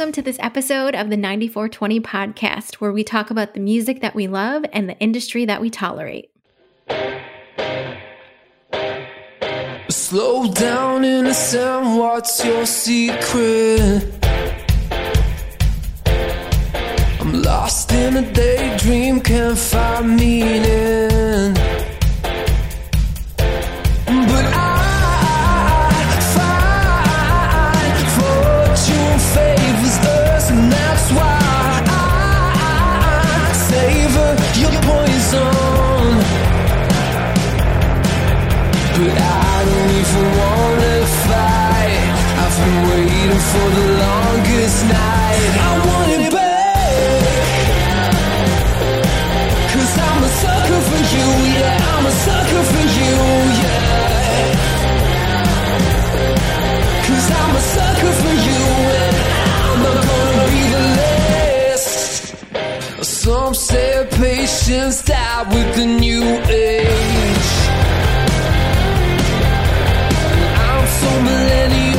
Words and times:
Welcome 0.00 0.12
to 0.14 0.22
this 0.22 0.38
episode 0.40 0.94
of 0.94 1.10
the 1.10 1.16
9420 1.18 2.00
podcast, 2.00 2.76
where 2.76 2.90
we 2.90 3.04
talk 3.04 3.30
about 3.30 3.52
the 3.52 3.60
music 3.60 4.00
that 4.00 4.14
we 4.14 4.28
love 4.28 4.64
and 4.72 4.88
the 4.88 4.96
industry 4.98 5.44
that 5.44 5.60
we 5.60 5.68
tolerate. 5.68 6.30
Slow 9.90 10.50
down, 10.54 11.04
innocent, 11.04 11.98
what's 11.98 12.42
your 12.42 12.64
secret? 12.64 14.10
I'm 17.20 17.42
lost 17.42 17.92
in 17.92 18.16
a 18.16 18.32
daydream, 18.32 19.20
can't 19.20 19.58
find 19.58 20.16
meaning. 20.16 21.79
For 43.52 43.68
the 43.78 43.86
longest 44.04 44.78
night. 44.86 45.52
I 45.66 45.70
want 45.86 46.10
it 46.16 46.24
back. 46.32 47.22
Cause 49.72 49.94
I'm 50.08 50.22
a 50.22 50.30
sucker 50.42 50.80
for 50.88 51.02
you, 51.14 51.26
yeah. 51.58 51.90
I'm 51.92 52.04
a 52.06 52.14
sucker 52.26 52.62
for 52.72 52.84
you, 52.98 53.14
yeah. 53.62 54.48
Cause 57.06 57.28
I'm 57.40 57.54
a 57.56 57.62
sucker 57.74 58.12
for 58.22 58.34
you, 58.46 58.62
and 59.02 59.16
I'm 59.66 59.78
not 59.86 59.98
gonna 60.10 60.46
be 60.54 60.64
the 60.76 60.84
last. 61.00 61.90
Some 63.22 63.54
say 63.54 63.92
patience 64.12 65.02
died 65.02 65.44
with 65.52 65.68
the 65.76 65.86
new 65.86 66.24
age. 66.48 67.50
I'm 70.66 70.84
so 71.00 71.10
millennial, 71.28 71.89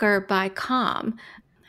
was 0.00 0.22
by 0.28 0.48
Calm. 0.48 1.18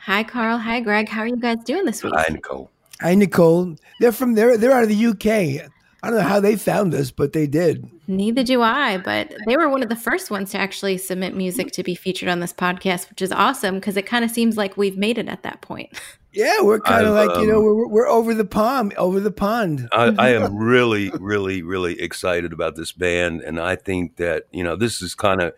Hi 0.04 0.22
Carl, 0.22 0.58
hi 0.58 0.80
Greg. 0.80 1.08
How 1.08 1.22
are 1.22 1.26
you 1.26 1.36
guys 1.36 1.58
doing 1.64 1.84
this 1.84 2.02
week? 2.02 2.14
Hi, 2.14 2.26
Nicole. 2.30 2.70
Hi, 3.00 3.14
Nicole. 3.14 3.76
They're 4.00 4.12
from 4.12 4.34
there. 4.34 4.56
They're 4.56 4.72
out 4.72 4.84
of 4.84 4.88
the 4.88 5.06
UK. 5.06 5.68
I 6.02 6.10
don't 6.10 6.18
know 6.18 6.24
how 6.24 6.40
they 6.40 6.56
found 6.56 6.94
us, 6.94 7.10
but 7.10 7.32
they 7.32 7.46
did. 7.46 7.90
Neither 8.06 8.44
do 8.44 8.62
I, 8.62 8.98
but 8.98 9.34
they 9.46 9.56
were 9.56 9.68
one 9.68 9.82
of 9.82 9.88
the 9.88 9.96
first 9.96 10.30
ones 10.30 10.52
to 10.52 10.58
actually 10.58 10.98
submit 10.98 11.34
music 11.34 11.72
to 11.72 11.82
be 11.82 11.94
featured 11.94 12.28
on 12.28 12.38
this 12.38 12.52
podcast, 12.52 13.10
which 13.10 13.20
is 13.20 13.32
awesome 13.32 13.76
because 13.76 13.96
it 13.96 14.06
kind 14.06 14.24
of 14.24 14.30
seems 14.30 14.56
like 14.56 14.76
we've 14.76 14.96
made 14.96 15.18
it 15.18 15.28
at 15.28 15.42
that 15.42 15.60
point. 15.60 16.00
Yeah, 16.32 16.60
we're 16.60 16.80
kind 16.80 17.06
of 17.06 17.16
I've, 17.16 17.28
like 17.28 17.38
you 17.38 17.46
know 17.46 17.60
um, 17.60 17.64
we're 17.64 17.88
we're 17.88 18.08
over 18.08 18.34
the 18.34 18.44
pond, 18.44 18.92
over 18.98 19.20
the 19.20 19.30
pond. 19.30 19.88
I, 19.90 20.04
I 20.18 20.28
am 20.34 20.54
really, 20.54 21.10
really, 21.18 21.62
really 21.62 21.98
excited 21.98 22.52
about 22.52 22.76
this 22.76 22.92
band, 22.92 23.40
and 23.40 23.58
I 23.58 23.74
think 23.74 24.16
that 24.16 24.44
you 24.52 24.62
know 24.62 24.76
this 24.76 25.00
is 25.00 25.14
kind 25.14 25.40
of 25.40 25.54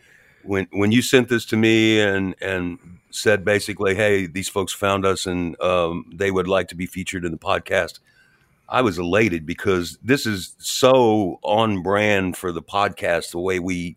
when 0.49 0.67
when 0.73 0.91
you 0.93 1.03
sent 1.03 1.29
this 1.29 1.45
to 1.47 1.57
me 1.57 2.01
and 2.01 2.35
and 2.41 2.79
said 3.11 3.45
basically, 3.45 3.95
hey, 3.95 4.27
these 4.27 4.49
folks 4.49 4.73
found 4.73 5.07
us 5.07 5.27
and 5.27 5.61
um, 5.61 6.05
they 6.15 6.31
would 6.31 6.49
like 6.49 6.69
to 6.69 6.75
be 6.75 6.87
featured 6.87 7.25
in 7.25 7.33
the 7.33 7.39
podcast. 7.39 8.01
I 8.69 8.83
was 8.83 8.99
elated 8.99 9.47
because 9.47 9.99
this 10.03 10.27
is 10.27 10.55
so 10.59 11.39
on 11.43 11.83
brand 11.83 12.37
for 12.37 12.53
the 12.53 12.63
podcast, 12.63 13.31
the 13.31 13.39
way 13.41 13.59
we 13.61 13.97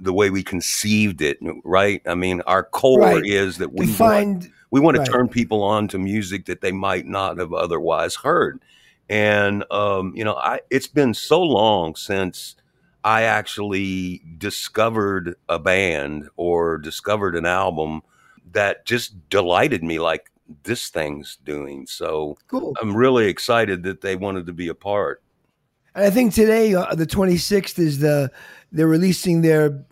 the 0.00 0.12
way 0.12 0.28
we 0.28 0.42
conceived 0.42 1.22
it, 1.22 1.38
right? 1.64 2.02
I 2.06 2.14
mean, 2.14 2.42
our 2.42 2.62
core 2.62 3.00
Right. 3.00 3.24
is 3.24 3.56
that 3.58 3.68
To 3.68 3.74
we 3.78 3.86
want, 3.86 3.96
find 3.96 4.52
we 4.70 4.80
want 4.80 4.96
to 4.96 5.00
Right. 5.00 5.10
turn 5.10 5.28
people 5.28 5.62
on 5.62 5.88
to 5.88 5.98
music 5.98 6.46
that 6.46 6.60
they 6.60 6.72
might 6.72 7.06
not 7.06 7.38
have 7.38 7.52
otherwise 7.54 8.14
heard. 8.16 8.60
And 9.08 9.64
um, 9.70 10.12
you 10.14 10.24
know, 10.24 10.34
I 10.36 10.60
it's 10.70 10.88
been 10.88 11.14
so 11.14 11.40
long 11.42 11.94
since 11.96 12.56
I 13.06 13.22
actually 13.22 14.20
discovered 14.36 15.36
a 15.48 15.60
band 15.60 16.28
or 16.36 16.76
discovered 16.76 17.36
an 17.36 17.46
album 17.46 18.02
that 18.50 18.84
just 18.84 19.28
delighted 19.28 19.84
me 19.84 20.00
like 20.00 20.32
this 20.64 20.88
thing's 20.88 21.38
doing. 21.44 21.86
So 21.86 22.36
cool. 22.48 22.74
I'm 22.80 22.96
really 22.96 23.28
excited 23.28 23.84
that 23.84 24.00
they 24.00 24.16
wanted 24.16 24.46
to 24.46 24.52
be 24.52 24.66
a 24.66 24.74
part. 24.74 25.22
And 25.94 26.04
I 26.04 26.10
think 26.10 26.34
today, 26.34 26.74
uh, 26.74 26.96
the 26.96 27.06
26th, 27.06 27.78
is 27.78 28.00
the 28.00 28.32
they're 28.72 28.88
releasing 28.88 29.42
their. 29.42 29.84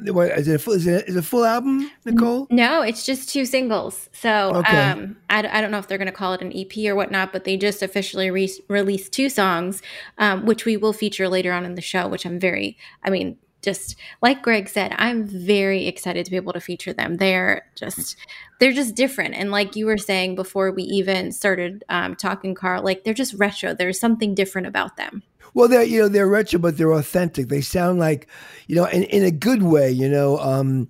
What, 0.00 0.30
is 0.38 0.48
it 0.48 0.56
a 0.56 0.58
full, 0.58 0.74
is 0.74 0.86
it, 0.86 1.08
is 1.08 1.16
it 1.16 1.18
a 1.18 1.22
full 1.22 1.44
album, 1.44 1.90
Nicole? 2.04 2.46
No, 2.50 2.82
it's 2.82 3.04
just 3.04 3.28
two 3.28 3.44
singles. 3.44 4.08
So 4.12 4.52
Okay. 4.56 4.76
um, 4.76 5.16
I, 5.28 5.38
I 5.38 5.60
don't 5.60 5.70
know 5.70 5.78
if 5.78 5.88
they're 5.88 5.98
going 5.98 6.06
to 6.06 6.12
call 6.12 6.32
it 6.32 6.42
an 6.42 6.52
EP 6.56 6.90
or 6.90 6.94
whatnot, 6.94 7.32
but 7.32 7.44
they 7.44 7.56
just 7.56 7.82
officially 7.82 8.30
re- 8.30 8.62
released 8.68 9.12
two 9.12 9.28
songs, 9.28 9.82
um, 10.18 10.46
which 10.46 10.64
we 10.64 10.76
will 10.76 10.92
feature 10.92 11.28
later 11.28 11.52
on 11.52 11.64
in 11.64 11.74
the 11.74 11.82
show, 11.82 12.08
which 12.08 12.24
I'm 12.24 12.38
very, 12.38 12.78
I 13.02 13.10
mean, 13.10 13.36
just 13.62 13.96
like 14.22 14.42
Greg 14.42 14.68
said, 14.68 14.94
I'm 14.96 15.26
very 15.26 15.86
excited 15.86 16.24
to 16.24 16.30
be 16.30 16.36
able 16.36 16.54
to 16.54 16.60
feature 16.60 16.92
them. 16.92 17.16
They're 17.16 17.66
just, 17.76 18.16
they're 18.58 18.72
just 18.72 18.94
different. 18.94 19.34
And 19.34 19.50
like 19.50 19.76
you 19.76 19.86
were 19.86 19.98
saying 19.98 20.34
before 20.34 20.70
we 20.72 20.82
even 20.84 21.30
started 21.32 21.84
um, 21.88 22.16
talking, 22.16 22.54
Carl, 22.54 22.82
like 22.82 23.04
they're 23.04 23.12
just 23.12 23.34
retro. 23.34 23.74
There's 23.74 24.00
something 24.00 24.34
different 24.34 24.66
about 24.66 24.96
them. 24.96 25.22
Well, 25.54 25.68
they're 25.68 25.82
you 25.82 26.00
know 26.00 26.08
they're 26.08 26.28
retro, 26.28 26.58
but 26.58 26.76
they're 26.76 26.92
authentic. 26.92 27.48
They 27.48 27.60
sound 27.60 27.98
like 27.98 28.28
you 28.66 28.76
know 28.76 28.86
in, 28.86 29.04
in 29.04 29.24
a 29.24 29.30
good 29.30 29.62
way. 29.62 29.90
You 29.90 30.08
know, 30.08 30.38
um, 30.38 30.88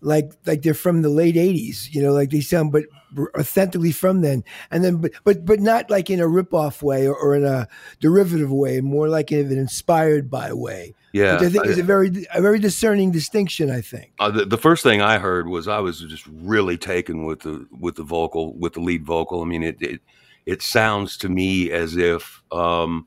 like 0.00 0.32
like 0.46 0.62
they're 0.62 0.74
from 0.74 1.02
the 1.02 1.08
late 1.08 1.36
'80s. 1.36 1.92
You 1.92 2.02
know, 2.02 2.12
like 2.12 2.30
they 2.30 2.40
sound 2.40 2.72
but 2.72 2.84
authentically 3.38 3.92
from 3.92 4.22
then. 4.22 4.44
And 4.70 4.84
then, 4.84 4.96
but 4.96 5.12
but 5.24 5.44
but 5.44 5.60
not 5.60 5.90
like 5.90 6.10
in 6.10 6.20
a 6.20 6.28
rip-off 6.28 6.82
way 6.82 7.06
or, 7.06 7.14
or 7.14 7.34
in 7.34 7.44
a 7.44 7.68
derivative 8.00 8.50
way, 8.50 8.80
more 8.80 9.08
like 9.08 9.32
in 9.32 9.46
an 9.46 9.58
inspired 9.58 10.30
by 10.30 10.52
way. 10.52 10.94
Yeah, 11.12 11.34
which 11.34 11.42
I 11.42 11.48
think 11.50 11.66
is 11.66 11.78
a 11.78 11.82
very 11.82 12.26
a 12.32 12.40
very 12.40 12.58
discerning 12.58 13.10
distinction. 13.10 13.70
I 13.70 13.82
think. 13.82 14.12
Uh, 14.18 14.30
the, 14.30 14.46
the 14.46 14.58
first 14.58 14.82
thing 14.82 15.02
I 15.02 15.18
heard 15.18 15.48
was 15.48 15.68
I 15.68 15.78
was 15.78 16.00
just 16.00 16.26
really 16.26 16.78
taken 16.78 17.24
with 17.24 17.40
the 17.40 17.66
with 17.78 17.96
the 17.96 18.02
vocal 18.02 18.54
with 18.54 18.74
the 18.74 18.80
lead 18.80 19.04
vocal. 19.04 19.42
I 19.42 19.44
mean, 19.44 19.62
it 19.62 19.80
it, 19.80 20.00
it 20.46 20.62
sounds 20.62 21.16
to 21.18 21.28
me 21.28 21.70
as 21.70 21.96
if 21.96 22.42
um, 22.50 23.06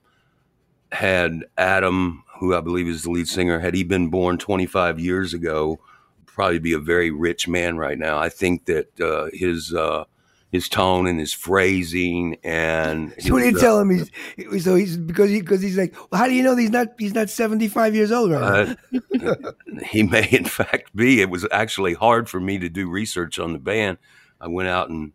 had 0.91 1.45
Adam, 1.57 2.23
who 2.39 2.55
I 2.55 2.61
believe 2.61 2.87
is 2.87 3.03
the 3.03 3.11
lead 3.11 3.27
singer, 3.27 3.59
had 3.59 3.73
he 3.73 3.83
been 3.83 4.09
born 4.09 4.37
25 4.37 4.99
years 4.99 5.33
ago, 5.33 5.79
probably 6.25 6.59
be 6.59 6.73
a 6.73 6.79
very 6.79 7.11
rich 7.11 7.47
man 7.47 7.77
right 7.77 7.97
now. 7.97 8.17
I 8.19 8.29
think 8.29 8.65
that 8.65 8.99
uh, 8.99 9.29
his 9.33 9.73
uh, 9.73 10.05
his 10.51 10.69
tone 10.69 11.07
and 11.07 11.19
his 11.19 11.33
phrasing 11.33 12.37
and 12.43 13.13
so 13.19 13.37
you 13.37 13.55
uh, 13.55 13.59
telling 13.59 13.87
me? 13.87 14.59
So 14.59 14.75
he's 14.75 14.97
because 14.97 15.29
he 15.29 15.41
because 15.41 15.61
he's 15.61 15.77
like, 15.77 15.95
well, 16.11 16.19
how 16.19 16.27
do 16.27 16.33
you 16.33 16.43
know 16.43 16.55
he's 16.55 16.69
not 16.69 16.89
he's 16.97 17.13
not 17.13 17.29
seventy 17.29 17.67
five 17.67 17.95
years 17.95 18.11
old 18.11 18.31
right 18.31 18.75
now? 18.91 19.29
Uh, 19.29 19.51
he 19.85 20.03
may, 20.03 20.27
in 20.29 20.45
fact, 20.45 20.95
be. 20.95 21.21
It 21.21 21.29
was 21.29 21.47
actually 21.51 21.93
hard 21.93 22.29
for 22.29 22.39
me 22.39 22.57
to 22.59 22.69
do 22.69 22.89
research 22.89 23.39
on 23.39 23.53
the 23.53 23.59
band. 23.59 23.97
I 24.39 24.47
went 24.47 24.69
out 24.69 24.89
and 24.89 25.13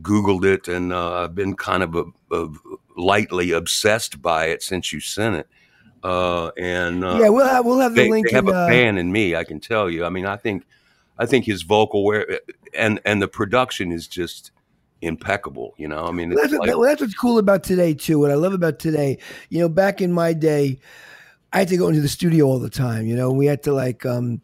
Googled 0.00 0.44
it, 0.44 0.68
and 0.68 0.92
uh, 0.92 1.22
I've 1.24 1.34
been 1.34 1.56
kind 1.56 1.82
of 1.82 1.94
a, 1.94 2.04
a 2.30 2.48
lightly 2.98 3.52
obsessed 3.52 4.20
by 4.20 4.46
it 4.46 4.62
since 4.62 4.92
you 4.92 5.00
sent 5.00 5.36
it. 5.36 5.48
Uh, 6.02 6.50
and 6.58 7.04
uh, 7.04 7.18
yeah, 7.20 7.28
we'll 7.28 7.46
have 7.46 7.64
we'll 7.64 7.80
have 7.80 7.94
the 7.94 8.02
they, 8.02 8.10
link. 8.10 8.28
they 8.28 8.36
have 8.36 8.46
in, 8.46 8.54
a 8.54 8.58
uh, 8.58 8.68
fan 8.68 8.98
in 8.98 9.10
me. 9.10 9.34
I 9.34 9.44
can 9.44 9.60
tell 9.60 9.88
you. 9.88 10.04
I 10.04 10.10
mean, 10.10 10.26
I 10.26 10.36
think, 10.36 10.64
I 11.18 11.26
think 11.26 11.44
his 11.44 11.62
vocal 11.62 12.04
wear 12.04 12.40
and 12.74 13.00
and 13.04 13.22
the 13.22 13.28
production 13.28 13.90
is 13.90 14.06
just 14.06 14.52
impeccable. 15.00 15.74
You 15.76 15.88
know, 15.88 16.06
I 16.06 16.12
mean, 16.12 16.30
that's, 16.30 16.52
like, 16.52 16.70
that's 16.70 17.00
what's 17.00 17.14
cool 17.14 17.38
about 17.38 17.64
today 17.64 17.94
too. 17.94 18.18
What 18.18 18.30
I 18.30 18.34
love 18.34 18.52
about 18.52 18.78
today, 18.78 19.18
you 19.48 19.60
know, 19.60 19.68
back 19.68 20.00
in 20.00 20.12
my 20.12 20.32
day, 20.32 20.78
I 21.52 21.60
had 21.60 21.68
to 21.68 21.76
go 21.76 21.88
into 21.88 22.00
the 22.00 22.08
studio 22.08 22.46
all 22.46 22.58
the 22.58 22.70
time. 22.70 23.06
You 23.06 23.16
know, 23.16 23.32
we 23.32 23.46
had 23.46 23.62
to 23.64 23.72
like, 23.72 24.04
um, 24.06 24.40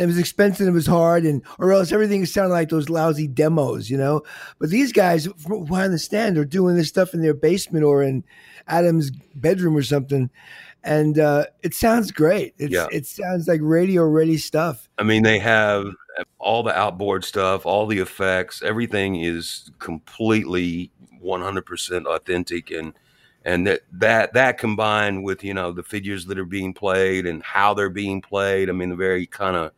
it 0.00 0.06
was 0.06 0.18
expensive, 0.18 0.66
it 0.66 0.72
was 0.72 0.86
hard, 0.86 1.24
and 1.24 1.42
or 1.58 1.72
else 1.72 1.92
everything 1.92 2.24
sounded 2.26 2.54
like 2.54 2.70
those 2.70 2.88
lousy 2.88 3.26
demos. 3.28 3.90
You 3.90 3.98
know, 3.98 4.22
but 4.58 4.70
these 4.70 4.92
guys, 4.92 5.26
from 5.38 5.66
what 5.66 5.82
I 5.82 5.84
understand, 5.84 6.38
are 6.38 6.44
doing 6.44 6.76
this 6.76 6.88
stuff 6.88 7.14
in 7.14 7.22
their 7.22 7.34
basement 7.34 7.84
or 7.84 8.02
in 8.02 8.24
Adam's 8.68 9.10
bedroom 9.34 9.76
or 9.76 9.82
something, 9.82 10.30
and 10.82 11.18
uh, 11.18 11.46
it 11.62 11.74
sounds 11.74 12.10
great. 12.10 12.54
It's, 12.58 12.72
Yeah. 12.72 12.86
it 12.90 13.06
sounds 13.06 13.46
like 13.46 13.60
radio 13.62 14.04
ready 14.04 14.38
stuff. 14.38 14.88
I 14.98 15.02
mean, 15.02 15.22
they 15.22 15.38
have 15.38 15.86
all 16.38 16.62
the 16.62 16.76
outboard 16.76 17.24
stuff, 17.24 17.66
all 17.66 17.86
the 17.86 17.98
effects. 17.98 18.62
Everything 18.62 19.16
is 19.16 19.70
completely 19.78 20.90
100% 21.22 22.06
authentic, 22.06 22.70
and 22.70 22.94
and 23.44 23.66
that 23.66 23.80
that 23.92 24.34
that 24.34 24.58
combined 24.58 25.24
with 25.24 25.42
you 25.42 25.54
know 25.54 25.72
the 25.72 25.82
figures 25.82 26.26
that 26.26 26.38
are 26.38 26.44
being 26.44 26.74
played 26.74 27.26
and 27.26 27.42
how 27.42 27.74
they're 27.74 27.90
being 27.90 28.20
played. 28.20 28.68
I 28.68 28.72
mean, 28.72 28.90
the 28.90 28.96
very 28.96 29.26
kind 29.26 29.56
of 29.56 29.72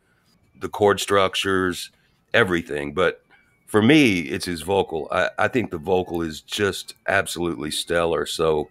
the 0.63 0.69
chord 0.69 0.99
structures, 0.99 1.91
everything. 2.33 2.93
But 2.93 3.21
for 3.67 3.83
me, 3.83 4.21
it's 4.21 4.45
his 4.45 4.63
vocal. 4.63 5.07
I, 5.11 5.29
I 5.37 5.47
think 5.47 5.69
the 5.69 5.77
vocal 5.77 6.23
is 6.23 6.41
just 6.41 6.95
absolutely 7.07 7.69
stellar. 7.69 8.25
So 8.25 8.69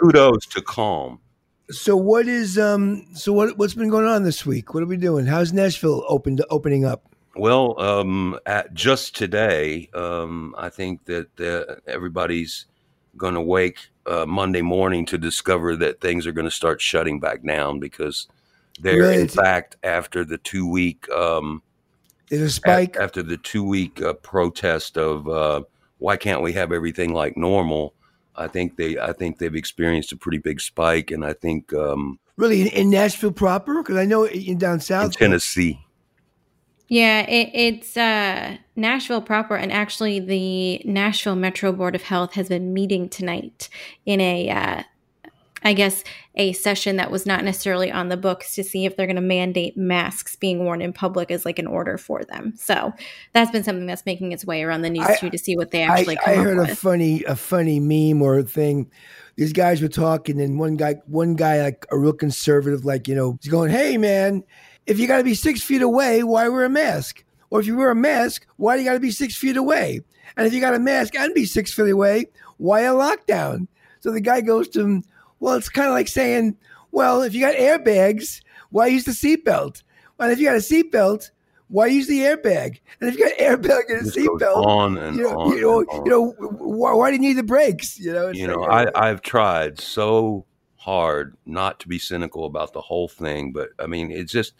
kudos 0.00 0.46
to 0.46 0.62
Calm. 0.62 1.20
So 1.70 1.96
what 1.96 2.26
is 2.26 2.58
um? 2.58 3.06
So 3.14 3.32
what 3.32 3.56
what's 3.58 3.74
been 3.74 3.90
going 3.90 4.06
on 4.06 4.24
this 4.24 4.46
week? 4.46 4.74
What 4.74 4.82
are 4.82 4.86
we 4.86 4.96
doing? 4.96 5.26
How's 5.26 5.52
Nashville 5.52 6.02
opened 6.08 6.42
opening 6.50 6.84
up? 6.84 7.04
Well, 7.36 7.78
um, 7.80 8.38
at 8.46 8.74
just 8.74 9.14
today, 9.14 9.90
um, 9.94 10.54
I 10.58 10.70
think 10.70 11.04
that 11.04 11.40
uh, 11.40 11.76
everybody's 11.86 12.66
going 13.16 13.34
to 13.34 13.40
wake 13.40 13.78
uh, 14.06 14.24
Monday 14.26 14.62
morning 14.62 15.04
to 15.06 15.18
discover 15.18 15.76
that 15.76 16.00
things 16.00 16.26
are 16.26 16.32
going 16.32 16.46
to 16.46 16.50
start 16.50 16.80
shutting 16.80 17.20
back 17.20 17.44
down 17.44 17.78
because 17.78 18.28
they're, 18.80 18.98
Really? 19.00 19.22
in 19.22 19.28
fact, 19.28 19.76
after 19.82 20.24
the 20.24 20.38
two 20.38 20.68
week 20.68 21.08
um, 21.10 21.62
There's 22.28 22.42
a 22.42 22.44
a- 22.46 22.50
spike. 22.50 22.96
after 22.96 23.22
the 23.22 23.36
two 23.38 23.64
week 23.64 24.00
uh, 24.02 24.12
protest 24.14 24.96
of 24.98 25.28
uh, 25.28 25.62
why 25.98 26.16
can't 26.16 26.42
we 26.42 26.52
have 26.54 26.72
everything 26.72 27.12
like 27.12 27.36
normal. 27.36 27.94
I 28.36 28.46
think 28.46 28.76
they, 28.76 28.96
I 28.98 29.12
think 29.12 29.38
they've 29.38 29.54
experienced 29.56 30.12
a 30.12 30.16
pretty 30.16 30.38
big 30.38 30.60
spike, 30.60 31.10
and 31.10 31.24
I 31.24 31.32
think 31.32 31.72
um, 31.72 32.20
Really, 32.36 32.60
in, 32.60 32.66
in 32.68 32.90
Nashville 32.90 33.32
proper? 33.32 33.82
Because 33.82 33.96
I 33.96 34.04
know 34.04 34.26
in 34.26 34.58
down 34.58 34.78
south, 34.78 35.06
in. 35.06 35.30
Tennessee, 35.30 35.80
Yeah, 36.86 37.22
it, 37.22 37.50
it's 37.52 37.96
uh, 37.96 38.56
Nashville 38.76 39.22
proper, 39.22 39.56
and 39.56 39.72
actually, 39.72 40.20
the 40.20 40.80
Nashville 40.88 41.34
Metro 41.34 41.72
Board 41.72 41.96
of 41.96 42.02
Health 42.02 42.34
has 42.34 42.48
been 42.48 42.72
meeting 42.72 43.08
tonight 43.08 43.68
in 44.06 44.20
a, 44.20 44.48
uh, 44.50 44.82
I 45.64 45.72
guess, 45.72 46.04
a 46.36 46.52
session 46.52 46.96
that 46.96 47.10
was 47.10 47.26
not 47.26 47.44
necessarily 47.44 47.90
on 47.90 48.08
the 48.08 48.16
books 48.16 48.54
to 48.54 48.62
see 48.62 48.84
if 48.84 48.96
they're 48.96 49.06
going 49.06 49.16
to 49.16 49.22
mandate 49.22 49.76
masks 49.76 50.36
being 50.36 50.64
worn 50.64 50.80
in 50.80 50.92
public 50.92 51.30
as 51.30 51.44
like 51.44 51.58
an 51.58 51.66
order 51.66 51.98
for 51.98 52.24
them. 52.24 52.54
So 52.56 52.92
that's 53.32 53.50
been 53.50 53.64
something 53.64 53.86
that's 53.86 54.06
making 54.06 54.30
its 54.32 54.44
way 54.44 54.62
around 54.62 54.82
the 54.82 54.90
news 54.90 55.06
I- 55.06 55.16
too 55.16 55.30
to 55.30 55.38
see 55.38 55.56
what 55.56 55.70
they 55.72 55.82
actually 55.82 56.18
I 56.18 56.34
come 56.36 56.44
heard 56.44 56.58
a 56.58 56.62
with. 56.62 56.78
funny 56.78 57.24
a 57.24 57.34
funny 57.34 57.80
meme 57.80 58.22
or 58.22 58.42
thing. 58.42 58.90
These 59.36 59.52
guys 59.52 59.80
were 59.82 59.88
talking, 59.88 60.40
and 60.40 60.58
one 60.58 60.76
guy 60.76 60.96
one 61.06 61.34
guy 61.34 61.62
like 61.62 61.86
a 61.90 61.98
real 61.98 62.12
conservative, 62.12 62.84
like 62.84 63.06
you 63.08 63.14
know, 63.14 63.38
he's 63.40 63.50
going, 63.50 63.70
"Hey 63.70 63.96
man, 63.96 64.44
if 64.86 64.98
you 64.98 65.06
got 65.06 65.18
to 65.18 65.24
be 65.24 65.34
six 65.34 65.60
feet 65.62 65.82
away, 65.82 66.22
why 66.22 66.48
wear 66.48 66.64
a 66.64 66.68
mask? 66.68 67.24
Or 67.50 67.60
if 67.60 67.66
you 67.66 67.76
wear 67.76 67.90
a 67.90 67.94
mask, 67.94 68.46
why 68.56 68.76
do 68.76 68.82
you 68.82 68.88
got 68.88 68.94
to 68.94 69.00
be 69.00 69.10
six 69.10 69.36
feet 69.36 69.56
away? 69.56 70.00
And 70.36 70.46
if 70.46 70.52
you 70.52 70.60
got 70.60 70.74
a 70.74 70.78
mask 70.78 71.14
and 71.16 71.32
be 71.34 71.44
six 71.46 71.72
feet 71.72 71.88
away, 71.90 72.26
why 72.58 72.80
a 72.82 72.92
lockdown?" 72.92 73.68
So 74.00 74.10
the 74.12 74.20
guy 74.20 74.40
goes 74.40 74.68
to 74.70 74.80
him, 74.80 75.04
"Well, 75.40 75.54
it's 75.54 75.68
kind 75.68 75.88
of 75.88 75.94
like 75.94 76.08
saying, 76.08 76.56
well, 76.90 77.22
if 77.22 77.34
you 77.34 77.40
got 77.40 77.54
airbags, 77.54 78.42
why 78.70 78.88
use 78.88 79.04
the 79.04 79.12
seatbelt? 79.12 79.82
And 80.18 80.32
if 80.32 80.38
you 80.38 80.46
got 80.46 80.56
a 80.56 80.58
seatbelt." 80.58 81.30
Why 81.70 81.88
use 81.88 82.06
the 82.06 82.20
airbag? 82.20 82.80
And 82.98 83.10
if 83.10 83.18
you 83.18 83.28
got 83.28 83.36
airbag 83.36 83.90
and 83.90 84.08
a 84.08 84.10
seatbelt, 84.10 84.64
on 84.64 84.96
and 84.96 85.18
you 85.18 85.24
know, 85.24 85.38
on. 85.38 85.52
you 85.52 85.60
know, 85.60 85.80
on. 85.80 86.04
you 86.06 86.10
know, 86.10 86.30
why, 86.38 86.94
why 86.94 87.10
do 87.10 87.16
you 87.16 87.20
need 87.20 87.34
the 87.34 87.42
brakes? 87.42 87.98
You 87.98 88.14
know, 88.14 88.28
you 88.30 88.46
know 88.46 88.64
I, 88.64 88.86
i've 88.94 89.20
tried 89.20 89.78
so 89.78 90.46
hard 90.78 91.36
not 91.44 91.80
to 91.80 91.88
be 91.88 91.98
cynical 91.98 92.46
about 92.46 92.72
the 92.72 92.80
whole 92.80 93.08
thing 93.08 93.52
but 93.52 93.68
i 93.78 93.86
mean 93.86 94.10
it's 94.10 94.32
just 94.32 94.54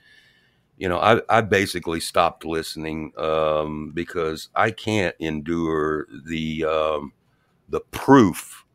you 0.76 0.86
know 0.86 0.98
i, 0.98 1.20
I 1.30 1.40
basically 1.40 2.00
stopped 2.00 2.44
listening 2.44 3.12
um, 3.16 3.92
because 3.94 4.50
i 4.54 4.70
can't 4.70 5.16
endure 5.20 6.06
the 6.26 6.64
um, 6.64 7.12
the 7.70 7.80
proof 7.80 8.66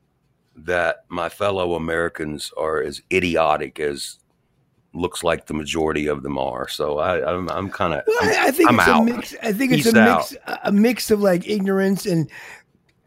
that 0.55 1.05
my 1.09 1.29
fellow 1.29 1.75
americans 1.75 2.51
are 2.57 2.81
as 2.81 3.01
idiotic 3.11 3.79
as 3.79 4.19
looks 4.93 5.23
like 5.23 5.47
the 5.47 5.53
majority 5.53 6.05
of 6.07 6.21
them 6.23 6.37
are 6.37 6.67
so 6.67 6.99
i 6.99 7.33
i'm, 7.33 7.49
I'm 7.49 7.69
kind 7.69 7.93
of 7.93 8.03
Well, 8.05 8.17
I, 8.21 8.47
I 8.47 8.51
think 8.51 8.69
I'm 8.69 8.79
it's 8.79 8.87
out. 8.87 9.01
a 9.01 9.03
mix. 9.05 9.35
I 9.41 9.51
think 9.53 9.71
it's 9.71 9.83
Peace 9.85 9.93
a 9.93 10.03
mix, 10.03 10.35
a 10.63 10.71
mix 10.71 11.11
of 11.11 11.21
like 11.21 11.47
ignorance 11.49 12.05
and 12.05 12.29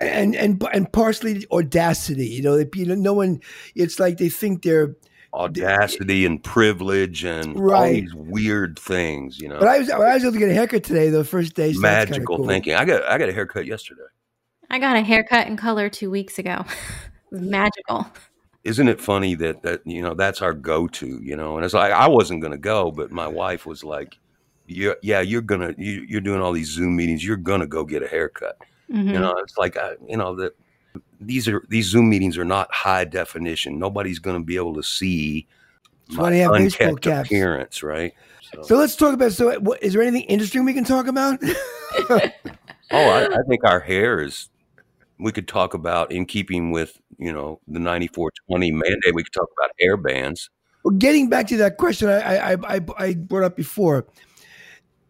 and 0.00 0.34
and 0.36 0.62
and 0.74 0.92
partially 0.92 1.46
audacity. 1.52 2.26
You 2.26 2.42
know, 2.42 2.56
you 2.74 2.84
know, 2.86 2.94
no 2.96 3.14
one. 3.14 3.40
It's 3.74 3.98
like 4.00 4.18
they 4.18 4.28
think 4.28 4.62
they're. 4.62 4.96
audacity 5.32 6.26
and 6.26 6.42
privilege 6.42 7.24
and 7.24 7.56
all 7.56 7.62
Right. 7.62 8.02
these 8.02 8.14
weird 8.14 8.78
things 8.78 9.38
you 9.38 9.48
know 9.48 9.58
But 9.58 9.68
I 9.68 9.78
was 9.78 9.90
I 9.90 9.98
was 10.14 10.22
able 10.24 10.32
to 10.32 10.38
get 10.38 10.48
a 10.50 10.54
haircut 10.54 10.82
today, 10.84 11.08
the 11.10 11.24
first 11.24 11.54
day. 11.54 11.72
So 11.72 11.80
magical 11.80 12.36
cool. 12.38 12.46
thinking. 12.46 12.74
I 12.74 12.84
got 12.84 13.04
I 13.04 13.16
got 13.18 13.28
a 13.28 13.32
haircut 13.32 13.64
yesterday. 13.66 14.02
I 14.70 14.78
got 14.78 14.96
a 14.96 15.02
haircut 15.02 15.46
and 15.46 15.56
color 15.58 15.88
two 15.88 16.10
weeks 16.10 16.38
ago. 16.38 16.64
it 17.30 17.34
was 17.34 17.42
magical. 17.42 18.06
Isn't 18.64 18.88
it 18.88 19.00
funny 19.00 19.34
that 19.36 19.62
that 19.62 19.86
you 19.86 20.02
know 20.02 20.14
that's 20.14 20.42
our 20.42 20.52
go 20.52 20.88
to, 20.88 21.20
you 21.22 21.36
know? 21.36 21.56
And 21.56 21.64
it's 21.64 21.74
like 21.74 21.92
I 21.92 22.08
wasn't 22.08 22.40
going 22.40 22.52
to 22.52 22.58
go, 22.58 22.90
but 22.90 23.12
my 23.12 23.28
wife 23.28 23.64
was 23.64 23.84
like, 23.84 24.18
"Yeah, 24.66 24.94
yeah, 25.02 25.20
you're 25.20 25.40
gonna 25.42 25.74
you, 25.78 26.04
you're 26.08 26.20
doing 26.20 26.40
all 26.40 26.52
these 26.52 26.70
Zoom 26.70 26.96
meetings. 26.96 27.24
You're 27.24 27.36
gonna 27.36 27.66
go 27.66 27.84
get 27.84 28.02
a 28.02 28.08
haircut." 28.08 28.58
Mhm. 28.90 29.06
You 29.12 29.18
know, 29.20 29.34
it's 29.38 29.56
like 29.56 29.76
I, 29.76 29.92
you 30.08 30.16
know 30.16 30.34
that 30.36 30.56
these 31.20 31.48
are 31.48 31.62
these 31.68 31.86
Zoom 31.86 32.08
meetings 32.08 32.38
are 32.38 32.44
not 32.44 32.72
high 32.72 33.04
definition. 33.04 33.78
Nobody's 33.78 34.18
going 34.18 34.38
to 34.38 34.44
be 34.44 34.56
able 34.56 34.74
to 34.74 34.82
see 34.82 35.46
That's 36.08 36.18
why 36.18 36.34
have 36.34 36.52
unkept 36.52 37.00
caps. 37.02 37.28
appearance, 37.28 37.82
right? 37.82 38.12
So, 38.54 38.62
So 38.62 38.76
let's 38.76 38.96
talk 38.96 39.14
about. 39.14 39.32
So, 39.32 39.58
what, 39.60 39.82
is 39.82 39.92
there 39.92 40.02
anything 40.02 40.22
interesting 40.22 40.64
we 40.64 40.74
can 40.74 40.84
talk 40.84 41.06
about? 41.06 41.38
oh, 42.10 42.20
I, 42.90 43.26
I 43.26 43.42
think 43.48 43.64
our 43.64 43.80
hair 43.80 44.22
is. 44.22 44.48
We 45.18 45.32
could 45.32 45.48
talk 45.48 45.72
about 45.72 46.12
in 46.12 46.26
keeping 46.26 46.70
with 46.70 47.00
you 47.18 47.32
know 47.32 47.60
the 47.68 47.78
ninety 47.78 48.08
four 48.08 48.32
twenty 48.46 48.70
mandate. 48.70 49.14
We 49.14 49.22
could 49.22 49.32
talk 49.32 49.48
about 49.58 49.70
air 49.80 49.96
bands. 49.96 50.50
Well, 50.84 50.94
getting 50.94 51.28
back 51.28 51.48
to 51.48 51.56
that 51.56 51.78
question 51.78 52.08
I, 52.08 52.52
I, 52.52 52.76
I, 52.76 52.80
I 52.96 53.14
brought 53.14 53.42
up 53.42 53.56
before, 53.56 54.06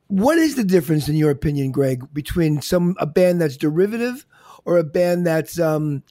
what 0.07 0.39
is 0.39 0.55
the 0.55 0.65
difference, 0.65 1.07
in 1.07 1.17
your 1.17 1.31
opinion, 1.31 1.71
Greg, 1.71 2.03
between 2.15 2.63
some 2.63 2.97
a 2.99 3.07
band 3.07 3.43
that's 3.43 3.59
derivative 3.59 4.25
or 4.65 4.79
a 4.79 4.85
band 4.85 5.27
that's 5.27 5.61
um, 5.61 6.03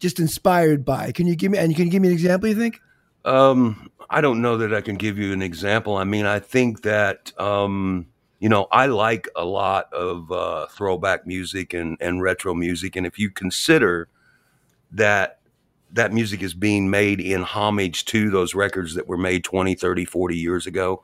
just 0.00 0.20
inspired 0.20 0.84
by? 0.84 1.12
Can 1.12 1.26
you 1.26 1.34
give 1.34 1.50
me 1.50 1.58
and 1.58 1.74
can 1.74 1.86
you 1.86 1.90
give 1.90 2.02
me 2.02 2.08
an 2.08 2.14
example? 2.14 2.48
You 2.48 2.56
think? 2.56 2.78
Um, 3.24 3.90
I 4.10 4.20
don't 4.20 4.42
know 4.42 4.58
that 4.58 4.74
I 4.74 4.80
can 4.80 4.96
give 4.96 5.18
you 5.18 5.32
an 5.32 5.42
example. 5.42 5.96
I 5.96 6.04
mean, 6.04 6.26
I 6.26 6.38
think 6.38 6.82
that 6.82 7.32
um, 7.40 8.06
you 8.38 8.48
know, 8.48 8.68
I 8.70 8.86
like 8.86 9.28
a 9.34 9.44
lot 9.44 9.92
of 9.92 10.30
uh, 10.30 10.66
throwback 10.66 11.26
music 11.26 11.72
and, 11.72 11.96
and 12.00 12.20
retro 12.20 12.54
music. 12.54 12.96
And 12.96 13.06
if 13.06 13.18
you 13.18 13.30
consider 13.30 14.08
that 14.96 15.40
that 15.92 16.12
music 16.12 16.42
is 16.42 16.52
being 16.52 16.90
made 16.90 17.20
in 17.20 17.42
homage 17.42 18.04
to 18.06 18.28
those 18.30 18.54
records 18.54 18.94
that 18.94 19.06
were 19.06 19.16
made 19.16 19.44
20, 19.44 19.74
30, 19.74 20.04
40 20.04 20.36
years 20.36 20.66
ago, 20.66 21.02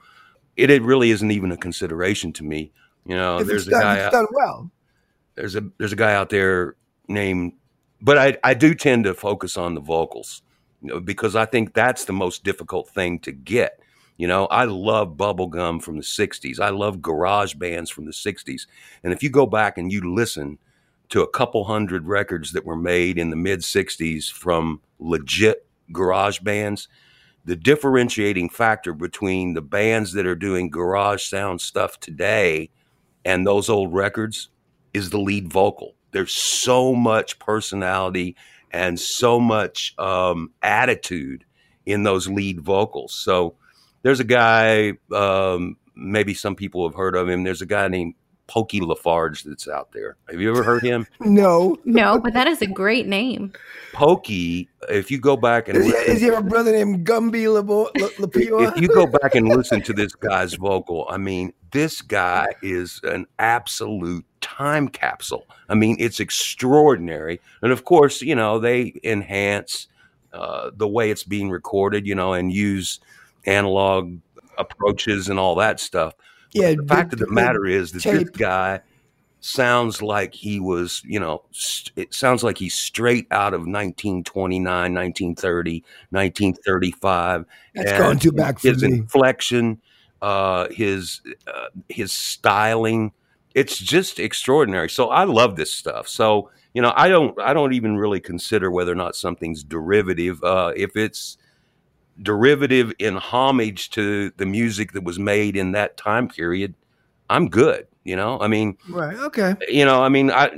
it, 0.56 0.70
it 0.70 0.82
really 0.82 1.10
isn't 1.10 1.30
even 1.30 1.52
a 1.52 1.56
consideration 1.56 2.32
to 2.32 2.44
me. 2.44 2.72
You 3.06 3.16
know, 3.16 3.38
if 3.38 3.46
there's 3.46 3.68
it's 3.68 3.76
a 3.76 3.80
done, 3.80 3.96
guy 3.96 4.02
out, 4.02 4.12
done 4.12 4.26
well. 4.32 4.70
there's 5.34 5.56
a 5.56 5.64
there's 5.78 5.92
a 5.92 5.96
guy 5.96 6.14
out 6.14 6.30
there 6.30 6.76
named 7.08 7.54
but 8.02 8.18
I, 8.18 8.36
I 8.42 8.54
do 8.54 8.74
tend 8.74 9.04
to 9.04 9.14
focus 9.14 9.56
on 9.56 9.74
the 9.74 9.80
vocals 9.80 10.42
you 10.82 10.88
know, 10.88 11.00
because 11.00 11.36
I 11.36 11.46
think 11.46 11.72
that's 11.72 12.04
the 12.04 12.12
most 12.12 12.42
difficult 12.42 12.88
thing 12.88 13.20
to 13.20 13.32
get. 13.32 13.78
You 14.16 14.26
know, 14.26 14.46
I 14.46 14.64
love 14.64 15.16
bubblegum 15.16 15.82
from 15.82 15.96
the 15.96 16.02
60s. 16.02 16.60
I 16.60 16.70
love 16.70 17.00
garage 17.00 17.54
bands 17.54 17.90
from 17.90 18.04
the 18.04 18.12
60s. 18.12 18.66
And 19.02 19.12
if 19.12 19.22
you 19.22 19.30
go 19.30 19.46
back 19.46 19.78
and 19.78 19.90
you 19.90 20.14
listen 20.14 20.58
to 21.12 21.22
a 21.22 21.28
couple 21.28 21.64
hundred 21.64 22.06
records 22.08 22.52
that 22.52 22.64
were 22.64 22.76
made 22.76 23.18
in 23.18 23.28
the 23.28 23.36
mid 23.36 23.60
60s 23.60 24.32
from 24.32 24.80
legit 24.98 25.66
garage 25.92 26.38
bands, 26.38 26.88
the 27.44 27.54
differentiating 27.54 28.48
factor 28.48 28.94
between 28.94 29.52
the 29.52 29.60
bands 29.60 30.14
that 30.14 30.24
are 30.24 30.34
doing 30.34 30.70
garage 30.70 31.22
sound 31.22 31.60
stuff 31.60 32.00
today 32.00 32.70
and 33.26 33.46
those 33.46 33.68
old 33.68 33.92
records 33.92 34.48
is 34.94 35.10
the 35.10 35.18
lead 35.18 35.52
vocal. 35.52 35.94
There's 36.12 36.32
so 36.32 36.94
much 36.94 37.38
personality 37.38 38.34
and 38.70 38.98
so 38.98 39.38
much 39.38 39.94
um, 39.98 40.50
attitude 40.62 41.44
in 41.84 42.04
those 42.04 42.26
lead 42.26 42.62
vocals. 42.62 43.12
So 43.12 43.56
there's 44.00 44.20
a 44.20 44.24
guy, 44.24 44.94
um, 45.14 45.76
maybe 45.94 46.32
some 46.32 46.56
people 46.56 46.88
have 46.88 46.96
heard 46.96 47.16
of 47.16 47.28
him. 47.28 47.44
There's 47.44 47.60
a 47.60 47.66
guy 47.66 47.88
named 47.88 48.14
Pokey 48.48 48.80
Lafarge 48.80 49.44
that's 49.44 49.68
out 49.68 49.92
there. 49.92 50.16
Have 50.30 50.40
you 50.40 50.50
ever 50.50 50.62
heard 50.62 50.82
him? 50.82 51.06
No. 51.20 51.78
No, 51.84 52.18
but 52.18 52.32
that 52.34 52.46
is 52.48 52.60
a 52.60 52.66
great 52.66 53.06
name. 53.06 53.52
Pokey, 53.92 54.68
if 54.88 55.10
you 55.10 55.18
go 55.18 55.36
back 55.36 55.68
and 55.68 55.78
Is 55.78 55.86
he, 55.86 55.92
listen- 55.92 56.16
is 56.16 56.20
he 56.22 56.28
a 56.28 56.40
brother 56.42 56.72
named 56.72 57.06
Gumby 57.06 57.44
Labo- 57.44 57.90
Lapua? 58.18 58.74
if 58.76 58.80
you 58.82 58.88
go 58.88 59.06
back 59.06 59.34
and 59.34 59.48
listen 59.48 59.80
to 59.82 59.92
this 59.92 60.14
guy's 60.14 60.54
vocal, 60.54 61.06
I 61.08 61.16
mean, 61.18 61.52
this 61.70 62.02
guy 62.02 62.46
is 62.62 63.00
an 63.04 63.26
absolute 63.38 64.24
time 64.40 64.88
capsule. 64.88 65.46
I 65.68 65.74
mean, 65.74 65.96
it's 65.98 66.20
extraordinary. 66.20 67.40
And 67.62 67.72
of 67.72 67.84
course, 67.84 68.20
you 68.22 68.34
know, 68.34 68.58
they 68.58 69.00
enhance 69.04 69.86
uh, 70.32 70.70
the 70.74 70.88
way 70.88 71.10
it's 71.10 71.22
being 71.24 71.50
recorded, 71.50 72.06
you 72.06 72.14
know, 72.14 72.32
and 72.34 72.52
use 72.52 72.98
analog 73.46 74.16
approaches 74.58 75.28
and 75.28 75.38
all 75.38 75.54
that 75.56 75.80
stuff. 75.80 76.14
But 76.54 76.60
Yeah, 76.62 76.74
the 76.74 76.84
fact 76.86 77.12
of 77.12 77.18
the 77.18 77.30
matter 77.30 77.66
is 77.66 77.92
that 77.92 78.02
this 78.02 78.30
guy 78.30 78.80
sounds 79.40 80.00
like 80.00 80.34
he 80.34 80.60
was, 80.60 81.02
you 81.04 81.18
know, 81.18 81.42
st- 81.50 81.92
it 81.96 82.14
sounds 82.14 82.42
like 82.44 82.58
he's 82.58 82.74
straight 82.74 83.26
out 83.30 83.54
of 83.54 83.60
1929, 83.60 84.64
1930, 84.94 85.84
1935 86.10 87.44
That's 87.74 87.92
going 87.98 88.18
too 88.18 88.32
back 88.32 88.58
for 88.58 88.68
his 88.68 88.82
me. 88.82 88.98
inflection, 88.98 89.80
uh, 90.20 90.68
his 90.70 91.20
uh, 91.46 91.66
his 91.88 92.12
styling. 92.12 93.12
It's 93.54 93.76
just 93.78 94.18
extraordinary. 94.18 94.88
So 94.88 95.10
I 95.10 95.24
love 95.24 95.56
this 95.56 95.72
stuff. 95.74 96.08
So 96.08 96.50
you 96.74 96.80
know, 96.80 96.92
I 96.96 97.08
don't 97.08 97.38
I 97.40 97.52
don't 97.52 97.72
even 97.74 97.96
really 97.96 98.20
consider 98.20 98.70
whether 98.70 98.92
or 98.92 98.96
not 98.96 99.16
something's 99.16 99.62
derivative. 99.64 100.42
Uh, 100.42 100.72
if 100.76 100.96
it's 100.96 101.36
derivative 102.20 102.92
in 102.98 103.16
homage 103.16 103.90
to 103.90 104.30
the 104.36 104.46
music 104.46 104.92
that 104.92 105.04
was 105.04 105.18
made 105.18 105.56
in 105.56 105.72
that 105.72 105.96
time 105.96 106.28
period, 106.28 106.74
I'm 107.30 107.48
good. 107.48 107.86
You 108.04 108.16
know, 108.16 108.40
I 108.40 108.48
mean, 108.48 108.76
Right. 108.88 109.16
Okay. 109.16 109.54
you 109.68 109.84
know, 109.84 110.02
I 110.02 110.08
mean, 110.08 110.30
I 110.30 110.50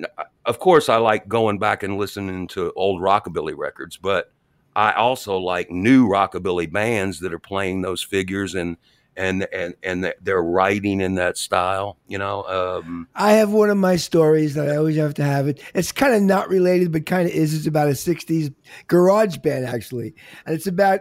of 0.47 0.59
course 0.59 0.89
I 0.89 0.97
like 0.97 1.29
going 1.29 1.59
back 1.59 1.83
and 1.83 1.99
listening 1.99 2.49
to 2.49 2.73
old 2.75 3.01
rockabilly 3.01 3.57
records, 3.57 3.97
but 3.97 4.33
I 4.75 4.93
also 4.93 5.37
like 5.39 5.71
new 5.71 6.09
rockabilly 6.09 6.73
bands 6.73 7.21
that 7.21 7.33
are 7.33 7.39
playing 7.39 7.83
those 7.83 8.03
figures 8.03 8.55
and 8.55 8.77
and 9.17 9.47
and 9.53 9.75
and 9.83 10.13
they're 10.23 10.43
writing 10.43 11.01
in 11.01 11.15
that 11.17 11.37
style. 11.37 11.99
You 12.09 12.19
know, 12.19 12.43
um, 12.45 13.09
I 13.15 13.33
have 13.33 13.53
one 13.53 13.71
of 13.71 13.77
my 13.77 13.97
stories 13.97 14.55
that 14.55 14.69
I 14.69 14.77
always 14.77 14.97
have 14.97 15.15
to 15.15 15.25
have 15.25 15.47
it. 15.47 15.63
It's 15.75 15.93
kind 15.93 16.15
of 16.15 16.23
not 16.23 16.49
related, 16.49 16.91
but 16.93 17.07
kind 17.07 17.29
of 17.29 17.35
is. 17.35 17.55
It's 17.55 17.67
about 17.67 17.89
a 17.89 17.93
'60s 17.93 18.53
garage 18.89 19.37
band, 19.39 19.67
actually, 19.67 20.15
and 20.47 20.55
it's 20.57 20.67
about 20.67 21.01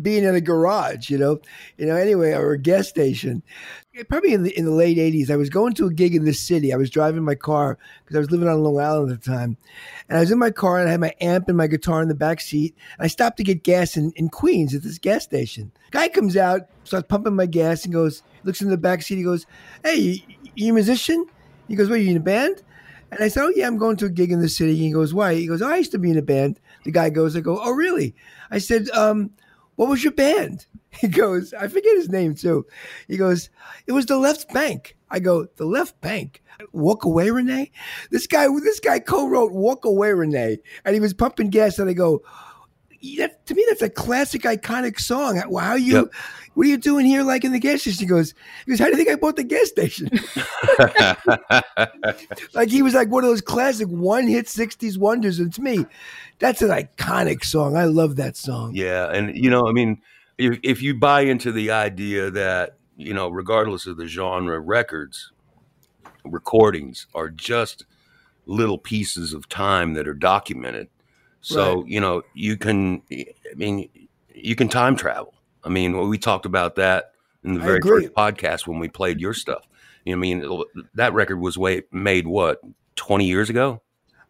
being 0.00 0.24
in 0.24 0.34
a 0.34 0.40
garage. 0.40 1.10
You 1.10 1.18
know, 1.18 1.40
you 1.78 1.86
know. 1.86 1.96
Anyway, 1.96 2.32
or 2.32 2.52
a 2.52 2.58
gas 2.58 2.88
station. 2.88 3.42
Probably 4.08 4.32
in 4.32 4.42
the 4.42 4.56
in 4.58 4.64
the 4.64 4.72
late 4.72 4.98
'80s, 4.98 5.30
I 5.30 5.36
was 5.36 5.50
going 5.50 5.72
to 5.74 5.86
a 5.86 5.92
gig 5.92 6.14
in 6.14 6.24
this 6.24 6.40
city. 6.40 6.72
I 6.72 6.76
was 6.76 6.90
driving 6.90 7.22
my 7.22 7.36
car 7.36 7.78
because 8.02 8.16
I 8.16 8.18
was 8.18 8.30
living 8.30 8.48
on 8.48 8.62
Long 8.62 8.80
Island 8.80 9.12
at 9.12 9.22
the 9.22 9.30
time, 9.30 9.56
and 10.08 10.18
I 10.18 10.20
was 10.20 10.32
in 10.32 10.38
my 10.38 10.50
car 10.50 10.80
and 10.80 10.88
I 10.88 10.92
had 10.92 11.00
my 11.00 11.14
amp 11.20 11.48
and 11.48 11.56
my 11.56 11.68
guitar 11.68 12.02
in 12.02 12.08
the 12.08 12.14
back 12.14 12.40
seat. 12.40 12.74
And 12.98 13.04
I 13.04 13.08
stopped 13.08 13.36
to 13.36 13.44
get 13.44 13.62
gas 13.62 13.96
in, 13.96 14.12
in 14.16 14.30
Queens 14.30 14.74
at 14.74 14.82
this 14.82 14.98
gas 14.98 15.22
station. 15.22 15.70
Guy 15.92 16.08
comes 16.08 16.36
out, 16.36 16.62
starts 16.82 17.06
pumping 17.08 17.36
my 17.36 17.46
gas, 17.46 17.84
and 17.84 17.94
goes, 17.94 18.22
looks 18.42 18.62
in 18.62 18.68
the 18.68 18.76
back 18.76 19.02
seat. 19.02 19.16
He 19.16 19.22
goes, 19.22 19.46
"Hey, 19.84 19.96
you, 19.96 20.20
you 20.54 20.72
a 20.72 20.74
musician?" 20.74 21.26
He 21.68 21.76
goes, 21.76 21.88
"What, 21.88 22.00
you 22.00 22.10
in 22.10 22.16
a 22.16 22.20
band?" 22.20 22.62
And 23.10 23.22
I 23.22 23.28
said, 23.28 23.44
"Oh 23.44 23.52
yeah, 23.54 23.66
I'm 23.66 23.78
going 23.78 23.96
to 23.98 24.06
a 24.06 24.10
gig 24.10 24.32
in 24.32 24.40
the 24.40 24.48
city." 24.48 24.76
He 24.76 24.90
goes, 24.90 25.14
"Why?" 25.14 25.34
He 25.34 25.46
goes, 25.46 25.62
oh, 25.62 25.70
"I 25.70 25.76
used 25.76 25.92
to 25.92 25.98
be 25.98 26.10
in 26.10 26.18
a 26.18 26.22
band." 26.22 26.60
The 26.84 26.90
guy 26.90 27.10
goes, 27.10 27.36
"I 27.36 27.40
go, 27.40 27.60
oh 27.62 27.70
really?" 27.70 28.14
I 28.50 28.58
said, 28.58 28.88
um, 28.90 29.30
"What 29.76 29.88
was 29.88 30.04
your 30.04 30.12
band?" 30.12 30.66
He 31.00 31.08
goes, 31.08 31.52
"I 31.52 31.66
forget 31.66 31.96
his 31.96 32.08
name 32.08 32.36
too." 32.36 32.66
He 33.08 33.16
goes, 33.16 33.50
"It 33.86 33.92
was 33.92 34.06
the 34.06 34.16
Left 34.16 34.52
Bank." 34.54 34.96
I 35.10 35.18
go, 35.18 35.48
"The 35.56 35.64
Left 35.64 36.00
Bank." 36.00 36.40
Walk 36.72 37.04
away, 37.04 37.30
Renee. 37.30 37.72
This 38.10 38.28
guy, 38.28 38.46
this 38.62 38.78
guy 38.78 39.00
co-wrote 39.00 39.52
"Walk 39.52 39.84
Away, 39.84 40.12
Renee," 40.12 40.58
and 40.84 40.94
he 40.94 41.00
was 41.00 41.12
pumping 41.12 41.50
gas. 41.50 41.80
And 41.80 41.90
I 41.90 41.94
go, 41.94 42.22
that, 43.18 43.44
to 43.46 43.54
me, 43.54 43.64
that's 43.68 43.82
a 43.82 43.90
classic, 43.90 44.42
iconic 44.42 44.98
song. 44.98 45.36
How 45.36 45.74
you? 45.74 45.94
Yep. 45.94 46.14
What 46.54 46.66
are 46.66 46.70
you 46.70 46.76
doing 46.76 47.04
here, 47.04 47.22
like 47.22 47.44
in 47.44 47.52
the 47.52 47.58
gas 47.58 47.80
station? 47.80 48.00
He 48.00 48.06
goes, 48.06 48.32
goes, 48.68 48.78
how 48.78 48.84
do 48.84 48.92
you 48.92 48.96
think 48.96 49.08
I 49.08 49.16
bought 49.16 49.36
the 49.36 49.42
gas 49.42 49.68
station? 49.68 50.08
like 52.54 52.68
he 52.68 52.82
was 52.82 52.94
like 52.94 53.08
one 53.08 53.24
of 53.24 53.30
those 53.30 53.40
classic 53.40 53.88
one-hit 53.88 54.46
'60s 54.46 54.96
wonders, 54.96 55.40
and 55.40 55.52
to 55.54 55.62
me, 55.62 55.84
that's 56.38 56.62
an 56.62 56.70
iconic 56.70 57.44
song. 57.44 57.76
I 57.76 57.84
love 57.84 58.16
that 58.16 58.36
song. 58.36 58.72
yeah, 58.74 59.10
and 59.10 59.36
you 59.36 59.50
know, 59.50 59.68
I 59.68 59.72
mean, 59.72 60.00
if 60.38 60.58
if 60.62 60.80
you 60.80 60.94
buy 60.94 61.22
into 61.22 61.50
the 61.50 61.72
idea 61.72 62.30
that 62.30 62.76
you 62.96 63.12
know, 63.12 63.28
regardless 63.28 63.86
of 63.86 63.96
the 63.96 64.06
genre, 64.06 64.60
records, 64.60 65.32
recordings 66.24 67.06
are 67.14 67.28
just 67.28 67.84
little 68.46 68.78
pieces 68.78 69.32
of 69.32 69.48
time 69.48 69.94
that 69.94 70.06
are 70.06 70.14
documented. 70.14 70.88
So 71.44 71.82
Right. 71.82 71.88
you 71.88 72.00
know, 72.00 72.22
you 72.32 72.56
can, 72.56 73.02
I 73.12 73.54
mean, 73.54 73.90
you 74.34 74.56
can 74.56 74.66
time 74.66 74.96
travel. 74.96 75.34
I 75.62 75.68
mean, 75.68 76.08
we 76.08 76.16
talked 76.16 76.46
about 76.46 76.76
that 76.76 77.12
in 77.44 77.52
the 77.52 77.60
very 77.60 77.82
first 77.82 78.14
podcast 78.14 78.66
when 78.66 78.78
we 78.78 78.88
played 78.88 79.20
your 79.20 79.34
stuff. 79.34 79.68
You 80.06 80.12
know, 80.12 80.18
I 80.18 80.20
mean, 80.20 80.64
that 80.94 81.12
record 81.12 81.38
was 81.38 81.58
way 81.58 81.82
made 81.92 82.26
what 82.26 82.60
twenty 82.96 83.26
years 83.26 83.50
ago. 83.50 83.82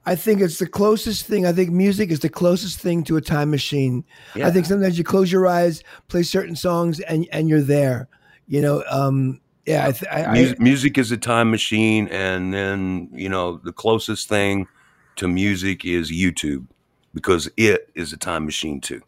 I 0.06 0.16
think 0.16 0.40
it's 0.40 0.58
the 0.58 0.66
closest 0.66 1.26
thing. 1.26 1.46
I 1.46 1.52
think 1.52 1.70
music 1.70 2.10
is 2.10 2.18
the 2.18 2.28
closest 2.28 2.80
thing 2.80 3.04
to 3.04 3.16
a 3.16 3.20
time 3.20 3.48
machine. 3.48 4.04
Yeah. 4.34 4.48
I 4.48 4.50
think 4.50 4.66
sometimes 4.66 4.98
you 4.98 5.04
close 5.04 5.30
your 5.30 5.46
eyes, 5.46 5.84
play 6.08 6.24
certain 6.24 6.56
songs, 6.56 6.98
and 6.98 7.28
and 7.30 7.48
you're 7.48 7.62
there. 7.62 8.08
You 8.48 8.60
know, 8.60 8.82
um, 8.90 9.40
yeah. 9.66 9.86
I, 9.86 9.92
th- 9.92 10.10
I, 10.10 10.24
I 10.24 10.32
music, 10.32 10.60
music 10.60 10.98
is 10.98 11.12
a 11.12 11.16
time 11.16 11.52
machine, 11.52 12.08
and 12.08 12.52
then 12.52 13.08
you 13.12 13.28
know 13.28 13.58
the 13.58 13.72
closest 13.72 14.28
thing 14.28 14.66
to 15.16 15.28
music 15.28 15.84
is 15.84 16.10
YouTube 16.10 16.66
because 17.14 17.48
it 17.56 17.90
is 17.94 18.12
a 18.12 18.16
time 18.16 18.44
machine 18.44 18.80
too. 18.80 19.00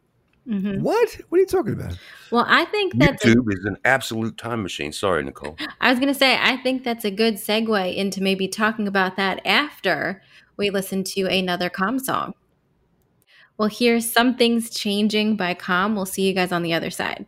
Mhm. 0.48 0.80
what? 0.80 1.16
What 1.28 1.38
are 1.38 1.40
you 1.40 1.46
talking 1.46 1.72
about? 1.72 1.98
Well, 2.30 2.44
I 2.48 2.66
think 2.66 2.96
that's 2.96 3.24
YouTube 3.24 3.52
is 3.52 3.64
an 3.64 3.76
absolute 3.84 4.38
time 4.38 4.62
machine. 4.62 4.92
Sorry, 4.92 5.24
Nicole. 5.24 5.56
I 5.80 5.90
was 5.90 5.98
going 5.98 6.12
to 6.12 6.18
say, 6.18 6.38
I 6.40 6.56
think 6.58 6.84
that's 6.84 7.04
a 7.04 7.10
good 7.10 7.34
segue 7.34 7.96
into 7.96 8.22
maybe 8.22 8.46
talking 8.46 8.86
about 8.86 9.16
that 9.16 9.44
after 9.44 10.22
we 10.56 10.70
listen 10.70 11.02
to 11.02 11.22
another 11.22 11.68
calm 11.68 11.98
song. 11.98 12.32
Well, 13.58 13.68
here's 13.68 14.10
Some 14.10 14.36
Things 14.36 14.70
Changing 14.70 15.34
by 15.34 15.54
Calm. 15.54 15.96
We'll 15.96 16.06
see 16.06 16.28
you 16.28 16.32
guys 16.34 16.52
on 16.52 16.62
the 16.62 16.74
other 16.74 16.90
side. 16.90 17.26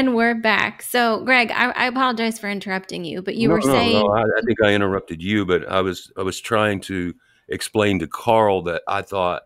And 0.00 0.14
we're 0.14 0.34
back. 0.34 0.80
So, 0.80 1.22
Greg, 1.26 1.50
I, 1.50 1.72
I 1.72 1.84
apologize 1.84 2.38
for 2.38 2.48
interrupting 2.48 3.04
you, 3.04 3.20
but 3.20 3.36
you 3.36 3.48
no, 3.48 3.52
were 3.52 3.60
no, 3.60 3.66
saying 3.66 4.02
no, 4.02 4.10
I, 4.10 4.22
I 4.22 4.40
think 4.46 4.62
I 4.62 4.72
interrupted 4.72 5.22
you, 5.22 5.44
but 5.44 5.68
I 5.68 5.82
was 5.82 6.10
I 6.16 6.22
was 6.22 6.40
trying 6.40 6.80
to 6.82 7.14
explain 7.48 7.98
to 7.98 8.06
Carl 8.06 8.62
that 8.62 8.80
I 8.88 9.02
thought 9.02 9.42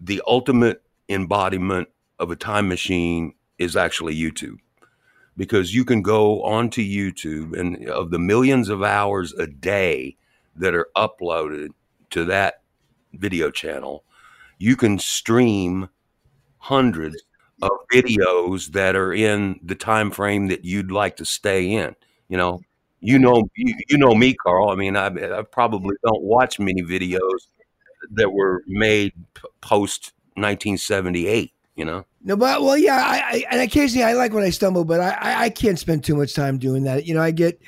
the 0.00 0.22
ultimate 0.28 0.84
embodiment 1.08 1.88
of 2.20 2.30
a 2.30 2.36
time 2.36 2.68
machine 2.68 3.34
is 3.58 3.74
actually 3.74 4.14
YouTube. 4.14 4.58
Because 5.36 5.74
you 5.74 5.84
can 5.84 6.02
go 6.02 6.44
onto 6.44 6.80
YouTube 6.80 7.58
and 7.58 7.88
of 7.88 8.12
the 8.12 8.20
millions 8.20 8.68
of 8.68 8.84
hours 8.84 9.32
a 9.32 9.48
day 9.48 10.16
that 10.54 10.76
are 10.76 10.86
uploaded 10.96 11.70
to 12.10 12.24
that 12.26 12.62
video 13.12 13.50
channel, 13.50 14.04
you 14.56 14.76
can 14.76 15.00
stream 15.00 15.88
hundreds 16.58 17.24
of 17.64 17.78
videos 17.92 18.72
that 18.72 18.96
are 18.96 19.12
in 19.12 19.60
the 19.62 19.74
time 19.74 20.10
frame 20.10 20.48
that 20.48 20.64
you'd 20.64 20.90
like 20.90 21.16
to 21.16 21.24
stay 21.24 21.72
in. 21.72 21.94
You 22.28 22.36
know, 22.36 22.60
you 23.00 23.18
know, 23.18 23.48
you, 23.56 23.74
you 23.88 23.98
know 23.98 24.14
me, 24.14 24.34
Carl. 24.34 24.70
I 24.70 24.74
mean, 24.76 24.96
I, 24.96 25.06
I 25.06 25.42
probably 25.42 25.96
don't 26.04 26.22
watch 26.22 26.58
many 26.58 26.82
videos 26.82 27.18
that 28.12 28.30
were 28.30 28.62
made 28.66 29.12
p- 29.34 29.48
post 29.60 30.12
1978. 30.34 31.52
You 31.76 31.84
know, 31.84 32.04
No, 32.22 32.36
but 32.36 32.62
well, 32.62 32.78
yeah, 32.78 32.96
I, 32.96 33.16
I 33.18 33.44
and 33.50 33.60
occasionally 33.60 34.04
I 34.04 34.12
like 34.12 34.32
when 34.32 34.44
I 34.44 34.50
stumble, 34.50 34.84
but 34.84 35.00
I, 35.00 35.10
I 35.10 35.42
I 35.44 35.50
can't 35.50 35.78
spend 35.78 36.04
too 36.04 36.14
much 36.14 36.32
time 36.32 36.56
doing 36.56 36.84
that. 36.84 37.04
You 37.04 37.14
know, 37.14 37.20
I 37.20 37.32
get 37.32 37.60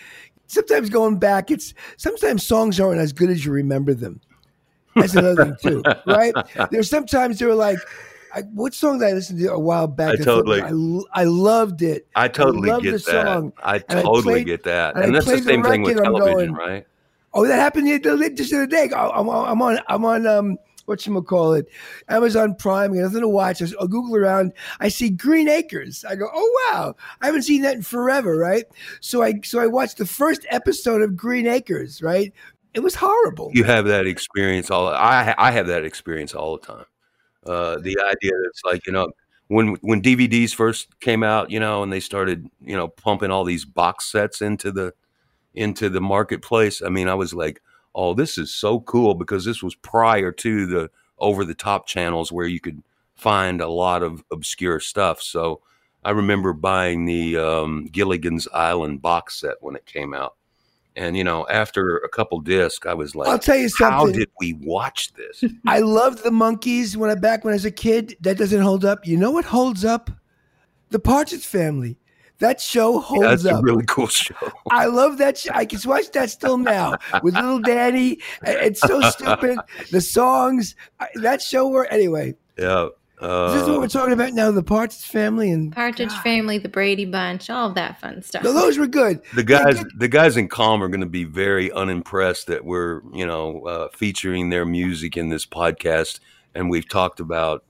sometimes 0.46 0.90
going 0.90 1.18
back. 1.18 1.50
It's 1.50 1.74
sometimes 1.96 2.46
songs 2.46 2.78
aren't 2.78 3.00
as 3.00 3.12
good 3.12 3.30
as 3.30 3.44
you 3.44 3.50
remember 3.50 3.94
them. 3.94 4.20
That's 4.94 5.14
another 5.14 5.44
thing 5.44 5.56
too, 5.60 5.82
right? 6.06 6.34
There's 6.70 6.88
sometimes 6.88 7.38
they're 7.38 7.54
like, 7.54 7.78
I, 8.36 8.42
what 8.42 8.74
song 8.74 8.98
did 8.98 9.08
I 9.08 9.12
listen 9.12 9.38
to 9.38 9.52
a 9.52 9.58
while 9.58 9.86
back? 9.86 10.20
I 10.20 10.22
totally- 10.22 10.60
I, 10.62 11.20
I 11.22 11.24
loved 11.24 11.80
it. 11.80 12.06
I 12.14 12.28
totally 12.28 12.68
love 12.68 12.82
get 12.82 12.92
the 12.92 12.98
that. 13.12 13.26
song, 13.26 13.52
I 13.62 13.76
and 13.88 13.98
I 13.98 14.02
totally 14.02 14.22
played- 14.22 14.46
get 14.46 14.62
that, 14.64 14.94
and 14.94 15.04
and 15.06 15.14
that's 15.14 15.24
the 15.24 15.32
played 15.32 15.44
the 15.44 15.48
same 15.48 15.62
thing 15.62 15.82
with 15.82 15.96
television, 15.96 16.34
going- 16.36 16.52
right? 16.52 16.86
Oh, 17.32 17.46
that 17.46 17.56
happened 17.56 17.86
just 18.36 18.50
the 18.50 18.56
other 18.58 18.66
day. 18.66 18.90
I- 18.94 19.08
I'm, 19.08 19.28
on- 19.28 19.48
I'm 19.48 19.62
on. 19.62 19.78
I'm 19.88 20.04
on. 20.04 20.26
Um, 20.26 20.58
what 20.84 21.04
you 21.04 21.20
call 21.22 21.54
it? 21.54 21.66
Amazon 22.08 22.54
Prime. 22.54 22.92
I 22.92 22.96
got 22.96 23.02
nothing 23.02 23.20
to 23.22 23.28
watch. 23.28 23.60
I 23.60 23.66
Google 23.66 24.16
around. 24.16 24.52
I 24.78 24.88
see 24.88 25.10
Green 25.10 25.48
Acres. 25.48 26.04
I 26.08 26.14
go, 26.14 26.28
oh 26.32 26.68
wow! 26.70 26.94
I 27.20 27.26
haven't 27.26 27.42
seen 27.42 27.62
that 27.62 27.74
in 27.74 27.82
forever, 27.82 28.36
right? 28.36 28.64
So 29.00 29.22
I 29.22 29.40
so 29.42 29.58
I 29.58 29.66
watched 29.66 29.98
the 29.98 30.06
first 30.06 30.46
episode 30.50 31.02
of 31.02 31.16
Green 31.16 31.46
Acres. 31.48 32.02
Right? 32.02 32.32
It 32.74 32.80
was 32.80 32.94
horrible. 32.94 33.50
You 33.54 33.64
have 33.64 33.86
that 33.86 34.06
experience 34.06 34.70
all. 34.70 34.88
I 34.88 35.34
I 35.38 35.50
have 35.50 35.66
that 35.66 35.84
experience 35.84 36.34
all 36.34 36.56
the 36.58 36.66
time. 36.66 36.84
Uh, 37.48 37.78
the 37.78 37.96
idea 38.00 38.32
that 38.32 38.46
it's 38.48 38.62
like 38.64 38.86
you 38.86 38.92
know 38.92 39.08
when 39.48 39.76
when 39.82 40.02
DVDs 40.02 40.54
first 40.54 40.98
came 41.00 41.22
out, 41.22 41.50
you 41.50 41.60
know, 41.60 41.82
and 41.82 41.92
they 41.92 42.00
started 42.00 42.48
you 42.60 42.76
know 42.76 42.88
pumping 42.88 43.30
all 43.30 43.44
these 43.44 43.64
box 43.64 44.10
sets 44.10 44.42
into 44.42 44.72
the 44.72 44.92
into 45.54 45.88
the 45.88 46.00
marketplace. 46.00 46.82
I 46.82 46.88
mean, 46.88 47.08
I 47.08 47.14
was 47.14 47.34
like, 47.34 47.62
oh, 47.94 48.14
this 48.14 48.38
is 48.38 48.52
so 48.52 48.80
cool 48.80 49.14
because 49.14 49.44
this 49.44 49.62
was 49.62 49.74
prior 49.74 50.32
to 50.32 50.66
the 50.66 50.90
over 51.18 51.44
the 51.44 51.54
top 51.54 51.86
channels 51.86 52.30
where 52.30 52.46
you 52.46 52.60
could 52.60 52.82
find 53.14 53.60
a 53.60 53.68
lot 53.68 54.02
of 54.02 54.22
obscure 54.30 54.80
stuff. 54.80 55.22
So 55.22 55.62
I 56.04 56.10
remember 56.10 56.52
buying 56.52 57.06
the 57.06 57.38
um, 57.38 57.86
Gilligan's 57.90 58.46
Island 58.52 59.00
box 59.02 59.40
set 59.40 59.56
when 59.60 59.74
it 59.74 59.86
came 59.86 60.14
out. 60.14 60.36
And 60.96 61.16
you 61.16 61.24
know, 61.24 61.46
after 61.48 61.98
a 61.98 62.08
couple 62.08 62.40
discs, 62.40 62.86
I 62.86 62.94
was 62.94 63.14
like, 63.14 63.28
I'll 63.28 63.38
tell 63.38 63.56
you 63.56 63.68
something." 63.68 63.92
"How 63.92 64.06
did 64.06 64.30
we 64.40 64.54
watch 64.54 65.12
this?" 65.12 65.44
I 65.66 65.80
loved 65.80 66.24
the 66.24 66.30
Monkees 66.30 66.96
when 66.96 67.10
I 67.10 67.14
back 67.14 67.44
when 67.44 67.52
I 67.52 67.56
was 67.56 67.66
a 67.66 67.70
kid. 67.70 68.16
That 68.20 68.38
doesn't 68.38 68.62
hold 68.62 68.84
up. 68.84 69.06
You 69.06 69.16
know 69.16 69.30
what 69.30 69.44
holds 69.44 69.84
up? 69.84 70.10
The 70.90 70.98
Partridge 70.98 71.44
Family. 71.44 71.98
That 72.38 72.60
show 72.60 72.98
holds 72.98 73.24
up. 73.24 73.52
That's 73.52 73.60
a 73.60 73.62
really 73.62 73.84
cool 73.86 74.08
show. 74.08 74.34
I 74.70 74.86
love 74.86 75.18
that. 75.18 75.38
Sh- 75.38 75.48
I 75.52 75.64
can 75.64 75.80
watch 75.86 76.10
that 76.12 76.30
still 76.30 76.58
now 76.58 76.96
with 77.22 77.34
little 77.34 77.60
Danny. 77.60 78.18
It's 78.42 78.80
so 78.80 79.00
stupid. 79.10 79.58
The 79.90 80.00
songs, 80.00 80.74
that 81.14 81.40
show. 81.40 81.68
Were 81.68 81.86
anyway. 81.86 82.34
Yeah. 82.58 82.88
Is 83.22 83.54
this 83.54 83.62
what 83.62 83.76
Uh, 83.76 83.80
we're 83.80 83.88
talking 83.88 84.12
about 84.12 84.34
now? 84.34 84.50
The 84.50 84.62
Partridge 84.62 85.00
Family 85.06 85.50
and 85.50 85.72
Partridge 85.72 86.12
Family, 86.18 86.58
the 86.58 86.68
Brady 86.68 87.06
Bunch, 87.06 87.48
all 87.48 87.68
of 87.70 87.74
that 87.74 87.98
fun 88.00 88.20
stuff. 88.22 88.42
No, 88.44 88.52
those 88.52 88.76
were 88.78 88.86
good. 88.86 89.20
the 89.34 89.42
guys, 89.42 89.82
the 89.96 90.08
guys 90.08 90.36
in 90.36 90.48
Calm 90.48 90.82
are 90.82 90.88
going 90.88 91.00
to 91.00 91.06
be 91.06 91.24
very 91.24 91.72
unimpressed 91.72 92.46
that 92.48 92.64
we're, 92.64 93.00
you 93.14 93.26
know, 93.26 93.62
uh, 93.66 93.88
featuring 93.94 94.50
their 94.50 94.66
music 94.66 95.16
in 95.16 95.30
this 95.30 95.46
podcast, 95.46 96.20
and 96.54 96.68
we've 96.68 96.86
talked 96.88 97.18
about 97.20 97.64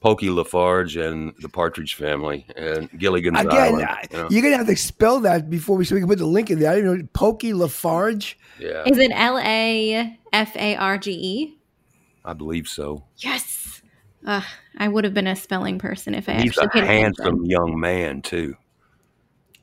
Pokey 0.00 0.30
Lafarge 0.30 0.96
and 0.96 1.34
the 1.40 1.48
Partridge 1.50 1.94
Family 1.94 2.46
and 2.56 2.88
Gilligan's 2.98 3.40
Again, 3.40 3.52
Island. 3.74 3.84
I- 3.84 4.06
you 4.10 4.16
know? 4.18 4.28
you're 4.30 4.42
gonna 4.42 4.56
have 4.56 4.66
to 4.66 4.76
spell 4.76 5.20
that 5.20 5.50
before 5.50 5.76
we 5.76 5.84
so 5.84 5.94
we 5.94 6.00
can 6.00 6.08
put 6.08 6.18
the 6.18 6.26
link 6.26 6.50
in 6.50 6.58
there. 6.58 6.72
I 6.72 6.76
didn't 6.76 6.96
know 6.98 7.08
Pokey 7.12 7.52
Lafarge. 7.52 8.38
Yeah, 8.58 8.84
Is 8.86 8.96
it 8.98 9.10
L 9.14 9.38
A 9.38 10.18
F 10.32 10.56
A 10.56 10.76
R 10.76 10.96
G 10.98 11.10
E? 11.12 11.58
I 12.24 12.32
believe 12.32 12.68
so. 12.68 13.04
Yes. 13.18 13.61
Ugh, 14.26 14.44
I 14.78 14.88
would 14.88 15.04
have 15.04 15.14
been 15.14 15.26
a 15.26 15.34
spelling 15.36 15.78
person 15.78 16.14
if 16.14 16.28
I 16.28 16.34
He's 16.34 16.56
actually 16.58 16.66
a 16.66 16.68
paid 16.70 16.80
attention. 16.82 17.02
handsome 17.24 17.44
young 17.44 17.78
man 17.80 18.22
too. 18.22 18.56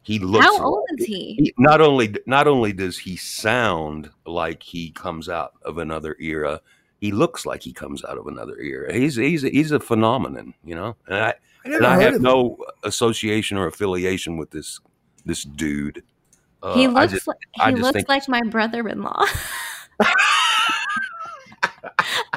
He 0.04 0.20
looks. 0.20 0.46
How 0.46 0.64
old 0.64 0.86
is 0.98 1.06
he? 1.06 1.36
he- 1.36 1.54
not 1.58 1.82
only 1.82 2.16
not 2.26 2.48
only 2.48 2.74
does 2.74 2.98
he 2.98 3.16
sound 3.16 4.10
like 4.26 4.64
he 4.64 4.92
comes 4.92 5.30
out 5.30 5.54
of 5.64 5.78
another 5.78 6.16
era, 6.20 6.62
he 7.00 7.12
looks 7.12 7.46
like 7.46 7.62
he 7.64 7.74
comes 7.74 8.04
out 8.04 8.18
of 8.18 8.26
another 8.28 8.58
era. 8.60 8.92
He's 8.94 9.16
he's 9.16 9.44
he's 9.44 9.72
a 9.72 9.80
phenomenon, 9.80 10.54
you 10.64 10.76
know. 10.76 10.96
And 11.08 11.16
I 11.18 11.30
I 11.66 11.70
and 11.76 11.86
I 11.86 12.02
have 12.02 12.22
no 12.22 12.58
association 12.84 13.58
or 13.58 13.68
affiliation 13.68 14.38
with 14.38 14.52
this 14.52 14.80
this 15.26 15.44
dude. 15.44 16.04
Uh, 16.64 16.74
he 16.74 16.88
looks 16.88 17.14
just- 17.14 17.28
like 17.28 17.38
he 17.54 17.72
looks 17.76 17.94
think- 17.94 18.10
like 18.10 18.28
my 18.28 18.42
brother-in-law. 18.42 19.26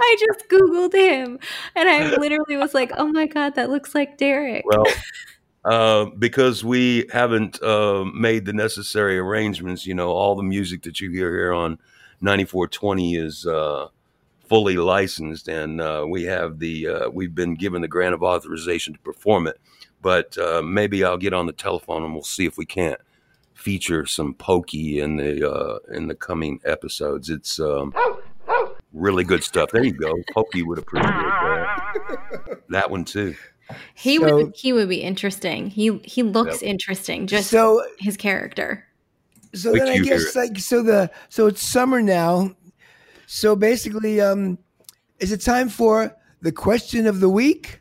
I 0.04 0.16
just 0.18 0.48
googled 0.48 0.92
him 0.92 1.38
and 1.74 1.88
I 1.88 2.16
literally 2.16 2.56
was 2.56 2.74
like, 2.74 2.92
"Oh 2.96 3.06
my 3.06 3.26
god, 3.26 3.54
that 3.54 3.70
looks 3.70 3.94
like 3.94 4.18
Derek." 4.18 4.64
well, 4.66 4.86
uh, 5.64 6.06
because 6.18 6.64
we 6.64 7.06
haven't 7.12 7.62
uh, 7.62 8.04
made 8.04 8.44
the 8.44 8.52
necessary 8.52 9.18
arrangements. 9.18 9.86
You 9.86 9.94
know, 9.94 10.10
all 10.10 10.34
the 10.34 10.42
music 10.42 10.82
that 10.82 11.00
you 11.00 11.10
hear 11.10 11.30
here 11.30 11.52
on 11.52 11.78
ninety 12.20 12.44
four 12.44 12.66
twenty 12.68 13.16
is. 13.16 13.46
Uh, 13.46 13.88
fully 14.48 14.76
licensed 14.76 15.48
and 15.48 15.80
uh, 15.80 16.04
we 16.06 16.24
have 16.24 16.58
the 16.58 16.86
uh, 16.86 17.08
we've 17.08 17.34
been 17.34 17.54
given 17.54 17.80
the 17.80 17.88
grant 17.88 18.12
of 18.12 18.22
authorization 18.22 18.92
to 18.92 18.98
perform 18.98 19.46
it 19.46 19.58
but 20.02 20.36
uh, 20.36 20.60
maybe 20.60 21.02
i'll 21.02 21.16
get 21.16 21.32
on 21.32 21.46
the 21.46 21.54
telephone 21.54 22.02
and 22.02 22.12
we'll 22.12 22.22
see 22.22 22.44
if 22.44 22.58
we 22.58 22.66
can't 22.66 23.00
feature 23.54 24.04
some 24.04 24.34
pokey 24.34 25.00
in 25.00 25.16
the 25.16 25.50
uh, 25.50 25.78
in 25.94 26.06
the 26.06 26.14
coming 26.14 26.60
episodes 26.66 27.30
it's 27.30 27.58
um, 27.60 27.94
really 28.92 29.24
good 29.24 29.42
stuff 29.42 29.70
there 29.72 29.84
you 29.84 29.92
go 29.92 30.14
Hope 30.34 30.54
you 30.54 30.66
would 30.68 30.78
appreciate 30.78 31.10
that 31.12 32.60
that 32.68 32.90
one 32.90 33.04
too 33.04 33.34
he 33.94 34.18
So- 34.18 34.22
would 34.36 34.52
he 34.54 34.72
would 34.74 34.88
be 34.90 35.00
interesting. 35.00 35.68
He 35.70 35.96
he 36.04 36.22
looks 36.22 36.60
interesting, 36.60 37.26
just 37.26 37.48
so 37.48 37.82
his 37.98 38.18
character. 38.18 38.84
so 39.54 39.72
Wait 39.72 39.78
then 39.78 39.88
I 39.88 39.98
guess 39.98 40.36
like 40.36 40.58
so 40.58 40.82
the 40.82 41.10
so 41.30 41.46
it's 41.46 41.62
summer 41.66 42.02
now. 42.02 42.54
So 43.26 43.56
basically, 43.56 44.20
um, 44.20 44.58
is 45.20 45.32
it 45.32 45.40
time 45.40 45.70
for 45.70 46.14
the 46.42 46.52
question 46.52 47.06
of 47.06 47.20
the 47.20 47.30
week? 47.30 47.80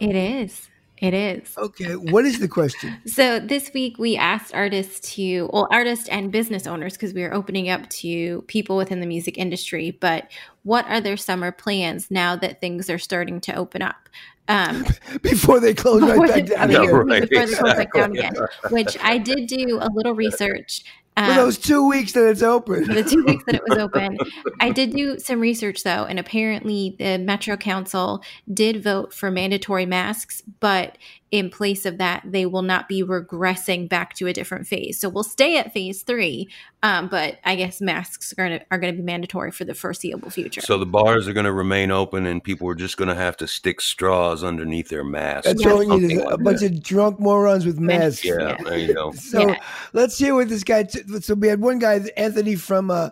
It 0.00 0.14
is. 0.14 0.68
It 1.00 1.14
is. 1.14 1.56
Okay, 1.56 1.94
what 1.94 2.24
is 2.24 2.40
the 2.40 2.48
question? 2.48 2.96
So 3.06 3.38
this 3.40 3.72
week 3.72 3.98
we 3.98 4.16
asked 4.16 4.54
artists 4.54 5.14
to, 5.14 5.48
well, 5.52 5.68
artists 5.70 6.08
and 6.08 6.30
business 6.32 6.66
owners, 6.66 6.94
because 6.94 7.14
we 7.14 7.22
are 7.24 7.32
opening 7.32 7.68
up 7.68 7.88
to 7.90 8.42
people 8.42 8.76
within 8.76 9.00
the 9.00 9.06
music 9.06 9.38
industry. 9.38 9.92
But 10.00 10.30
what 10.64 10.86
are 10.86 11.00
their 11.00 11.16
summer 11.16 11.52
plans 11.52 12.10
now 12.10 12.36
that 12.36 12.60
things 12.60 12.90
are 12.90 12.98
starting 12.98 13.40
to 13.42 13.54
open 13.54 13.82
up? 13.82 14.08
Um, 14.48 14.86
Before 15.22 15.60
they 15.60 15.74
close 15.74 16.02
right 16.02 16.18
back 16.28 16.46
down 16.46 16.70
Yeah, 16.70 16.82
again. 16.82 16.94
right. 16.94 17.28
before 17.28 17.46
they 17.46 17.54
close 17.54 17.74
back 17.74 17.92
down 17.92 18.12
again, 18.16 18.34
which 18.70 18.96
I 19.02 19.18
did 19.18 19.46
do 19.46 19.78
a 19.80 19.88
little 19.92 20.14
research. 20.14 20.82
For 21.18 21.30
Um, 21.32 21.36
those 21.36 21.58
two 21.58 21.88
weeks 21.88 22.12
that 22.12 22.28
it's 22.28 22.42
open. 22.42 22.84
for 22.84 22.94
the 22.94 23.02
two 23.02 23.24
weeks 23.24 23.42
that 23.46 23.56
it 23.56 23.62
was 23.68 23.78
open. 23.86 24.16
I 24.60 24.70
did 24.70 24.92
do 24.92 25.18
some 25.18 25.40
research 25.40 25.82
though, 25.82 26.04
and 26.04 26.18
apparently 26.18 26.94
the 26.98 27.18
Metro 27.18 27.56
Council 27.56 28.22
did 28.52 28.82
vote 28.82 29.12
for 29.12 29.30
mandatory 29.30 29.84
masks, 29.86 30.42
but 30.60 30.96
in 31.30 31.50
place 31.50 31.84
of 31.84 31.98
that, 31.98 32.22
they 32.24 32.46
will 32.46 32.62
not 32.62 32.88
be 32.88 33.02
regressing 33.02 33.86
back 33.88 34.14
to 34.14 34.26
a 34.26 34.32
different 34.32 34.66
phase. 34.66 34.98
So 34.98 35.08
we'll 35.10 35.22
stay 35.24 35.58
at 35.58 35.72
phase 35.74 36.02
three, 36.02 36.48
um, 36.82 37.08
but 37.08 37.38
I 37.44 37.54
guess 37.54 37.80
masks 37.82 38.32
are 38.32 38.36
going 38.36 38.58
to 38.60 38.66
are 38.70 38.78
going 38.78 38.94
to 38.94 38.96
be 38.96 39.04
mandatory 39.04 39.50
for 39.50 39.64
the 39.64 39.74
foreseeable 39.74 40.30
future. 40.30 40.62
so 40.62 40.78
the 40.78 40.86
bars 40.86 41.28
are 41.28 41.34
going 41.34 41.44
to 41.44 41.52
remain 41.52 41.90
open 41.90 42.24
and 42.24 42.42
people 42.42 42.66
are 42.68 42.74
just 42.74 42.96
going 42.96 43.08
to 43.08 43.14
have 43.14 43.36
to 43.38 43.46
stick 43.46 43.80
straws 43.80 44.42
underneath 44.42 44.88
their 44.88 45.04
masks 45.04 45.46
That's 45.46 45.66
or 45.66 45.70
all 45.72 45.82
you 45.82 46.00
need 46.08 46.16
is 46.16 46.24
a 46.30 46.38
bunch 46.38 46.60
that. 46.60 46.72
of 46.72 46.82
drunk 46.82 47.20
morons 47.20 47.66
with 47.66 47.78
masks. 47.78 48.24
Yeah. 48.24 48.34
yeah 48.40 48.56
there 48.64 48.78
you 48.78 48.94
go 48.94 49.12
So 49.16 49.48
Yeah. 49.48 49.60
let's 49.92 50.16
hear 50.16 50.34
what 50.34 50.48
this 50.48 50.64
guy. 50.64 50.84
T- 50.84 51.02
so 51.20 51.34
we 51.34 51.48
had 51.48 51.60
one 51.60 51.78
guy, 51.78 52.00
Anthony 52.16 52.54
from. 52.56 52.90
Uh, 52.90 53.10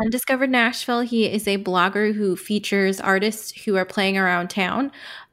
Undiscovered 0.00 0.50
Nashville. 0.50 1.02
He 1.02 1.26
is 1.30 1.46
a 1.46 1.56
blogger 1.58 2.12
who 2.12 2.34
features 2.34 3.00
artists 3.00 3.52
who 3.62 3.76
are 3.76 3.84
playing 3.84 4.18
around 4.18 4.50
town. 4.50 4.90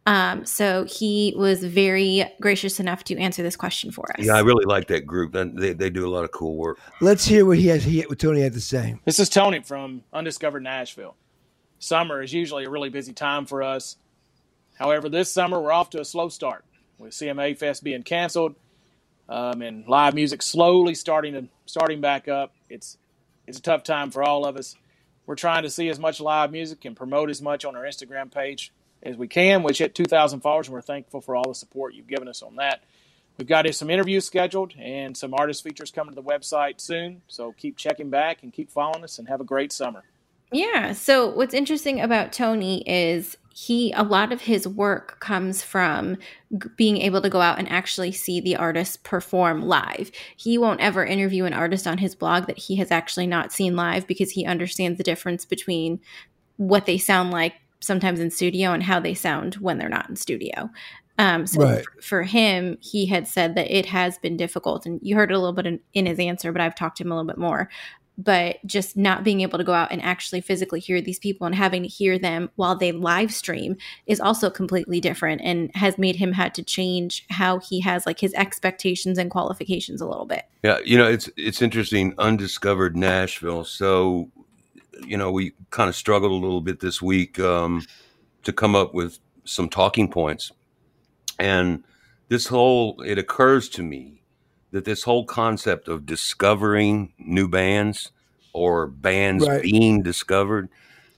Um, 0.08 0.46
so 0.46 0.86
he 0.86 1.34
was 1.38 1.64
very 1.64 2.26
gracious 2.40 2.80
enough 2.80 3.04
to 3.06 3.18
answer 3.18 3.44
this 3.44 3.56
question 3.56 3.92
for 3.92 4.10
us. 4.18 4.26
Yeah, 4.26 4.34
I 4.34 4.40
really 4.40 4.66
like 4.66 4.88
that 4.88 5.06
group. 5.06 5.34
They, 5.34 5.74
they 5.74 5.90
do 5.92 6.08
a 6.08 6.10
lot 6.10 6.24
of 6.24 6.32
cool 6.32 6.56
work. 6.56 6.80
Let's 7.02 7.26
hear 7.26 7.46
what 7.46 7.58
he 7.58 7.68
has. 7.68 7.84
He, 7.84 8.02
what 8.02 8.18
Tony 8.18 8.42
had 8.42 8.54
to 8.54 8.62
say. 8.62 8.96
This 9.06 9.20
is 9.20 9.30
Tony 9.30 9.62
from 9.62 10.04
Undiscovered 10.12 10.64
Nashville. 10.64 11.16
Summer 11.78 12.22
is 12.22 12.34
usually 12.34 12.66
a 12.66 12.70
really 12.70 12.90
busy 12.90 13.14
time 13.14 13.46
for 13.46 13.62
us. 13.62 13.98
However, 14.76 15.08
this 15.10 15.32
summer 15.32 15.62
we're 15.62 15.72
off 15.72 15.92
to 15.92 16.02
a 16.02 16.06
slow 16.06 16.30
start 16.30 16.66
with 16.98 17.14
CMA 17.14 17.58
Fest 17.58 17.84
being 17.84 18.02
canceled 18.02 18.56
um, 19.30 19.62
and 19.62 19.88
live 19.88 20.16
music 20.16 20.42
slowly 20.42 20.96
starting 20.96 21.34
to 21.34 21.48
starting 21.68 22.02
back 22.02 22.28
up. 22.28 22.54
It's 22.70 22.98
it's 23.46 23.60
a 23.60 23.62
tough 23.62 23.84
time 23.84 24.10
for 24.10 24.24
all 24.24 24.46
of 24.46 24.58
us. 24.58 24.76
We're 25.28 25.36
trying 25.36 25.64
to 25.64 25.70
see 25.70 25.90
as 25.90 26.00
much 26.00 26.20
live 26.20 26.52
music 26.52 26.86
and 26.86 26.96
promote 26.96 27.30
as 27.30 27.42
much 27.42 27.66
on 27.66 27.76
our 27.76 27.84
Instagram 27.84 28.34
page 28.34 28.72
as 29.04 29.18
we 29.18 29.28
can, 29.28 29.64
which 29.64 29.80
hit 29.80 29.96
2,000 29.96 30.42
followers, 30.42 30.68
and 30.68 30.74
we're 30.74 30.82
thankful 30.82 31.22
for 31.22 31.36
all 31.36 31.48
the 31.48 31.56
support 31.56 31.94
you've 31.94 32.08
given 32.08 32.28
us 32.28 32.42
on 32.42 32.58
that. 32.58 32.82
We've 33.38 33.48
got 33.48 33.74
some 33.74 33.90
interviews 33.90 34.26
scheduled 34.26 34.74
and 34.78 35.18
some 35.18 35.34
artist 35.34 35.64
features 35.64 35.90
coming 35.90 36.14
to 36.14 36.22
the 36.22 36.28
website 36.28 36.80
soon. 36.80 37.22
So 37.28 37.54
keep 37.54 37.78
checking 37.78 38.10
back 38.10 38.44
and 38.44 38.54
keep 38.54 38.70
following 38.70 39.04
us 39.04 39.18
and 39.18 39.28
have 39.28 39.42
a 39.42 39.46
great 39.46 39.72
summer. 39.72 40.04
Yeah. 40.52 40.92
So 40.94 41.30
what's 41.30 41.54
interesting 41.54 42.02
about 42.02 42.34
Tony 42.34 42.84
is 42.86 43.38
he 43.54 43.94
a 43.94 44.04
lot 44.04 44.32
of 44.32 44.42
his 44.42 44.68
work 44.68 45.20
comes 45.20 45.64
from 45.64 46.18
g- 46.58 46.70
being 46.76 46.98
able 46.98 47.22
to 47.22 47.30
go 47.30 47.40
out 47.40 47.58
and 47.58 47.70
actually 47.70 48.12
see 48.12 48.42
the 48.42 48.58
artist 48.58 49.04
perform 49.04 49.62
live. 49.62 50.12
He 50.36 50.58
won't 50.58 50.82
ever 50.82 51.06
interview 51.06 51.46
an 51.46 51.54
artist 51.54 51.88
on 51.88 52.00
his 52.00 52.16
blog 52.16 52.48
that 52.48 52.58
he 52.58 52.76
has 52.76 52.92
actually 52.92 53.28
not 53.28 53.54
seen 53.54 53.76
live 53.76 54.08
because 54.08 54.32
he 54.32 54.46
understands 54.46 54.98
the 54.98 55.04
difference 55.04 55.46
between 55.46 56.02
what 56.58 56.86
they 56.86 56.98
sound 56.98 57.32
like 57.32 57.54
sometimes 57.82 58.20
in 58.20 58.32
studio 58.32 58.72
and 58.72 58.84
how 58.84 59.00
they 59.00 59.14
sound 59.14 59.56
when 59.56 59.78
they're 59.78 59.90
not 59.90 60.10
in 60.10 60.16
studio. 60.16 60.70
Um, 61.18 61.46
so 61.46 61.62
Right. 61.62 61.80
f- 61.80 62.04
for 62.04 62.24
him, 62.24 62.78
he 62.80 63.06
had 63.06 63.28
said 63.28 63.56
that 63.56 63.70
it 63.76 63.86
has 63.88 64.18
been 64.20 64.38
difficult, 64.38 64.86
and 64.86 65.00
you 65.04 65.16
heard 65.16 65.30
it 65.32 65.36
a 65.36 65.40
little 65.40 65.54
bit 65.54 65.68
in, 65.68 65.80
in 65.94 66.06
his 66.06 66.20
answer, 66.20 66.52
but 66.52 66.62
I've 66.62 66.76
talked 66.76 66.98
to 66.98 67.04
him 67.04 67.12
a 67.12 67.16
little 67.16 67.28
bit 67.28 67.38
more 67.38 67.70
but 68.18 68.58
just 68.66 68.96
not 68.98 69.24
being 69.24 69.42
able 69.42 69.58
to 69.58 69.64
go 69.64 69.74
out 69.74 69.92
and 69.92 70.02
actually 70.02 70.42
physically 70.42 70.80
hear 70.80 71.02
these 71.02 71.20
people 71.20 71.48
and 71.48 71.56
having 71.56 71.82
to 71.82 71.88
hear 71.88 72.20
them 72.20 72.50
while 72.56 72.76
they 72.76 72.92
live 72.92 73.34
stream 73.34 73.76
is 74.06 74.20
also 74.20 74.50
completely 74.50 75.00
different 75.00 75.42
and 75.44 75.72
has 75.76 75.98
made 75.98 76.16
him 76.16 76.34
had 76.34 76.54
to 76.54 76.64
change 76.64 77.26
how 77.30 77.60
he 77.60 77.80
has 77.82 78.06
like 78.06 78.20
his 78.20 78.34
expectations 78.34 79.18
and 79.18 79.32
qualifications 79.32 80.02
a 80.02 80.08
little 80.08 80.26
bit. 80.26 80.44
Yeah, 80.64 80.80
you 80.86 80.98
know, 80.98 81.08
it's 81.08 81.30
it's 81.38 81.62
interesting. 81.62 82.14
Undiscovered 82.18 82.96
Nashville. 82.96 83.64
So, 83.64 84.30
you 85.06 85.18
know, 85.18 85.32
we 85.32 85.54
kind 85.70 85.90
of 85.90 85.96
struggled 85.96 86.32
a 86.32 86.36
little 86.36 86.62
bit 86.62 86.80
this 86.80 87.02
week 87.02 87.40
um, 87.40 87.86
to 88.44 88.54
come 88.54 88.76
up 88.76 88.94
with 88.94 89.20
some 89.46 89.70
talking 89.70 90.10
points, 90.10 90.52
and 91.40 91.84
this 92.30 92.48
whole 92.48 93.02
it 93.02 93.18
occurs 93.18 93.70
to 93.70 93.84
me 93.84 94.22
that 94.72 94.86
this 94.86 95.04
whole 95.04 95.26
concept 95.26 95.88
of 95.88 96.06
discovering 96.06 97.14
new 97.20 97.48
bands 97.48 98.12
or 98.54 98.88
bands 98.88 99.48
Right. 99.48 99.62
being 99.62 100.02
discovered, 100.02 100.70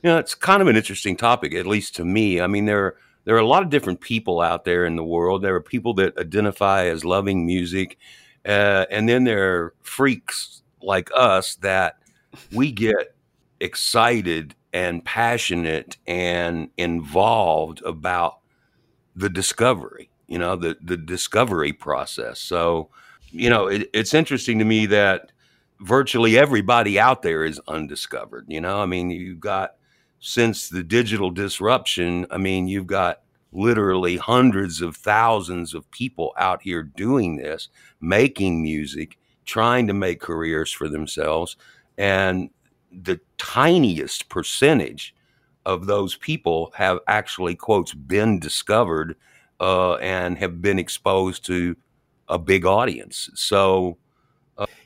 you 0.01 0.09
know, 0.09 0.17
it's 0.17 0.35
kind 0.35 0.61
of 0.61 0.67
an 0.67 0.75
interesting 0.75 1.15
topic, 1.15 1.53
at 1.53 1.67
least 1.67 1.95
to 1.95 2.05
me. 2.05 2.41
I 2.41 2.47
mean, 2.47 2.65
there 2.65 2.85
are, 2.85 2.95
there 3.25 3.35
are 3.35 3.39
a 3.39 3.45
lot 3.45 3.63
of 3.63 3.69
different 3.69 4.01
people 4.01 4.41
out 4.41 4.65
there 4.65 4.85
in 4.85 4.95
the 4.95 5.03
world. 5.03 5.41
There 5.41 5.55
are 5.55 5.61
people 5.61 5.93
that 5.95 6.17
identify 6.17 6.85
as 6.85 7.05
loving 7.05 7.45
music, 7.45 7.97
uh, 8.45 8.85
and 8.89 9.07
then 9.07 9.23
there 9.23 9.55
are 9.55 9.73
freaks 9.81 10.61
like 10.81 11.09
us 11.15 11.55
that 11.57 11.97
we 12.51 12.71
get 12.71 13.12
excited 13.63 14.55
and 14.73 15.05
passionate 15.05 15.97
and 16.05 16.69
involved 16.77 17.81
about 17.83 18.39
the 19.15 19.29
discovery. 19.29 20.09
You 20.27 20.39
know, 20.39 20.55
the 20.55 20.77
the 20.81 20.97
discovery 20.97 21.73
process. 21.73 22.39
So, 22.39 22.89
you 23.29 23.49
know, 23.49 23.67
it, 23.67 23.89
it's 23.93 24.13
interesting 24.13 24.59
to 24.59 24.65
me 24.65 24.85
that 24.87 25.31
virtually 25.79 26.37
everybody 26.37 26.99
out 26.99 27.21
there 27.21 27.43
is 27.43 27.61
undiscovered. 27.67 28.45
You 28.47 28.61
know, 28.61 28.81
I 28.81 28.85
mean, 28.85 29.09
you've 29.11 29.39
got 29.39 29.75
since 30.19 30.69
the 30.69 30.83
digital 30.83 31.29
disruption, 31.29 32.25
I 32.31 32.37
mean, 32.37 32.67
you've 32.67 32.87
got 32.87 33.21
literally 33.51 34.17
hundreds 34.17 34.81
of 34.81 34.95
thousands 34.95 35.73
of 35.73 35.89
people 35.91 36.33
out 36.37 36.63
here 36.63 36.81
doing 36.81 37.37
this, 37.37 37.69
making 38.01 38.61
music, 38.61 39.17
trying 39.45 39.85
to 39.87 39.93
make 39.93 40.19
careers 40.19 40.71
for 40.71 40.87
themselves. 40.87 41.55
And 41.97 42.49
the 43.01 43.19
tiniest 43.37 44.29
percentage 44.29 45.15
of 45.65 45.85
those 45.87 46.15
people 46.15 46.71
have 46.75 46.99
actually, 47.07 47.55
quotes, 47.55 47.93
been 47.93 48.39
discovered 48.39 49.15
uh, 49.59 49.95
and 49.95 50.37
have 50.37 50.61
been 50.61 50.77
exposed 50.79 51.45
to 51.45 51.75
a 52.29 52.37
big 52.37 52.65
audience. 52.65 53.29
So, 53.35 53.97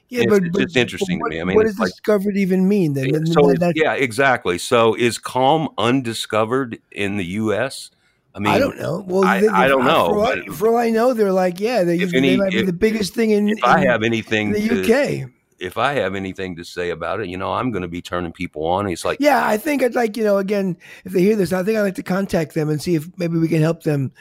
Yeah, 0.09 0.21
It's- 0.21 0.39
but, 0.39 0.61
it's 0.61 0.73
but 0.73 0.79
interesting 0.79 1.17
to 1.19 1.23
what, 1.23 1.31
me. 1.31 1.41
I 1.41 1.43
mean, 1.43 1.55
what 1.57 1.65
does 1.65 1.77
like- 1.79 1.89
discovered 1.89 2.37
even 2.37 2.65
mean? 2.65 2.93
Then, 2.93 3.11
Then- 3.11 3.25
so 3.25 3.51
that- 3.53 3.73
yeah, 3.75 3.91
exactly. 3.93 4.57
So 4.57 4.93
is 4.93 5.17
Calm 5.17 5.67
undiscovered 5.77 6.79
in 6.93 7.17
the 7.17 7.25
U.S.? 7.25 7.91
I 8.33 8.39
mean, 8.39 8.53
I 8.53 8.57
don't 8.57 8.79
know. 8.79 9.03
Well, 9.05 9.25
I- 9.25 9.41
they- 9.41 9.47
I 9.49 9.67
don't 9.67 9.83
know, 9.83 10.07
For 10.13 10.19
all, 10.19 10.53
for 10.53 10.67
all 10.69 10.77
I 10.77 10.91
know, 10.91 11.13
they're 11.13 11.33
like, 11.33 11.59
yeah, 11.59 11.83
they, 11.83 11.97
If 11.99 12.11
they 12.11 12.37
might 12.37 12.51
be 12.53 12.61
the 12.61 12.71
biggest 12.71 13.15
thing 13.15 13.31
in, 13.31 13.49
If 13.49 13.61
I 13.65 13.79
have 13.85 14.01
anything 14.01 14.55
in 14.55 14.67
the 14.67 14.83
to, 14.83 15.23
UK. 15.25 15.29
If 15.59 15.77
I 15.77 15.93
have 15.93 16.15
anything 16.15 16.55
to 16.55 16.63
say 16.63 16.91
about 16.91 17.19
it, 17.19 17.27
you 17.27 17.37
know, 17.37 17.53
I'm 17.53 17.71
going 17.71 17.81
to 17.81 17.87
be 17.87 18.01
turning 18.01 18.31
people 18.31 18.65
on. 18.65 18.87
It's 18.87 19.05
like, 19.05 19.19
Yeah, 19.19 19.47
I 19.47 19.57
think 19.57 19.83
I'd 19.83 19.95
like, 19.95 20.17
you 20.17 20.23
know, 20.23 20.37
again, 20.37 20.77
if 21.05 21.13
they 21.13 21.21
hear 21.21 21.35
this, 21.35 21.53
I 21.53 21.63
think 21.63 21.77
I'd 21.77 21.81
like 21.81 21.95
to 21.95 22.03
contact 22.03 22.53
them 22.53 22.69
and 22.69 22.81
see 22.81 22.95
if 22.95 23.07
maybe 23.17 23.37
we 23.37 23.47
can 23.47 23.61
help 23.61 23.83
them 23.83 24.11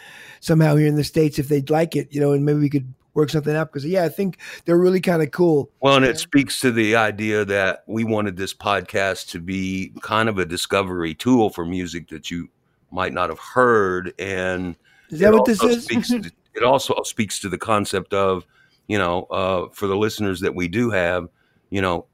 somehow 0.40 0.76
here 0.76 0.86
in 0.86 0.96
the 0.96 1.04
States 1.04 1.38
if 1.38 1.48
they'd 1.48 1.70
like 1.70 1.96
it, 1.96 2.12
you 2.12 2.20
know, 2.20 2.32
and 2.32 2.44
maybe 2.44 2.60
we 2.60 2.70
could 2.70 2.92
work 3.14 3.30
something 3.30 3.54
out 3.54 3.72
because, 3.72 3.84
yeah, 3.84 4.04
I 4.04 4.08
think 4.08 4.38
they're 4.64 4.78
really 4.78 5.00
kind 5.00 5.22
of 5.22 5.30
cool. 5.30 5.70
well, 5.80 5.96
and 5.96 6.04
it 6.04 6.18
speaks 6.18 6.60
to 6.60 6.70
the 6.70 6.96
idea 6.96 7.44
that 7.44 7.84
we 7.86 8.04
wanted 8.04 8.36
this 8.36 8.54
podcast 8.54 9.30
to 9.30 9.40
be 9.40 9.92
kind 10.02 10.28
of 10.28 10.38
a 10.38 10.44
discovery 10.44 11.14
tool 11.14 11.50
for 11.50 11.64
music 11.64 12.08
that 12.08 12.30
you 12.30 12.48
might 12.90 13.12
not 13.12 13.30
have 13.30 13.38
heard, 13.38 14.14
and 14.18 14.76
Is 15.10 15.20
that 15.20 15.32
what 15.32 15.44
this 15.44 15.62
is? 15.62 15.86
To, 15.86 16.30
it 16.54 16.62
also 16.62 17.02
speaks 17.02 17.40
to 17.40 17.48
the 17.48 17.58
concept 17.58 18.14
of, 18.14 18.46
you 18.88 18.98
know, 18.98 19.22
uh, 19.24 19.68
for 19.72 19.86
the 19.86 19.96
listeners 19.96 20.40
that 20.40 20.54
we 20.54 20.68
do 20.68 20.90
have, 20.90 21.28
you 21.70 21.80
know, 21.80 22.06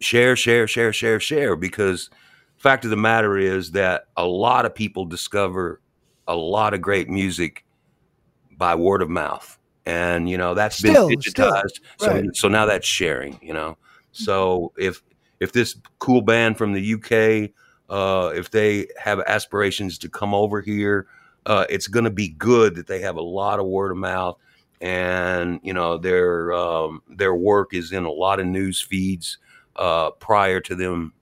share, 0.00 0.36
share, 0.36 0.66
share, 0.66 0.92
share, 0.92 1.20
share. 1.20 1.56
Because 1.56 2.10
fact 2.56 2.84
of 2.84 2.90
the 2.90 2.96
matter 2.96 3.36
is 3.38 3.72
that 3.72 4.04
a 4.16 4.26
lot 4.26 4.66
of 4.66 4.74
people 4.74 5.04
discover 5.04 5.80
a 6.26 6.36
lot 6.36 6.74
of 6.74 6.80
great 6.80 7.08
music 7.08 7.64
by 8.56 8.74
word 8.74 9.02
of 9.02 9.08
mouth, 9.08 9.58
and 9.86 10.28
you 10.28 10.36
know 10.36 10.54
that's 10.54 10.76
Still, 10.76 11.08
been 11.08 11.20
still, 11.22 11.50
digitized. 11.50 11.80
so, 11.98 12.08
right. 12.08 12.24
so 12.34 12.48
now 12.48 12.66
that's 12.66 12.86
sharing. 12.86 13.38
You 13.40 13.54
know, 13.54 13.78
so 14.12 14.72
if 14.76 15.02
if 15.40 15.52
this 15.52 15.76
cool 16.00 16.20
band 16.20 16.58
from 16.58 16.72
the 16.72 16.94
UK, 16.94 17.50
uh, 17.88 18.32
if 18.34 18.50
they 18.50 18.88
have 18.98 19.20
aspirations 19.20 19.96
to 19.98 20.08
come 20.08 20.34
over 20.34 20.60
here, 20.60 21.06
uh, 21.46 21.64
it's 21.70 21.86
going 21.86 22.04
to 22.04 22.10
be 22.10 22.28
good 22.30 22.74
that 22.74 22.86
they 22.88 23.00
have 23.00 23.16
a 23.16 23.22
lot 23.22 23.60
of 23.60 23.66
word 23.66 23.92
of 23.92 23.96
mouth, 23.96 24.36
and 24.80 25.60
you 25.62 25.72
know 25.72 25.98
their 25.98 26.52
um, 26.52 27.02
their 27.08 27.34
work 27.34 27.74
is 27.74 27.92
in 27.92 28.04
a 28.04 28.10
lot 28.10 28.40
of 28.40 28.46
news 28.46 28.80
feeds 28.80 29.38
uh, 29.76 30.10
prior 30.12 30.60
to 30.60 30.74
them 30.74 31.12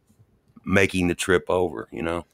making 0.64 1.08
the 1.08 1.14
trip 1.14 1.44
over. 1.48 1.88
You 1.90 2.02
know, 2.02 2.26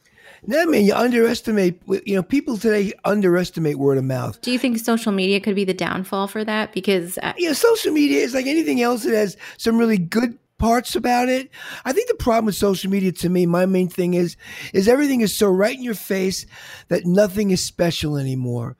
I 0.52 0.64
mean, 0.66 0.84
you 0.84 0.94
underestimate, 0.94 1.80
you 1.86 2.16
know, 2.16 2.22
people 2.22 2.56
today 2.56 2.92
underestimate 3.04 3.78
word 3.78 3.98
of 3.98 4.04
mouth. 4.04 4.40
Do 4.40 4.50
you 4.50 4.58
think 4.58 4.78
social 4.78 5.12
media 5.12 5.40
could 5.40 5.54
be 5.54 5.64
the 5.64 5.74
downfall 5.74 6.26
for 6.26 6.44
that? 6.44 6.72
Because 6.72 7.18
uh, 7.18 7.32
you 7.36 7.48
know, 7.48 7.52
social 7.52 7.92
media 7.92 8.20
is 8.20 8.34
like 8.34 8.46
anything 8.46 8.82
else. 8.82 9.04
It 9.04 9.14
has 9.14 9.36
some 9.56 9.78
really 9.78 9.98
good 9.98 10.36
parts 10.58 10.94
about 10.94 11.28
it. 11.28 11.50
I 11.84 11.92
think 11.92 12.08
the 12.08 12.14
problem 12.14 12.46
with 12.46 12.54
social 12.54 12.90
media, 12.90 13.12
to 13.12 13.28
me, 13.28 13.46
my 13.46 13.66
main 13.66 13.88
thing 13.88 14.14
is, 14.14 14.36
is 14.72 14.88
everything 14.88 15.20
is 15.20 15.36
so 15.36 15.48
right 15.48 15.76
in 15.76 15.82
your 15.82 15.94
face 15.94 16.46
that 16.88 17.04
nothing 17.04 17.50
is 17.50 17.64
special 17.64 18.16
anymore. 18.16 18.76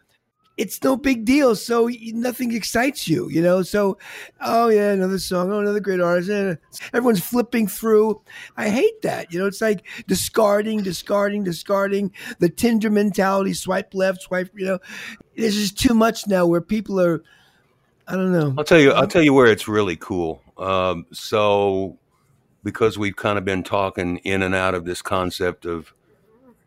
It's 0.59 0.83
no 0.85 0.97
big 0.97 1.25
deal, 1.25 1.57
so 1.57 1.89
nothing 2.13 2.53
excites 2.55 3.09
you, 3.09 3.29
you 3.31 3.41
know. 3.41 3.63
So, 3.63 3.97
oh 4.43 4.69
yeah, 4.69 4.93
another 4.93 5.19
song, 5.19 5.51
oh 5.51 5.61
another 5.61 5.81
great 5.81 6.01
artist. 6.01 6.31
eh. 6.31 6.57
Everyone's 6.93 7.25
flipping 7.25 7.67
through. 7.67 8.21
I 8.57 8.69
hate 8.69 9.01
that, 9.03 9.33
you 9.33 9.39
know. 9.39 9.47
It's 9.47 9.63
like 9.63 9.87
discarding, 10.07 10.83
discarding, 10.83 11.43
discarding. 11.43 12.13
The 12.39 12.51
Tinder 12.51 12.91
mentality: 12.91 13.55
swipe 13.55 13.95
left, 13.95 14.23
swipe. 14.23 14.51
You 14.55 14.67
know, 14.67 14.79
This 15.37 15.57
is 15.57 15.73
too 15.73 15.95
much 15.95 16.27
now 16.27 16.47
where 16.47 16.61
people 16.61 17.01
are. 17.01 17.23
I 18.07 18.17
don't 18.17 18.33
know. 18.33 18.55
I'll 18.59 18.65
tell 18.65 18.81
you. 18.81 18.93
I'll 18.93 19.07
tell 19.07 19.23
you 19.23 19.33
where 19.33 19.47
it's 19.47 19.69
really 19.69 19.97
cool. 19.97 20.43
Um, 20.59 21.07
so, 21.13 21.97
because 22.63 22.99
we've 22.99 23.17
kind 23.17 23.39
of 23.39 23.45
been 23.45 23.63
talking 23.63 24.19
in 24.19 24.43
and 24.43 24.55
out 24.55 24.75
of 24.75 24.85
this 24.85 25.01
concept 25.01 25.65
of, 25.65 25.95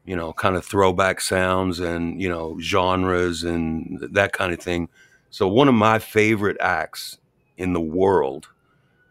you 0.05 0.15
know, 0.15 0.33
kind 0.33 0.55
of 0.55 0.63
throwback 0.65 1.19
sounds 1.21 1.79
and 1.79 2.21
you 2.21 2.29
know 2.29 2.57
genres 2.59 3.43
and 3.43 3.99
that 4.11 4.33
kind 4.33 4.53
of 4.53 4.59
thing. 4.59 4.89
So, 5.29 5.47
one 5.47 5.67
of 5.67 5.73
my 5.75 5.99
favorite 5.99 6.57
acts 6.59 7.17
in 7.57 7.73
the 7.73 7.81
world 7.81 8.47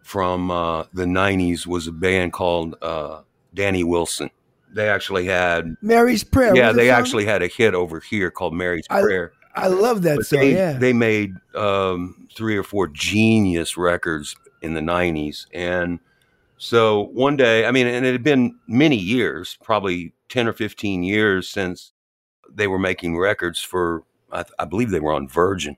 from 0.03 0.51
uh, 0.51 0.85
the 0.93 1.05
'90s 1.05 1.67
was 1.67 1.87
a 1.87 1.93
band 1.93 2.33
called 2.33 2.77
uh, 2.83 3.23
Danny 3.55 3.85
Wilson. 3.85 4.31
they 4.73 4.89
actually 4.89 5.27
had 5.27 5.77
Mary's 5.83 6.25
Prayer. 6.25 6.55
yeah 6.57 6.73
they 6.73 6.91
actually 6.91 7.25
had 7.25 7.43
a 7.43 7.47
hit 7.49 7.75
over 7.75 8.01
here 8.01 8.31
called 8.31 8.55
Mary's 8.55 8.87
I- 8.91 9.03
Prayer. 9.03 9.33
I 9.57 9.69
love 9.69 10.03
that 10.03 10.17
But 10.17 10.27
song. 10.27 10.41
they, 10.41 10.53
yeah. 10.55 10.73
they 10.73 10.93
made 10.93 11.33
um, 11.55 12.27
three 12.35 12.57
or 12.57 12.65
four 12.65 12.89
genius 12.89 13.77
records 13.77 14.35
in 14.63 14.75
the 14.75 14.81
90s. 14.81 15.47
And 15.55 16.01
so 16.57 17.09
one 17.13 17.37
day, 17.37 17.67
I 17.67 17.71
mean, 17.71 17.87
and 17.87 18.07
it 18.07 18.13
had 18.13 18.23
been 18.23 18.59
many 18.69 18.97
years, 18.97 19.59
probably 19.63 20.13
10 20.29 20.49
or 20.49 20.53
15 20.53 21.03
years 21.03 21.49
since 21.49 21.93
they 22.53 22.67
were 22.67 22.79
making 22.79 23.19
records 23.19 23.61
for, 23.61 24.05
I, 24.33 24.45
I 24.59 24.65
believe 24.65 24.91
they 24.91 25.01
were 25.01 25.13
on 25.13 25.29
Virgin. 25.29 25.77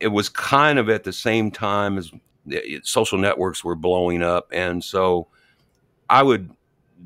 It 0.00 0.08
was 0.08 0.28
kind 0.28 0.78
of 0.78 0.88
at 0.88 1.04
the 1.04 1.12
same 1.12 1.50
time 1.50 1.98
as 1.98 2.12
the- 2.46 2.76
eh, 2.76 2.80
social 2.84 3.18
networks 3.18 3.64
were 3.64 3.74
blowing 3.74 4.22
up. 4.22 4.48
And 4.52 4.82
so 4.82 5.28
I 6.08 6.22
would 6.22 6.50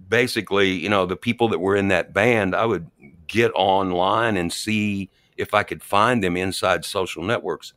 basically, 0.08 0.70
you 0.72 0.88
know, 0.88 1.06
the 1.06 1.16
people 1.16 1.48
that 1.48 1.58
were 1.58 1.76
in 1.76 1.88
that 1.88 2.12
band, 2.12 2.54
I 2.54 2.66
would 2.66 2.90
get 3.26 3.50
online 3.54 4.36
and 4.36 4.52
see 4.52 5.10
if 5.36 5.54
I 5.54 5.62
could 5.62 5.82
find 5.82 6.22
them 6.22 6.36
inside 6.36 6.84
social 6.84 7.22
networks. 7.22 7.72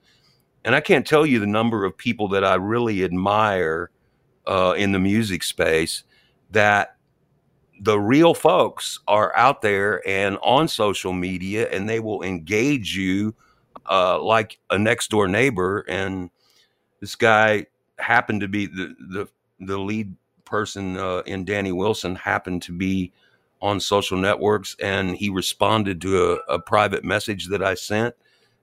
And 0.65 0.75
I 0.75 0.81
can't 0.81 1.07
tell 1.07 1.25
you 1.25 1.39
the 1.39 1.47
number 1.47 1.85
of 1.85 1.97
people 1.97 2.27
that 2.29 2.43
I 2.43 2.55
really 2.55 3.03
admire 3.03 3.91
uh, 4.47 4.73
in 4.77 4.91
the 4.91 4.99
music 4.99 5.43
space 5.43 6.03
that 6.51 6.95
the 7.81 7.99
real 7.99 8.33
folks 8.33 8.99
are 9.07 9.35
out 9.35 9.61
there 9.61 10.07
and 10.07 10.37
on 10.41 10.67
social 10.67 11.13
media 11.13 11.69
and 11.69 11.89
they 11.89 11.99
will 11.99 12.21
engage 12.23 12.95
you 12.95 13.35
uh, 13.89 14.21
like 14.21 14.59
a 14.69 14.77
next 14.77 15.09
door 15.09 15.27
neighbor. 15.27 15.85
And 15.87 16.29
this 17.01 17.15
guy 17.15 17.67
happened 17.99 18.41
to 18.41 18.47
be 18.47 18.65
the, 18.67 18.95
the, 18.99 19.27
the 19.59 19.77
lead 19.77 20.15
person 20.45 20.97
uh, 20.97 21.19
in 21.25 21.43
Danny 21.43 21.71
Wilson 21.71 22.15
happened 22.15 22.61
to 22.63 22.71
be 22.71 23.11
on 23.61 23.79
social 23.79 24.17
networks 24.17 24.75
and 24.81 25.15
he 25.15 25.29
responded 25.29 25.99
to 26.01 26.33
a, 26.33 26.55
a 26.55 26.59
private 26.59 27.03
message 27.03 27.47
that 27.47 27.63
I 27.63 27.73
sent. 27.73 28.15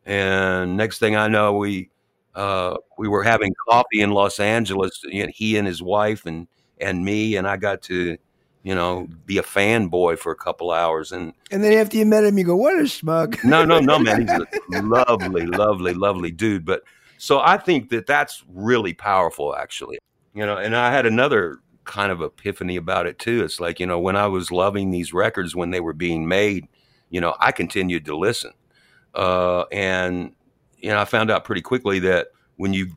And 0.07 0.77
next 0.77 0.99
thing 0.99 1.17
I 1.17 1.29
know, 1.29 1.57
we 1.57 1.91
uh, 2.35 2.77
we 2.99 3.09
were 3.09 3.23
having 3.23 3.55
coffee 3.69 4.01
in 4.01 4.11
Los 4.13 4.41
Angeles. 4.41 5.03
He 5.11 5.57
and 5.57 5.67
his 5.67 5.83
wife 5.83 6.27
and 6.27 6.49
and 6.81 7.05
me, 7.05 7.37
and 7.37 7.47
I 7.47 7.57
got 7.57 7.83
to, 7.83 8.17
you 8.63 8.75
know, 8.75 9.09
be 9.25 9.39
a 9.39 9.43
fanboy 9.43 10.19
for 10.19 10.33
a 10.33 10.37
couple 10.37 10.71
hours. 10.71 11.13
And 11.13 11.33
and 11.51 11.63
then 11.63 11.73
after 11.75 11.97
you 11.97 12.07
met 12.07 12.25
him, 12.25 12.39
you 12.39 12.45
go, 12.45 12.57
"What 12.57 12.79
a 12.79 12.89
smug. 12.89 13.39
no, 13.45 13.65
no, 13.65 13.81
no, 13.81 13.99
man, 13.99 14.23
he's 14.23 14.31
a 14.31 14.83
lovely, 14.83 15.47
lovely, 15.47 15.95
lovely 15.95 16.31
dude. 16.31 16.65
But 16.65 16.83
so 17.19 17.41
I 17.41 17.57
think 17.57 17.91
that 17.91 18.07
that's 18.07 18.43
really 18.49 18.95
powerful, 18.95 19.55
actually. 19.55 19.99
You 20.35 20.47
know, 20.47 20.57
and 20.57 20.75
I 20.75 20.91
had 20.91 21.07
another 21.07 21.59
kind 21.85 22.13
of 22.13 22.23
epiphany 22.23 22.77
about 22.77 23.07
it 23.07 23.19
too. 23.19 23.45
It's 23.45 23.61
like 23.61 23.79
you 23.79 23.87
know, 23.87 23.99
when 23.99 24.17
I 24.17 24.27
was 24.27 24.51
loving 24.51 24.91
these 24.91 25.13
records 25.13 25.55
when 25.55 25.71
they 25.71 25.81
were 25.81 25.93
being 25.93 26.27
made, 26.27 26.67
you 27.11 27.21
know, 27.21 27.37
I 27.39 27.53
continued 27.53 28.07
to 28.07 28.17
listen, 28.17 28.53
uh, 29.15 29.65
and 29.71 30.33
you 30.83 30.91
know, 30.91 30.99
I 30.99 31.05
found 31.05 31.31
out 31.31 31.45
pretty 31.45 31.63
quickly 31.63 31.99
that 32.01 32.29
when 32.57 32.73
you 32.73 32.97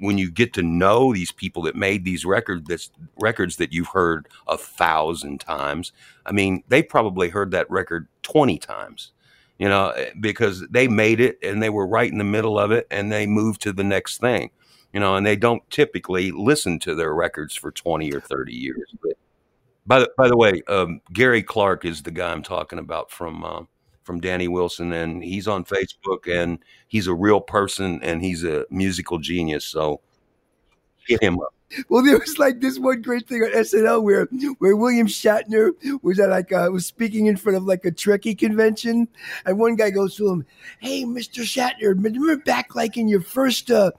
when 0.00 0.18
you 0.18 0.30
get 0.30 0.52
to 0.54 0.62
know 0.62 1.12
these 1.12 1.32
people 1.32 1.62
that 1.62 1.74
made 1.74 2.04
these 2.04 2.24
records 2.24 2.66
that's 2.68 2.90
records 3.20 3.56
that 3.56 3.72
you've 3.72 3.88
heard 3.88 4.28
a 4.46 4.56
thousand 4.56 5.40
times 5.40 5.92
i 6.26 6.32
mean 6.32 6.62
they 6.68 6.82
probably 6.82 7.28
heard 7.28 7.50
that 7.50 7.70
record 7.70 8.06
20 8.22 8.58
times 8.58 9.12
you 9.58 9.68
know 9.68 9.90
eh, 9.90 10.10
because 10.20 10.66
they 10.68 10.88
made 10.88 11.20
it 11.20 11.38
and 11.42 11.62
they 11.62 11.70
were 11.70 11.86
right 11.86 12.10
in 12.10 12.18
the 12.18 12.24
middle 12.24 12.58
of 12.58 12.70
it 12.70 12.86
and 12.90 13.10
they 13.10 13.26
moved 13.26 13.60
to 13.60 13.72
the 13.72 13.84
next 13.84 14.18
thing 14.18 14.50
you 14.92 15.00
know 15.00 15.16
and 15.16 15.26
they 15.26 15.36
don't 15.36 15.68
typically 15.70 16.30
listen 16.30 16.78
to 16.78 16.94
their 16.94 17.14
records 17.14 17.54
for 17.54 17.70
20 17.70 18.12
or 18.12 18.20
30 18.20 18.52
years 18.52 18.94
but 19.02 19.12
by 19.86 19.98
the, 20.00 20.10
by 20.16 20.28
the 20.28 20.36
way 20.36 20.62
um, 20.68 21.00
gary 21.12 21.42
clark 21.42 21.84
is 21.84 22.02
the 22.02 22.10
guy 22.10 22.30
i'm 22.30 22.42
talking 22.42 22.78
about 22.78 23.10
from 23.10 23.44
uh, 23.44 23.62
from 24.08 24.20
danny 24.20 24.48
wilson 24.48 24.90
and 24.90 25.22
he's 25.22 25.46
on 25.46 25.66
facebook 25.66 26.26
and 26.26 26.58
he's 26.86 27.06
a 27.06 27.12
real 27.14 27.42
person 27.42 28.00
and 28.02 28.22
he's 28.22 28.42
a 28.42 28.64
musical 28.70 29.18
genius 29.18 29.66
so 29.66 30.00
hit 31.06 31.22
him 31.22 31.38
up 31.38 31.52
Well, 31.90 32.02
there 32.02 32.18
was 32.18 32.38
like 32.38 32.62
this 32.62 32.78
one 32.78 33.02
great 33.02 33.28
thing 33.28 33.42
on 33.42 33.50
SNL 33.50 34.02
where 34.02 34.24
where 34.58 34.74
William 34.74 35.06
Shatner 35.06 35.72
was 36.02 36.18
at 36.18 36.30
like 36.30 36.50
uh, 36.50 36.70
was 36.72 36.86
speaking 36.86 37.26
in 37.26 37.36
front 37.36 37.58
of 37.58 37.64
like 37.64 37.84
a 37.84 37.90
Trekkie 37.90 38.38
convention, 38.38 39.06
and 39.44 39.58
one 39.58 39.76
guy 39.76 39.90
goes 39.90 40.16
to 40.16 40.28
him, 40.30 40.46
"Hey, 40.80 41.04
Mister 41.04 41.42
Shatner, 41.42 41.94
remember 41.94 42.38
back 42.38 42.74
like 42.74 42.96
in 42.96 43.06
your 43.06 43.20
first 43.20 43.70
uh, 43.70 43.90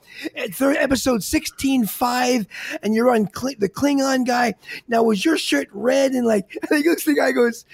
third 0.52 0.78
episode 0.78 1.24
sixteen 1.24 1.86
five, 1.86 2.48
and 2.82 2.95
you're 2.95 3.13
on 3.13 3.26
the 3.60 3.69
Klingon 3.69 4.26
guy. 4.26 4.56
Now 4.88 5.04
was 5.04 5.24
your 5.24 5.38
shirt 5.38 5.67
red 5.72 6.13
and 6.13 6.26
like?" 6.26 6.58
And 6.72 6.84
he 6.84 6.89
looks, 6.89 7.06
the 7.06 7.13
guy 7.13 7.32
goes. 7.32 7.65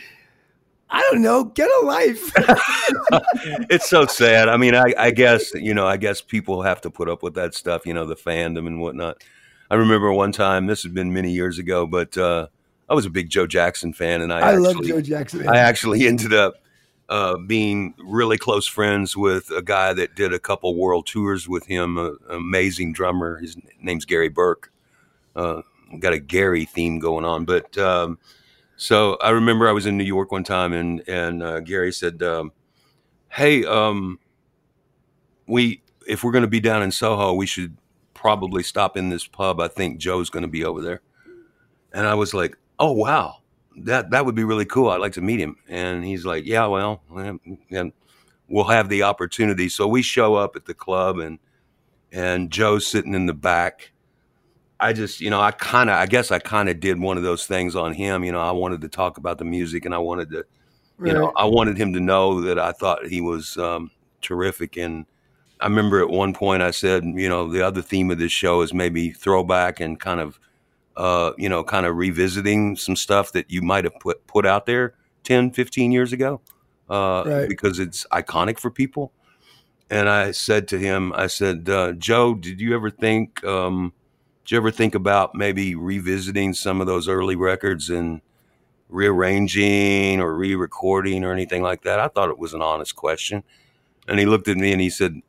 I 0.90 1.02
don't 1.12 1.22
know. 1.22 1.46
Get 1.46 1.70
a 1.82 1.86
life. 1.86 2.32
it's 3.70 3.90
so 3.90 4.06
sad. 4.06 4.50
I 4.50 4.58
mean, 4.58 4.76
I, 4.76 4.94
I 4.98 5.12
guess 5.12 5.54
you 5.54 5.74
know, 5.74 5.88
I 5.88 5.98
guess 5.98 6.22
people 6.22 6.62
have 6.62 6.82
to 6.82 6.90
put 6.90 7.10
up 7.10 7.24
with 7.24 7.34
that 7.36 7.54
stuff. 7.54 7.86
You 7.86 7.94
know, 7.94 8.06
the 8.06 8.16
fandom 8.16 8.68
and 8.68 8.80
whatnot. 8.80 9.24
I 9.70 9.76
remember 9.76 10.12
one 10.14 10.32
time. 10.32 10.68
This 10.68 10.84
has 10.84 10.92
been 10.92 11.12
many 11.12 11.32
years 11.32 11.58
ago, 11.58 11.88
but 11.88 12.18
uh, 12.18 12.48
I 12.88 12.94
was 12.94 13.06
a 13.06 13.10
big 13.10 13.30
Joe 13.30 13.48
Jackson 13.48 13.94
fan, 13.94 14.22
and 14.22 14.32
I, 14.32 14.52
I, 14.52 14.56
love 14.56 14.84
Joe 14.84 15.02
Jackson. 15.02 15.48
I 15.50 15.58
actually 15.58 16.06
ended 16.08 16.34
up 16.34 16.56
uh, 17.10 17.38
being 17.38 17.96
really 17.98 18.38
close 18.38 18.68
friends 18.68 19.18
with 19.18 19.50
a 19.52 19.62
guy 19.62 19.94
that 19.94 20.16
did 20.16 20.34
a 20.34 20.40
couple 20.40 20.76
world 20.76 21.08
tours 21.08 21.50
with 21.50 21.66
him. 21.66 21.98
An 21.98 22.18
amazing 22.30 22.94
drummer. 22.94 23.38
His 23.38 23.58
name's 23.82 24.06
Gary 24.06 24.30
Burke. 24.30 24.72
Uh, 25.36 25.62
got 26.00 26.14
a 26.14 26.20
Gary 26.20 26.66
theme 26.66 27.00
going 27.00 27.26
on, 27.26 27.46
but 27.46 27.76
um, 27.78 28.20
so 28.78 29.18
I 29.22 29.30
remember 29.30 29.68
I 29.68 29.72
was 29.72 29.86
in 29.86 29.98
New 29.98 30.04
York 30.04 30.32
one 30.32 30.44
time, 30.44 30.74
and 30.74 31.02
and 31.08 31.42
uh, 31.42 31.60
Gary 31.62 31.92
said, 31.92 32.22
um, 32.22 32.52
"Hey, 33.30 33.64
um, 33.66 34.20
we 35.48 35.82
if 36.08 36.24
we're 36.24 36.32
going 36.32 36.44
to 36.44 36.48
be 36.50 36.60
down 36.60 36.84
in 36.84 36.92
Soho, 36.92 37.34
we 37.34 37.46
should 37.46 37.78
probably 38.14 38.64
stop 38.64 38.98
in 38.98 39.10
this 39.10 39.28
pub. 39.28 39.60
I 39.60 39.68
think 39.68 39.98
Joe's 39.98 40.30
going 40.30 40.44
to 40.44 40.50
be 40.50 40.66
over 40.66 40.82
there." 40.82 41.02
And 41.94 42.06
I 42.06 42.16
was 42.16 42.34
like, 42.34 42.58
"Oh 42.80 42.92
wow, 42.92 43.38
that 43.78 44.12
that 44.12 44.26
would 44.26 44.36
be 44.36 44.44
really 44.44 44.66
cool. 44.66 44.90
I'd 44.90 45.02
like 45.02 45.14
to 45.14 45.22
meet 45.22 45.40
him." 45.40 45.56
And 45.70 46.04
he's 46.04 46.26
like, 46.26 46.46
"Yeah, 46.46 46.68
well, 46.68 47.02
and 47.72 47.94
we'll 48.50 48.66
have 48.66 48.90
the 48.90 49.04
opportunity." 49.04 49.70
So 49.70 49.88
we 49.88 50.02
show 50.02 50.36
up 50.36 50.58
at 50.58 50.66
the 50.66 50.74
club, 50.74 51.20
and 51.20 51.40
and 52.12 52.52
Joe's 52.52 52.88
sitting 52.88 53.14
in 53.14 53.26
the 53.26 53.34
back. 53.34 53.92
I 54.86 54.94
just, 54.94 55.20
you 55.20 55.30
know, 55.32 55.42
I 55.42 55.52
kind 55.52 55.90
of, 55.90 55.96
I 55.96 56.06
guess 56.06 56.32
I 56.32 56.38
kind 56.40 56.70
of 56.70 56.80
did 56.80 57.00
one 57.00 57.18
of 57.18 57.24
those 57.24 57.48
things 57.48 57.76
on 57.76 57.94
him. 57.94 58.24
You 58.24 58.32
know, 58.32 58.40
I 58.40 58.52
wanted 58.52 58.82
to 58.82 58.88
talk 58.90 59.18
about 59.18 59.40
the 59.40 59.46
music, 59.46 59.84
and 59.86 59.96
I 59.96 59.98
wanted 59.98 60.30
to, 60.30 60.46
you 61.04 61.12
know, 61.14 61.32
I 61.36 61.46
wanted 61.46 61.76
him 61.78 61.94
to 61.94 62.00
know 62.00 62.42
that 62.42 62.60
I 62.60 62.72
thought 62.72 63.08
he 63.08 63.20
was 63.20 63.58
um, 63.58 63.90
terrific. 64.22 64.78
And 64.78 65.06
I 65.60 65.66
remember 65.66 66.02
at 66.02 66.10
one 66.10 66.34
point 66.34 66.62
I 66.62 66.72
said, 66.72 67.04
you 67.04 67.28
know, 67.28 67.50
the 67.50 67.66
other 67.66 67.82
theme 67.82 68.12
of 68.12 68.20
this 68.20 68.32
show 68.32 68.62
is 68.62 68.74
maybe 68.74 69.10
throwback 69.12 69.80
and 69.80 70.00
kind 70.00 70.20
of, 70.20 70.40
uh, 70.98 71.32
you 71.38 71.50
know, 71.50 71.64
kind 71.64 71.86
of 71.88 71.96
revisiting 71.96 72.76
some 72.76 72.96
stuff 72.96 73.32
that 73.32 73.50
you 73.50 73.62
might 73.64 73.86
have 73.86 74.00
put 74.00 74.26
put 74.28 74.46
out 74.46 74.68
there 74.68 74.94
10, 75.24 75.52
15 75.52 75.92
years 75.92 76.14
ago, 76.14 76.42
uh, 76.92 77.24
Right. 77.26 77.50
because 77.50 77.80
it's 77.80 78.06
iconic 78.12 78.60
for 78.60 78.70
people. 78.70 79.12
And 79.90 80.08
I 80.10 80.32
said 80.32 80.68
to 80.70 80.78
him, 80.78 81.12
I 81.14 81.28
said, 81.28 81.68
uh, 81.70 81.94
Joe, 81.94 82.36
did 82.36 82.62
you 82.62 82.76
ever 82.76 82.92
think, 82.92 83.44
um, 83.44 83.94
did 84.46 84.52
you 84.52 84.58
ever 84.58 84.70
think 84.70 84.94
about 84.94 85.34
maybe 85.34 85.74
revisiting 85.74 86.54
some 86.54 86.80
of 86.80 86.86
those 86.86 87.08
early 87.08 87.36
records 87.36 87.90
and 87.90 88.22
rearranging 88.90 90.22
or 90.22 90.36
re-recording 90.36 91.24
or 91.24 91.34
anything 91.34 91.64
like 91.64 91.82
that? 91.82 92.00
I 92.00 92.10
thought 92.10 92.30
it 92.30 92.38
was 92.38 92.54
an 92.54 92.62
honest 92.62 92.96
question. 92.96 93.44
And 94.08 94.20
he 94.20 94.28
looked 94.28 94.48
at 94.48 94.58
me 94.58 94.72
and 94.72 94.80
he 94.80 94.92
said, 94.92 95.20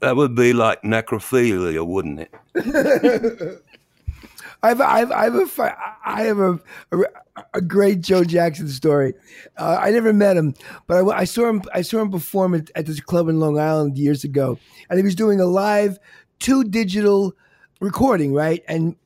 "That 0.00 0.16
would 0.16 0.34
be 0.34 0.52
like 0.52 0.82
necrophilia, 0.82 1.86
wouldn't 1.86 2.22
it?" 2.22 2.34
I've, 4.64 4.80
I've, 4.80 5.12
I've 5.12 5.34
a, 5.36 5.76
have 6.02 6.38
a, 6.40 6.58
a, 6.90 6.98
a 7.52 7.60
great 7.60 8.00
Joe 8.00 8.24
Jackson 8.24 8.66
story. 8.66 9.14
Uh, 9.56 9.78
I 9.80 9.92
never 9.92 10.12
met 10.12 10.36
him, 10.36 10.54
but 10.88 11.04
I, 11.04 11.18
I 11.18 11.24
saw 11.24 11.48
him. 11.48 11.62
I 11.72 11.82
saw 11.82 12.00
him 12.00 12.10
perform 12.10 12.56
at, 12.56 12.68
at 12.74 12.86
this 12.86 12.98
club 12.98 13.28
in 13.28 13.38
Long 13.38 13.60
Island 13.60 13.96
years 13.96 14.24
ago, 14.24 14.58
and 14.90 14.98
he 14.98 15.04
was 15.04 15.14
doing 15.14 15.38
a 15.38 15.46
live, 15.46 16.00
two 16.40 16.64
digital 16.64 17.36
recording, 17.84 18.32
right? 18.32 18.64
And 18.66 18.96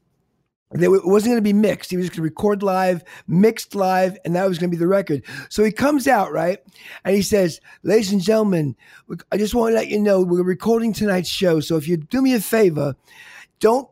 it 0.73 0.89
wasn't 0.89 1.31
going 1.31 1.39
to 1.39 1.43
be 1.43 1.55
mixed. 1.55 1.91
He 1.91 1.97
was 1.97 2.11
going 2.11 2.17
to 2.17 2.23
record 2.23 2.63
live, 2.63 3.03
mixed 3.27 3.75
live, 3.75 4.19
and 4.25 4.37
that 4.37 4.47
was 4.47 4.59
going 4.59 4.71
to 4.71 4.77
be 4.77 4.79
the 4.79 4.87
record. 4.87 5.23
So 5.49 5.65
he 5.65 5.73
comes 5.73 6.07
out, 6.07 6.31
right? 6.31 6.59
And 7.05 7.17
he 7.17 7.23
says, 7.23 7.61
Ladies 7.83 8.13
and 8.13 8.21
gentlemen, 8.21 8.77
I 9.33 9.39
just 9.39 9.55
want 9.55 9.73
to 9.73 9.77
let 9.77 9.89
you 9.89 9.99
know 9.99 10.23
we're 10.23 10.43
recording 10.43 10.93
tonight's 10.93 11.31
show. 11.31 11.61
So 11.61 11.77
if 11.77 11.89
you 11.89 11.97
do 11.97 12.21
me 12.21 12.35
a 12.35 12.41
favor, 12.41 12.95
don't 13.61 13.89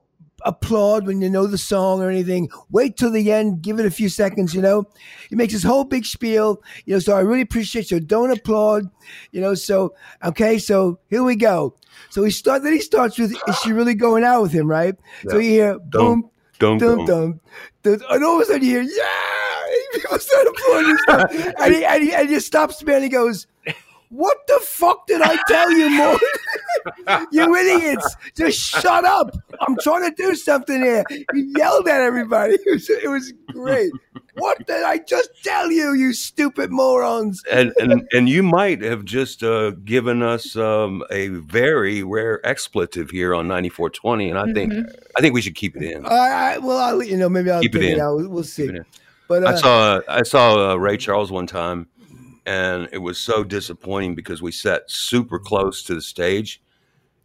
applaud 0.46 1.06
when 1.06 1.20
you 1.20 1.28
know 1.28 1.46
the 1.46 1.58
song 1.58 2.00
or 2.00 2.08
anything. 2.08 2.48
Wait 2.70 2.96
till 2.96 3.10
the 3.10 3.30
end, 3.30 3.60
give 3.60 3.78
it 3.78 3.86
a 3.86 3.90
few 3.90 4.08
seconds, 4.08 4.54
you 4.54 4.62
know. 4.62 4.84
He 5.28 5.36
makes 5.36 5.52
this 5.52 5.62
whole 5.62 5.84
big 5.84 6.06
spiel, 6.06 6.62
you 6.86 6.94
know, 6.94 7.00
so 7.00 7.16
I 7.16 7.20
really 7.20 7.42
appreciate 7.42 7.90
you. 7.90 8.00
Don't 8.00 8.30
applaud, 8.30 8.88
you 9.32 9.40
know. 9.40 9.54
So 9.54 9.94
okay, 10.24 10.58
so 10.58 10.98
here 11.08 11.22
we 11.22 11.36
go. 11.36 11.74
So 12.10 12.24
he 12.24 12.30
start 12.30 12.62
then 12.62 12.72
he 12.72 12.80
starts 12.80 13.18
with 13.18 13.34
is 13.48 13.58
she 13.58 13.72
really 13.72 13.94
going 13.94 14.24
out 14.24 14.42
with 14.42 14.52
him, 14.52 14.68
right? 14.68 14.94
So 15.28 15.38
you 15.38 15.50
hear 15.50 15.78
boom, 15.78 16.30
dum 16.58 16.78
dum, 16.78 17.04
dum, 17.04 17.40
and 17.84 18.24
all 18.24 18.36
of 18.36 18.42
a 18.42 18.44
sudden 18.46 18.62
you 18.62 18.70
hear 18.70 18.82
yeah, 18.82 19.36
People 19.94 20.18
start 20.18 20.46
applauding 20.46 20.90
and 20.90 20.98
stuff. 21.00 21.54
And 21.60 21.74
he, 21.74 21.84
and, 21.84 22.02
he, 22.02 22.14
and 22.14 22.28
he 22.28 22.40
stops 22.40 22.82
me 22.82 22.94
and 22.94 23.04
he 23.04 23.10
goes, 23.10 23.46
What 24.10 24.38
the 24.46 24.60
fuck 24.62 25.06
did 25.06 25.20
I 25.22 25.36
tell 25.48 25.70
you, 25.72 25.90
more? 25.90 26.18
you 27.32 27.54
idiots! 27.56 28.14
Just 28.36 28.58
shut 28.60 29.04
up! 29.04 29.36
I'm 29.66 29.76
trying 29.82 30.08
to 30.08 30.14
do 30.16 30.34
something 30.34 30.80
here. 30.82 31.04
He 31.10 31.52
yelled 31.56 31.88
at 31.88 32.00
everybody. 32.00 32.54
It 32.54 32.70
was, 32.72 32.88
it 32.90 33.08
was 33.10 33.32
great. 33.48 33.90
What 34.38 34.64
did 34.66 34.82
I 34.84 34.98
just 34.98 35.30
tell 35.42 35.72
you, 35.72 35.94
you 35.94 36.12
stupid 36.12 36.70
morons? 36.70 37.42
and 37.50 37.72
and 37.80 38.06
and 38.12 38.28
you 38.28 38.42
might 38.42 38.82
have 38.82 39.04
just 39.04 39.42
uh, 39.42 39.70
given 39.84 40.22
us 40.22 40.56
um, 40.56 41.02
a 41.10 41.28
very 41.28 42.02
rare 42.02 42.44
expletive 42.46 43.10
here 43.10 43.34
on 43.34 43.48
9420 43.48 44.30
and 44.30 44.38
i 44.38 44.52
think 44.52 44.72
i 45.16 45.20
think 45.20 45.34
we 45.34 45.40
should 45.40 45.54
keep 45.54 45.76
it 45.76 45.82
in 45.82 46.04
I, 46.06 46.10
I, 46.54 46.58
well, 46.58 46.78
I'll 46.78 47.02
you 47.02 47.16
know. 47.16 47.28
Maybe 47.28 47.50
I'll 47.50 47.60
Keep 47.62 47.76
it 47.76 47.80
take 47.80 47.90
it 47.90 47.94
in. 47.94 48.00
out. 48.00 48.28
We'll, 48.28 48.44
see. 48.44 48.68
in. 48.68 48.84
But 49.28 49.44
uh, 49.44 49.48
i 49.48 49.54
saw 49.54 50.00
i 50.08 50.22
saw 50.22 50.72
uh, 50.72 50.76
ray 50.76 50.96
charles 50.96 51.32
one 51.32 51.46
time 51.46 51.88
and 52.46 52.88
it 52.92 52.98
was 52.98 53.18
so 53.18 53.44
disappointing 53.44 54.14
because 54.14 54.40
we 54.40 54.52
sat 54.52 54.90
super 54.90 55.38
close 55.38 55.82
to 55.82 55.94
the 55.94 56.00
stage 56.00 56.62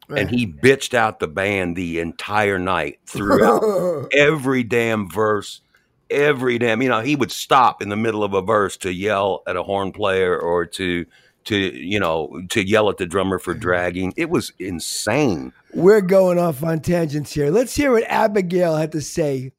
and 0.09 0.29
he 0.29 0.45
bitched 0.45 0.93
out 0.93 1.19
the 1.19 1.27
band 1.27 1.77
the 1.77 1.99
entire 1.99 2.59
night 2.59 2.99
throughout 3.05 4.09
every 4.13 4.63
damn 4.63 5.09
verse 5.09 5.61
every 6.09 6.57
damn 6.57 6.81
you 6.81 6.89
know 6.89 6.99
he 6.99 7.15
would 7.15 7.31
stop 7.31 7.81
in 7.81 7.89
the 7.89 7.95
middle 7.95 8.23
of 8.23 8.33
a 8.33 8.41
verse 8.41 8.75
to 8.75 8.91
yell 8.91 9.41
at 9.47 9.55
a 9.55 9.63
horn 9.63 9.91
player 9.91 10.37
or 10.37 10.65
to 10.65 11.05
to 11.45 11.55
you 11.55 11.99
know 11.99 12.41
to 12.49 12.67
yell 12.67 12.89
at 12.89 12.97
the 12.97 13.05
drummer 13.05 13.39
for 13.39 13.53
dragging 13.53 14.13
it 14.17 14.29
was 14.29 14.51
insane 14.59 15.53
we're 15.73 16.01
going 16.01 16.37
off 16.37 16.63
on 16.63 16.81
tangents 16.81 17.33
here. 17.33 17.49
Let's 17.49 17.75
hear 17.75 17.91
what 17.91 18.03
Abigail 18.07 18.75
had 18.75 18.91
to 18.93 19.01
say. 19.01 19.51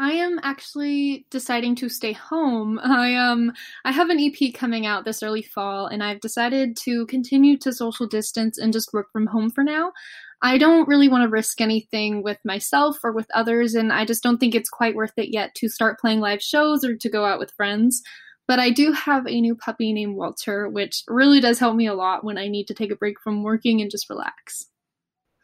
I 0.00 0.12
am 0.12 0.38
actually 0.44 1.26
deciding 1.30 1.74
to 1.76 1.88
stay 1.88 2.12
home. 2.12 2.78
I 2.82 3.14
um 3.14 3.52
I 3.84 3.92
have 3.92 4.10
an 4.10 4.20
EP 4.20 4.54
coming 4.54 4.86
out 4.86 5.04
this 5.04 5.22
early 5.22 5.42
fall 5.42 5.86
and 5.86 6.02
I've 6.02 6.20
decided 6.20 6.76
to 6.84 7.06
continue 7.06 7.56
to 7.58 7.72
social 7.72 8.06
distance 8.06 8.58
and 8.58 8.72
just 8.72 8.92
work 8.92 9.10
from 9.12 9.26
home 9.26 9.50
for 9.50 9.64
now. 9.64 9.92
I 10.40 10.56
don't 10.56 10.86
really 10.86 11.08
want 11.08 11.24
to 11.24 11.28
risk 11.28 11.60
anything 11.60 12.22
with 12.22 12.38
myself 12.44 12.98
or 13.02 13.10
with 13.12 13.26
others 13.34 13.74
and 13.74 13.92
I 13.92 14.04
just 14.04 14.22
don't 14.22 14.38
think 14.38 14.54
it's 14.54 14.70
quite 14.70 14.94
worth 14.94 15.14
it 15.16 15.30
yet 15.32 15.54
to 15.56 15.68
start 15.68 15.98
playing 15.98 16.20
live 16.20 16.42
shows 16.42 16.84
or 16.84 16.96
to 16.96 17.10
go 17.10 17.24
out 17.24 17.40
with 17.40 17.52
friends. 17.52 18.02
But 18.46 18.60
I 18.60 18.70
do 18.70 18.92
have 18.92 19.26
a 19.26 19.40
new 19.40 19.54
puppy 19.54 19.92
named 19.92 20.16
Walter, 20.16 20.68
which 20.68 21.02
really 21.08 21.40
does 21.40 21.58
help 21.58 21.76
me 21.76 21.86
a 21.86 21.94
lot 21.94 22.24
when 22.24 22.38
I 22.38 22.48
need 22.48 22.66
to 22.68 22.74
take 22.74 22.90
a 22.90 22.96
break 22.96 23.20
from 23.20 23.42
working 23.42 23.82
and 23.82 23.90
just 23.90 24.08
relax. 24.08 24.68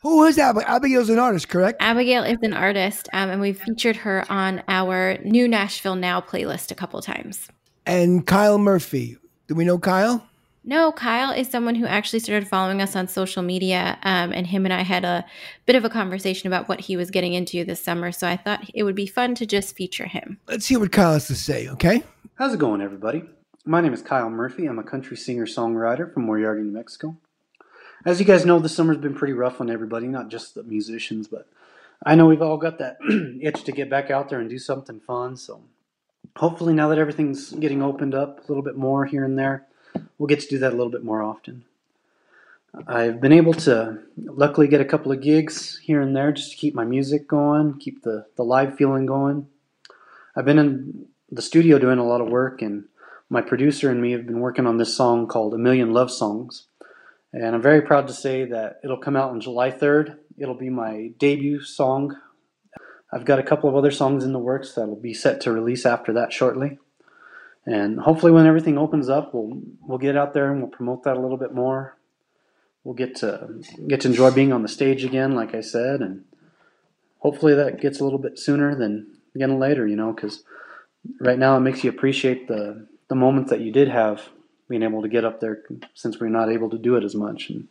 Who 0.04 0.22
is 0.24 0.38
Abigail? 0.38 0.68
Abigail's 0.68 1.08
an 1.08 1.18
artist, 1.18 1.48
correct? 1.48 1.80
Abigail 1.80 2.24
is 2.24 2.36
an 2.42 2.52
artist, 2.52 3.08
um, 3.14 3.30
and 3.30 3.40
we've 3.40 3.58
featured 3.58 3.96
her 3.96 4.30
on 4.30 4.62
our 4.68 5.16
new 5.24 5.48
Nashville 5.48 5.94
Now 5.94 6.20
playlist 6.20 6.70
a 6.70 6.74
couple 6.74 7.00
times. 7.00 7.48
And 7.86 8.26
Kyle 8.26 8.58
Murphy. 8.58 9.16
Do 9.48 9.54
we 9.54 9.64
know 9.64 9.78
Kyle? 9.78 10.28
No, 10.62 10.92
Kyle 10.92 11.30
is 11.30 11.48
someone 11.48 11.74
who 11.74 11.86
actually 11.86 12.18
started 12.18 12.46
following 12.46 12.82
us 12.82 12.94
on 12.94 13.08
social 13.08 13.42
media, 13.42 13.98
um, 14.02 14.30
and 14.34 14.46
him 14.46 14.66
and 14.66 14.74
I 14.74 14.82
had 14.82 15.06
a 15.06 15.24
bit 15.64 15.74
of 15.74 15.86
a 15.86 15.88
conversation 15.88 16.48
about 16.48 16.68
what 16.68 16.80
he 16.80 16.98
was 16.98 17.10
getting 17.10 17.32
into 17.32 17.64
this 17.64 17.80
summer. 17.80 18.12
So 18.12 18.28
I 18.28 18.36
thought 18.36 18.68
it 18.74 18.82
would 18.82 18.94
be 18.94 19.06
fun 19.06 19.34
to 19.36 19.46
just 19.46 19.74
feature 19.74 20.04
him. 20.04 20.38
Let's 20.46 20.66
hear 20.66 20.80
what 20.80 20.92
Kyle 20.92 21.14
has 21.14 21.28
to 21.28 21.34
say, 21.34 21.66
okay? 21.70 22.02
How's 22.34 22.52
it 22.52 22.60
going, 22.60 22.82
everybody? 22.82 23.24
My 23.64 23.80
name 23.80 23.94
is 23.94 24.02
Kyle 24.02 24.28
Murphy. 24.28 24.66
I'm 24.66 24.78
a 24.78 24.84
country 24.84 25.16
singer 25.16 25.46
songwriter 25.46 26.12
from 26.12 26.26
Moriarty, 26.26 26.60
New 26.60 26.72
Mexico. 26.72 27.16
As 28.04 28.20
you 28.20 28.26
guys 28.26 28.44
know, 28.44 28.58
the 28.58 28.68
summer's 28.68 28.98
been 28.98 29.14
pretty 29.14 29.32
rough 29.32 29.62
on 29.62 29.70
everybody, 29.70 30.08
not 30.08 30.28
just 30.28 30.54
the 30.54 30.62
musicians, 30.62 31.26
but 31.26 31.48
I 32.04 32.14
know 32.14 32.26
we've 32.26 32.42
all 32.42 32.58
got 32.58 32.78
that 32.78 32.98
itch 33.40 33.64
to 33.64 33.72
get 33.72 33.88
back 33.88 34.10
out 34.10 34.28
there 34.28 34.40
and 34.40 34.50
do 34.50 34.58
something 34.58 35.00
fun. 35.00 35.38
So 35.38 35.62
hopefully, 36.36 36.74
now 36.74 36.88
that 36.88 36.98
everything's 36.98 37.52
getting 37.52 37.82
opened 37.82 38.14
up 38.14 38.38
a 38.38 38.48
little 38.48 38.62
bit 38.62 38.76
more 38.76 39.06
here 39.06 39.24
and 39.24 39.38
there, 39.38 39.66
we'll 40.18 40.26
get 40.26 40.40
to 40.40 40.48
do 40.48 40.58
that 40.58 40.74
a 40.74 40.76
little 40.76 40.92
bit 40.92 41.02
more 41.02 41.22
often. 41.22 41.64
I've 42.86 43.22
been 43.22 43.32
able 43.32 43.54
to 43.54 44.00
luckily 44.18 44.68
get 44.68 44.82
a 44.82 44.84
couple 44.84 45.10
of 45.10 45.22
gigs 45.22 45.78
here 45.78 46.02
and 46.02 46.14
there 46.14 46.32
just 46.32 46.50
to 46.50 46.56
keep 46.58 46.74
my 46.74 46.84
music 46.84 47.26
going, 47.26 47.78
keep 47.78 48.02
the, 48.02 48.26
the 48.36 48.42
live 48.42 48.76
feeling 48.76 49.06
going. 49.06 49.46
I've 50.36 50.44
been 50.44 50.58
in 50.58 51.06
the 51.30 51.40
studio 51.40 51.78
doing 51.78 51.98
a 51.98 52.04
lot 52.04 52.20
of 52.20 52.28
work, 52.28 52.60
and 52.60 52.84
my 53.30 53.40
producer 53.40 53.90
and 53.90 54.02
me 54.02 54.12
have 54.12 54.26
been 54.26 54.40
working 54.40 54.66
on 54.66 54.76
this 54.76 54.94
song 54.94 55.26
called 55.26 55.54
A 55.54 55.58
Million 55.58 55.94
Love 55.94 56.10
Songs. 56.10 56.66
And 57.34 57.56
I'm 57.56 57.62
very 57.62 57.82
proud 57.82 58.06
to 58.06 58.12
say 58.12 58.44
that 58.44 58.78
it'll 58.84 58.96
come 58.96 59.16
out 59.16 59.30
on 59.30 59.40
July 59.40 59.72
3rd. 59.72 60.18
It'll 60.38 60.54
be 60.54 60.70
my 60.70 61.10
debut 61.18 61.60
song. 61.60 62.16
I've 63.12 63.24
got 63.24 63.40
a 63.40 63.42
couple 63.42 63.68
of 63.68 63.74
other 63.74 63.90
songs 63.90 64.22
in 64.22 64.32
the 64.32 64.38
works 64.38 64.74
that'll 64.74 64.94
be 64.94 65.14
set 65.14 65.40
to 65.40 65.50
release 65.50 65.84
after 65.84 66.12
that 66.12 66.32
shortly. 66.32 66.78
And 67.66 67.98
hopefully 67.98 68.30
when 68.30 68.46
everything 68.46 68.78
opens 68.78 69.08
up, 69.08 69.34
we'll 69.34 69.60
we'll 69.80 69.98
get 69.98 70.16
out 70.16 70.32
there 70.32 70.52
and 70.52 70.60
we'll 70.60 70.70
promote 70.70 71.02
that 71.04 71.16
a 71.16 71.20
little 71.20 71.36
bit 71.36 71.52
more. 71.52 71.96
We'll 72.84 72.94
get 72.94 73.16
to 73.16 73.48
get 73.88 74.02
to 74.02 74.08
enjoy 74.08 74.30
being 74.30 74.52
on 74.52 74.62
the 74.62 74.68
stage 74.68 75.04
again, 75.04 75.34
like 75.34 75.56
I 75.56 75.60
said, 75.60 76.02
and 76.02 76.24
hopefully 77.18 77.54
that 77.56 77.80
gets 77.80 77.98
a 77.98 78.04
little 78.04 78.20
bit 78.20 78.38
sooner 78.38 78.76
than 78.76 79.08
getting 79.36 79.58
later, 79.58 79.88
you 79.88 79.96
know, 79.96 80.12
because 80.12 80.44
right 81.20 81.38
now 81.38 81.56
it 81.56 81.60
makes 81.60 81.82
you 81.82 81.90
appreciate 81.90 82.46
the 82.46 82.86
the 83.08 83.16
moments 83.16 83.50
that 83.50 83.60
you 83.60 83.72
did 83.72 83.88
have 83.88 84.28
being 84.68 84.82
able 84.82 85.02
to 85.02 85.08
get 85.08 85.24
up 85.24 85.40
there 85.40 85.62
since 85.94 86.18
we're 86.18 86.28
not 86.28 86.50
able 86.50 86.70
to 86.70 86.78
do 86.78 86.96
it 86.96 87.04
as 87.04 87.14
much. 87.14 87.50
And 87.50 87.68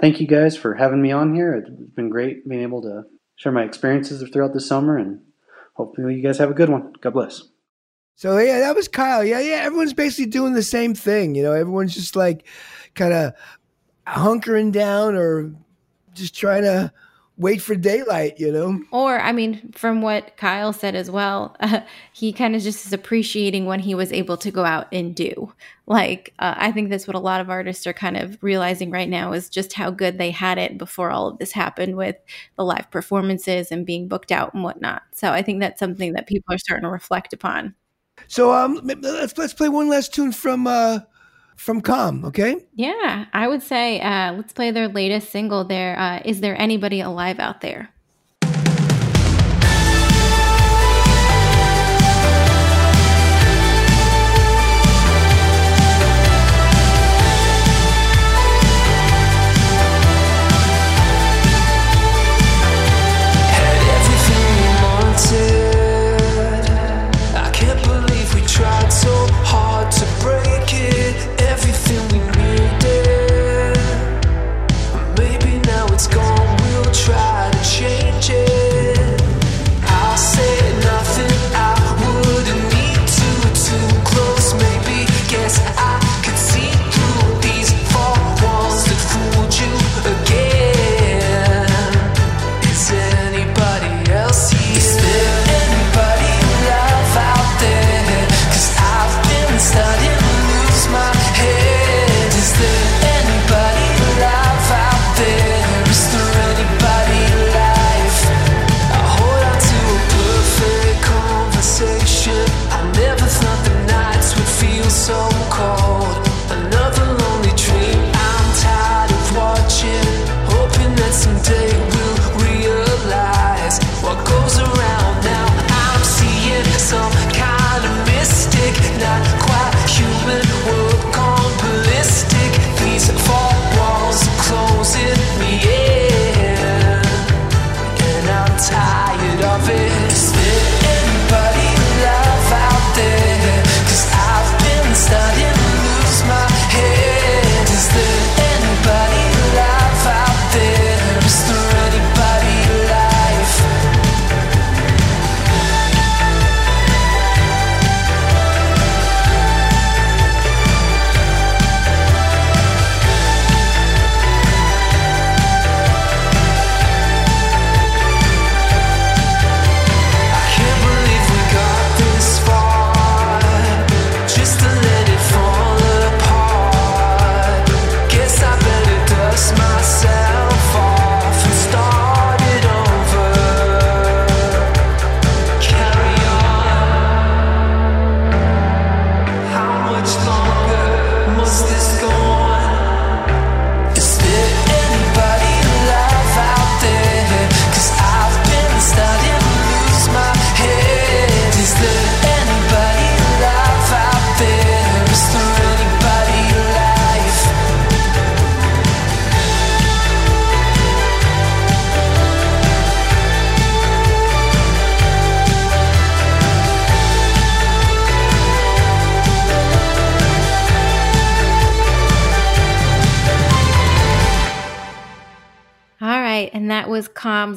thank 0.00 0.20
you 0.20 0.26
guys 0.26 0.56
for 0.56 0.74
having 0.74 1.02
me 1.02 1.12
on 1.12 1.34
here. 1.34 1.54
It's 1.54 1.70
been 1.70 2.10
great 2.10 2.48
being 2.48 2.62
able 2.62 2.82
to 2.82 3.04
share 3.36 3.52
my 3.52 3.64
experiences 3.64 4.28
throughout 4.30 4.52
the 4.52 4.60
summer, 4.60 4.96
and 4.96 5.20
hopefully 5.74 6.14
you 6.14 6.22
guys 6.22 6.38
have 6.38 6.50
a 6.50 6.54
good 6.54 6.68
one. 6.68 6.92
God 7.00 7.12
bless. 7.12 7.42
So 8.14 8.38
yeah, 8.38 8.60
that 8.60 8.74
was 8.74 8.88
Kyle. 8.88 9.22
Yeah, 9.22 9.40
yeah. 9.40 9.56
Everyone's 9.56 9.92
basically 9.92 10.30
doing 10.30 10.54
the 10.54 10.62
same 10.62 10.94
thing. 10.94 11.34
You 11.34 11.42
know, 11.42 11.52
everyone's 11.52 11.94
just 11.94 12.16
like 12.16 12.46
kind 12.94 13.12
of 13.12 13.34
hunkering 14.06 14.72
down 14.72 15.14
or 15.16 15.52
just 16.14 16.34
trying 16.34 16.62
to 16.62 16.92
wait 17.36 17.60
for 17.60 17.74
daylight. 17.74 18.38
You 18.38 18.52
know. 18.52 18.80
Or, 18.90 19.20
I 19.20 19.32
mean, 19.32 19.72
from 19.72 20.02
what 20.02 20.36
Kyle 20.36 20.72
said 20.72 20.94
as 20.94 21.10
well, 21.10 21.56
uh, 21.60 21.80
he 22.12 22.32
kind 22.32 22.56
of 22.56 22.62
just 22.62 22.86
is 22.86 22.92
appreciating 22.92 23.66
when 23.66 23.80
he 23.80 23.94
was 23.94 24.12
able 24.12 24.36
to 24.38 24.50
go 24.50 24.64
out 24.64 24.88
and 24.92 25.14
do. 25.14 25.52
Like, 25.86 26.34
uh, 26.38 26.54
I 26.56 26.72
think 26.72 26.90
that's 26.90 27.06
what 27.06 27.14
a 27.14 27.20
lot 27.20 27.40
of 27.40 27.50
artists 27.50 27.86
are 27.86 27.92
kind 27.92 28.16
of 28.16 28.42
realizing 28.42 28.90
right 28.90 29.08
now 29.08 29.32
is 29.32 29.48
just 29.48 29.72
how 29.72 29.90
good 29.90 30.18
they 30.18 30.30
had 30.30 30.58
it 30.58 30.78
before 30.78 31.10
all 31.10 31.28
of 31.28 31.38
this 31.38 31.52
happened 31.52 31.96
with 31.96 32.16
the 32.56 32.64
live 32.64 32.90
performances 32.90 33.70
and 33.70 33.86
being 33.86 34.08
booked 34.08 34.32
out 34.32 34.52
and 34.54 34.64
whatnot. 34.64 35.02
So 35.12 35.30
I 35.32 35.42
think 35.42 35.60
that's 35.60 35.78
something 35.78 36.14
that 36.14 36.26
people 36.26 36.54
are 36.54 36.58
starting 36.58 36.84
to 36.84 36.90
reflect 36.90 37.32
upon. 37.32 37.74
So 38.28 38.52
um, 38.52 38.80
let's 38.82 39.36
let's 39.36 39.52
play 39.52 39.68
one 39.68 39.88
last 39.88 40.14
tune 40.14 40.32
from 40.32 40.66
uh 40.66 41.00
from 41.56 41.80
Com. 41.80 42.24
Okay. 42.24 42.56
Yeah, 42.74 43.26
I 43.32 43.48
would 43.48 43.62
say 43.62 44.00
uh, 44.00 44.32
let's 44.34 44.52
play 44.52 44.70
their 44.70 44.88
latest 44.88 45.30
single. 45.30 45.64
There 45.64 45.98
uh, 45.98 46.20
is 46.24 46.40
there 46.40 46.60
anybody 46.60 47.00
alive 47.00 47.38
out 47.38 47.60
there? 47.60 47.90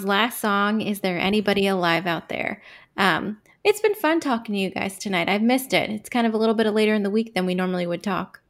Last 0.06 0.40
song. 0.40 0.82
Is 0.82 1.02
there 1.02 1.20
anybody 1.20 1.68
alive 1.68 2.08
out 2.08 2.30
there? 2.30 2.62
Um, 2.98 3.40
it's 3.64 3.82
been 3.82 3.96
fun 3.96 4.20
talking 4.20 4.54
to 4.56 4.60
you 4.60 4.70
guys 4.70 4.98
tonight. 4.98 5.30
I've 5.30 5.42
missed 5.42 5.74
it. 5.74 5.90
It's 5.90 6.10
kind 6.10 6.26
of 6.26 6.34
a 6.34 6.38
little 6.38 6.56
bit 6.56 6.68
later 6.74 6.94
in 6.94 7.04
the 7.04 7.10
week 7.10 7.34
than 7.34 7.46
we 7.46 7.56
normally 7.56 7.86
would 7.88 8.04
talk. 8.04 8.42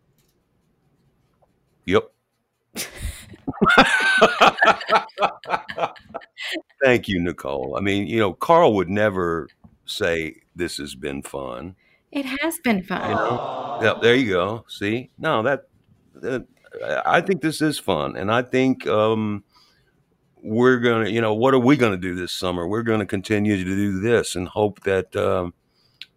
Yep. 1.86 2.12
Thank 6.84 7.08
you, 7.08 7.20
Nicole. 7.22 7.76
I 7.78 7.82
mean, 7.82 8.08
you 8.08 8.20
know, 8.20 8.34
Carl 8.34 8.74
would 8.76 8.90
never 8.90 9.48
say 9.86 10.36
this 10.56 10.78
has 10.78 10.96
been 10.96 11.22
fun. 11.24 11.76
It 12.12 12.26
has 12.26 12.60
been 12.64 12.84
fun. 12.84 13.10
You 13.10 13.16
know, 13.16 13.80
yeah, 13.82 13.94
there 14.02 14.16
you 14.16 14.30
go. 14.32 14.66
See, 14.68 15.10
no, 15.18 15.44
that, 15.44 15.68
that 16.16 16.46
I 17.06 17.22
think 17.22 17.42
this 17.42 17.62
is 17.62 17.80
fun, 17.80 18.16
and 18.16 18.32
I 18.32 18.42
think 18.42 18.88
um, 18.88 19.44
we're 20.42 20.78
gonna, 20.80 21.10
you 21.10 21.22
know, 21.22 21.34
what 21.34 21.54
are 21.54 21.60
we 21.60 21.78
gonna 21.78 21.98
do 21.98 22.16
this 22.16 22.32
summer? 22.32 22.68
We're 22.68 22.84
gonna 22.84 23.06
continue 23.06 23.58
to 23.58 23.64
do 23.64 24.00
this 24.00 24.36
and 24.36 24.48
hope 24.48 24.82
that 24.84 25.16
um, 25.16 25.54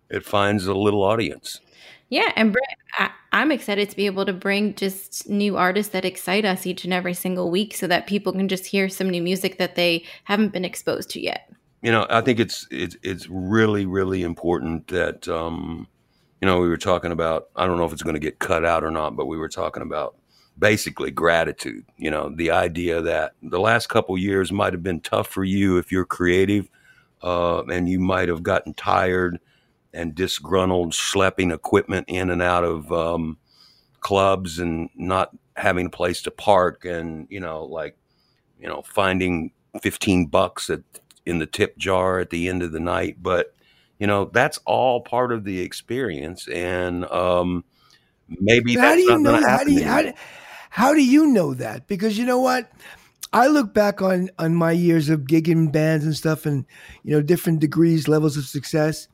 it 0.08 0.24
finds 0.24 0.66
a 0.66 0.74
little 0.74 1.02
audience. 1.02 1.60
Yeah, 2.08 2.30
and 2.36 2.54
I, 2.98 3.10
I'm 3.32 3.50
excited 3.50 3.88
to 3.88 3.96
be 3.96 4.06
able 4.06 4.26
to 4.26 4.32
bring 4.32 4.74
just 4.74 5.28
new 5.28 5.56
artists 5.56 5.92
that 5.92 6.04
excite 6.04 6.44
us 6.44 6.66
each 6.66 6.84
and 6.84 6.92
every 6.92 7.14
single 7.14 7.50
week, 7.50 7.74
so 7.74 7.86
that 7.86 8.06
people 8.06 8.32
can 8.32 8.48
just 8.48 8.66
hear 8.66 8.88
some 8.88 9.08
new 9.08 9.22
music 9.22 9.58
that 9.58 9.74
they 9.74 10.04
haven't 10.24 10.52
been 10.52 10.64
exposed 10.64 11.10
to 11.10 11.20
yet. 11.20 11.50
You 11.82 11.90
know, 11.90 12.06
I 12.10 12.20
think 12.20 12.38
it's 12.38 12.66
it's 12.70 12.96
it's 13.02 13.28
really 13.28 13.86
really 13.86 14.22
important 14.22 14.88
that 14.88 15.26
um, 15.26 15.88
you 16.40 16.46
know 16.46 16.60
we 16.60 16.68
were 16.68 16.76
talking 16.76 17.12
about. 17.12 17.48
I 17.56 17.66
don't 17.66 17.78
know 17.78 17.86
if 17.86 17.92
it's 17.92 18.02
going 18.02 18.14
to 18.14 18.20
get 18.20 18.38
cut 18.38 18.64
out 18.64 18.84
or 18.84 18.90
not, 18.90 19.16
but 19.16 19.26
we 19.26 19.38
were 19.38 19.48
talking 19.48 19.82
about 19.82 20.14
basically 20.62 21.12
gratitude. 21.12 21.84
You 21.98 22.10
know, 22.12 22.30
the 22.34 22.52
idea 22.52 23.02
that 23.02 23.34
the 23.42 23.60
last 23.60 23.88
couple 23.90 24.16
years 24.18 24.52
might 24.52 24.74
have 24.74 24.84
been 24.84 25.02
tough 25.02 25.28
for 25.28 25.44
you 25.44 25.78
if 25.78 25.92
you're 25.92 26.06
creative, 26.06 26.70
uh, 27.22 27.64
and 27.66 27.90
you 27.90 28.00
might 28.00 28.30
have 28.30 28.44
gotten 28.44 28.74
tired 28.74 29.40
and 29.94 30.14
disgruntled, 30.14 30.92
schlepping 30.94 31.54
equipment 31.54 32.06
in 32.08 32.30
and 32.30 32.42
out 32.42 32.64
of 32.64 32.92
um, 32.92 33.38
clubs 34.00 34.60
and 34.60 34.90
not 34.96 35.32
having 35.56 35.86
a 35.88 35.90
place 35.90 36.22
to 36.22 36.32
park, 36.32 36.86
and 36.86 37.26
you 37.30 37.40
know, 37.40 37.64
like 37.64 37.98
you 38.60 38.68
know, 38.68 38.82
finding 38.82 39.52
fifteen 39.82 40.26
bucks 40.26 40.70
at 40.70 40.82
in 41.26 41.40
the 41.40 41.46
tip 41.46 41.78
jar 41.78 42.20
at 42.20 42.30
the 42.30 42.48
end 42.48 42.62
of 42.62 42.72
the 42.72 42.80
night, 42.80 43.18
but 43.22 43.54
you 44.00 44.06
know 44.08 44.26
that's 44.26 44.58
all 44.66 45.02
part 45.02 45.32
of 45.32 45.44
the 45.44 45.60
experience 45.60 46.48
and 46.48 47.04
um 47.06 47.64
maybe 48.40 48.76
How 48.76 48.94
that's 48.94 48.96
do 48.96 49.02
you 49.02 49.16
not 49.16 49.22
know? 49.22 49.36
gonna 49.36 49.42
How 49.46 49.64
happen 49.64 49.64
do 49.64 49.72
you 49.72 49.84
how, 49.84 50.02
do- 50.02 50.12
how 50.72 50.94
do 50.94 51.04
you 51.04 51.26
know 51.26 51.52
that? 51.52 51.86
Because 51.86 52.16
you 52.16 52.24
know 52.24 52.40
what, 52.40 52.72
I 53.34 53.46
look 53.46 53.74
back 53.74 54.00
on 54.00 54.30
on 54.38 54.54
my 54.54 54.72
years 54.72 55.10
of 55.10 55.20
gigging 55.20 55.70
bands 55.70 56.06
and 56.06 56.16
stuff, 56.16 56.46
and 56.46 56.64
you 57.02 57.14
know 57.14 57.20
different 57.20 57.60
degrees, 57.60 58.08
levels 58.08 58.38
of 58.38 58.46
success. 58.46 59.06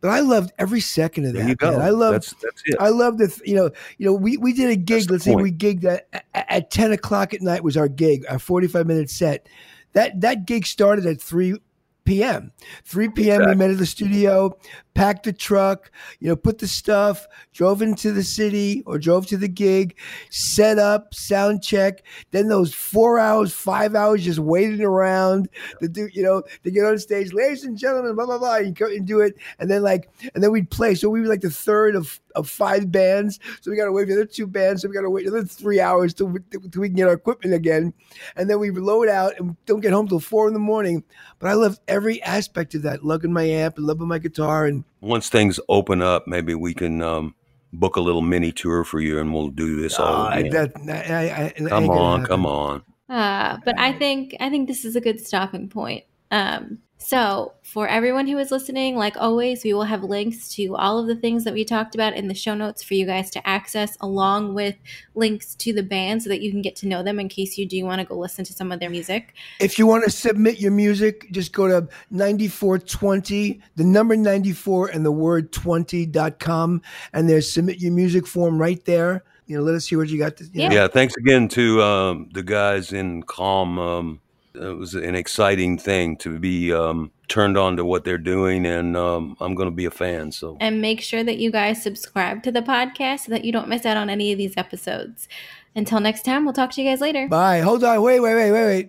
But 0.00 0.08
I 0.08 0.20
loved 0.20 0.52
every 0.58 0.80
second 0.80 1.26
of 1.26 1.34
that. 1.34 1.40
there 1.40 1.48
you 1.50 1.54
go 1.54 1.72
man. 1.72 1.82
I 1.82 1.90
loved. 1.90 2.14
that's 2.14 2.34
that's 2.42 2.62
it 2.64 2.76
I 2.80 2.88
love 2.88 3.18
the 3.18 3.38
you 3.44 3.54
know 3.54 3.70
you 3.98 4.06
know 4.06 4.14
we, 4.14 4.38
we 4.38 4.54
did 4.54 4.70
a 4.70 4.76
gig. 4.76 5.00
That's 5.00 5.10
Let's 5.10 5.24
say 5.24 5.34
we 5.34 5.52
gigged 5.52 5.84
at, 5.84 6.08
at 6.32 6.46
at 6.48 6.70
ten 6.70 6.92
o'clock 6.92 7.34
at 7.34 7.42
night 7.42 7.62
was 7.62 7.76
our 7.76 7.88
gig, 7.88 8.24
our 8.30 8.38
forty 8.38 8.66
five 8.66 8.86
minute 8.86 9.10
set. 9.10 9.50
That 9.92 10.22
that 10.22 10.46
gig 10.46 10.64
started 10.64 11.04
at 11.04 11.20
three 11.20 11.58
p.m. 12.06 12.52
Three 12.84 13.10
p.m. 13.10 13.44
We 13.46 13.54
met 13.54 13.70
at 13.70 13.78
the 13.78 13.84
studio, 13.84 14.56
packed 14.94 15.24
the 15.24 15.32
truck, 15.32 15.90
you 16.20 16.28
know, 16.28 16.36
put 16.36 16.58
the 16.58 16.66
stuff, 16.66 17.26
drove 17.52 17.82
into 17.82 18.12
the 18.12 18.22
city 18.22 18.82
or 18.86 18.98
drove 18.98 19.26
to 19.26 19.36
the 19.36 19.48
gig, 19.48 19.98
set 20.30 20.78
up, 20.78 21.12
sound 21.12 21.62
check. 21.62 22.02
Then 22.30 22.48
those 22.48 22.72
four 22.72 23.18
hours, 23.18 23.52
five 23.52 23.94
hours 23.94 24.24
just 24.24 24.38
waiting 24.38 24.80
around 24.80 25.50
to 25.80 25.88
do, 25.88 26.08
you 26.12 26.22
know, 26.22 26.42
to 26.64 26.70
get 26.70 26.86
on 26.86 26.98
stage, 26.98 27.34
ladies 27.34 27.64
and 27.64 27.76
gentlemen, 27.76 28.14
blah 28.14 28.26
blah 28.26 28.38
blah. 28.38 28.56
You 28.56 28.72
go 28.72 28.86
and 28.86 29.06
do 29.06 29.20
it, 29.20 29.34
and 29.58 29.70
then 29.70 29.82
like, 29.82 30.08
and 30.34 30.42
then 30.42 30.52
we'd 30.52 30.70
play. 30.70 30.94
So 30.94 31.10
we 31.10 31.20
were 31.20 31.26
like 31.26 31.42
the 31.42 31.50
third 31.50 31.94
of 31.94 32.20
of 32.36 32.48
five 32.48 32.92
bands. 32.92 33.40
So 33.60 33.70
we 33.70 33.76
got 33.76 33.86
to 33.86 33.92
wait 33.92 34.04
for 34.04 34.14
the 34.14 34.20
other 34.20 34.26
two 34.26 34.46
bands. 34.46 34.82
So 34.82 34.88
we 34.88 34.94
got 34.94 35.02
to 35.02 35.10
wait 35.10 35.26
another 35.26 35.44
three 35.44 35.80
hours 35.80 36.14
till 36.14 36.26
we, 36.26 36.40
till 36.50 36.80
we 36.80 36.88
can 36.88 36.96
get 36.96 37.08
our 37.08 37.14
equipment 37.14 37.54
again, 37.54 37.92
and 38.36 38.48
then 38.48 38.58
we 38.58 38.70
load 38.70 39.08
out 39.08 39.38
and 39.38 39.56
don't 39.66 39.80
get 39.80 39.92
home 39.92 40.08
till 40.08 40.20
four 40.20 40.46
in 40.46 40.54
the 40.54 40.60
morning. 40.60 41.02
But 41.38 41.50
I 41.50 41.54
love 41.54 41.78
every 41.88 42.22
aspect 42.22 42.74
of 42.74 42.82
that, 42.82 43.04
lugging 43.04 43.32
my 43.32 43.44
amp 43.44 43.78
and 43.78 43.86
loving 43.86 44.08
my 44.08 44.18
guitar, 44.18 44.66
and 44.66 44.84
once 45.00 45.28
things 45.28 45.60
open 45.68 46.02
up 46.02 46.26
maybe 46.26 46.54
we 46.54 46.74
can 46.74 47.00
um 47.02 47.34
book 47.72 47.96
a 47.96 48.00
little 48.00 48.22
mini 48.22 48.52
tour 48.52 48.84
for 48.84 49.00
you 49.00 49.18
and 49.18 49.32
we'll 49.32 49.48
do 49.48 49.80
this 49.80 49.98
all 49.98 50.26
uh, 50.26 50.30
again. 50.30 50.72
that, 50.84 51.10
I, 51.10 51.28
I, 51.28 51.64
I, 51.64 51.68
come 51.68 51.90
on 51.90 52.20
happen. 52.20 52.26
come 52.26 52.46
on 52.46 52.82
Uh, 53.08 53.58
but 53.64 53.78
I 53.78 53.92
think 53.92 54.34
I 54.40 54.50
think 54.50 54.68
this 54.68 54.84
is 54.84 54.96
a 54.96 55.00
good 55.00 55.20
stopping 55.20 55.68
point. 55.68 56.04
Um, 56.30 56.78
so 56.98 57.52
for 57.62 57.86
everyone 57.86 58.26
who 58.26 58.36
is 58.38 58.50
listening, 58.50 58.96
like 58.96 59.16
always, 59.16 59.62
we 59.62 59.72
will 59.72 59.84
have 59.84 60.02
links 60.02 60.48
to 60.56 60.74
all 60.74 60.98
of 60.98 61.06
the 61.06 61.14
things 61.14 61.44
that 61.44 61.54
we 61.54 61.64
talked 61.64 61.94
about 61.94 62.14
in 62.14 62.26
the 62.26 62.34
show 62.34 62.54
notes 62.54 62.82
for 62.82 62.94
you 62.94 63.06
guys 63.06 63.30
to 63.30 63.48
access, 63.48 63.96
along 64.00 64.54
with 64.54 64.74
links 65.14 65.54
to 65.56 65.72
the 65.72 65.84
band 65.84 66.20
so 66.22 66.28
that 66.30 66.40
you 66.40 66.50
can 66.50 66.62
get 66.62 66.74
to 66.76 66.88
know 66.88 67.04
them 67.04 67.20
in 67.20 67.28
case 67.28 67.56
you 67.56 67.64
do 67.64 67.84
want 67.84 68.00
to 68.00 68.04
go 68.06 68.16
listen 68.18 68.44
to 68.46 68.52
some 68.52 68.72
of 68.72 68.80
their 68.80 68.90
music. 68.90 69.34
If 69.60 69.78
you 69.78 69.86
want 69.86 70.02
to 70.04 70.10
submit 70.10 70.58
your 70.58 70.72
music, 70.72 71.28
just 71.30 71.52
go 71.52 71.68
to 71.68 71.86
9420, 72.10 73.60
the 73.76 73.84
number 73.84 74.16
94 74.16 74.88
and 74.88 75.04
the 75.04 75.12
word 75.12 75.52
20.com, 75.52 76.82
and 77.12 77.28
there's 77.28 77.50
submit 77.52 77.78
your 77.78 77.92
music 77.92 78.26
form 78.26 78.58
right 78.58 78.84
there. 78.84 79.22
You 79.46 79.58
know, 79.58 79.62
let 79.62 79.76
us 79.76 79.84
see 79.86 79.94
what 79.94 80.08
you 80.08 80.18
got 80.18 80.36
to 80.38 80.44
you 80.44 80.50
Yeah. 80.54 80.68
know. 80.68 80.74
yeah 80.74 80.88
thanks 80.88 81.14
again 81.18 81.46
to 81.50 81.80
um 81.82 82.28
the 82.32 82.42
guys 82.42 82.92
in 82.92 83.22
calm 83.22 83.78
um 83.78 84.20
it 84.56 84.76
was 84.78 84.94
an 84.94 85.14
exciting 85.14 85.78
thing 85.78 86.16
to 86.18 86.38
be 86.38 86.72
um 86.72 87.10
turned 87.28 87.56
on 87.58 87.76
to 87.76 87.84
what 87.84 88.04
they're 88.04 88.18
doing 88.18 88.64
and 88.66 88.96
um 88.96 89.36
i'm 89.40 89.54
gonna 89.54 89.70
be 89.70 89.84
a 89.84 89.90
fan 89.90 90.30
so 90.32 90.56
And 90.60 90.80
make 90.80 91.00
sure 91.00 91.22
that 91.24 91.38
you 91.38 91.50
guys 91.50 91.82
subscribe 91.82 92.42
to 92.44 92.52
the 92.52 92.62
podcast 92.62 93.20
so 93.26 93.32
that 93.32 93.44
you 93.44 93.52
don't 93.52 93.68
miss 93.68 93.84
out 93.84 93.96
on 93.96 94.08
any 94.10 94.32
of 94.32 94.38
these 94.38 94.54
episodes. 94.56 95.28
Until 95.74 96.00
next 96.00 96.24
time, 96.24 96.44
we'll 96.44 96.54
talk 96.54 96.70
to 96.72 96.82
you 96.82 96.88
guys 96.88 97.00
later. 97.02 97.28
Bye. 97.28 97.60
Hold 97.60 97.84
on. 97.84 98.00
Wait, 98.00 98.20
wait, 98.20 98.34
wait, 98.34 98.52
wait, 98.52 98.64
wait. 98.64 98.86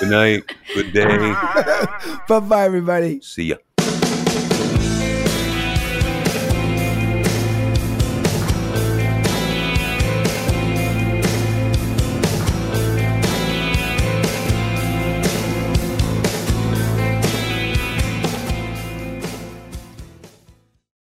good 0.00 0.08
night 0.08 0.42
good 0.74 0.92
day 0.92 1.16
bye 2.28 2.40
bye, 2.40 2.64
everybody. 2.64 3.20
see 3.20 3.44
ya 3.52 3.56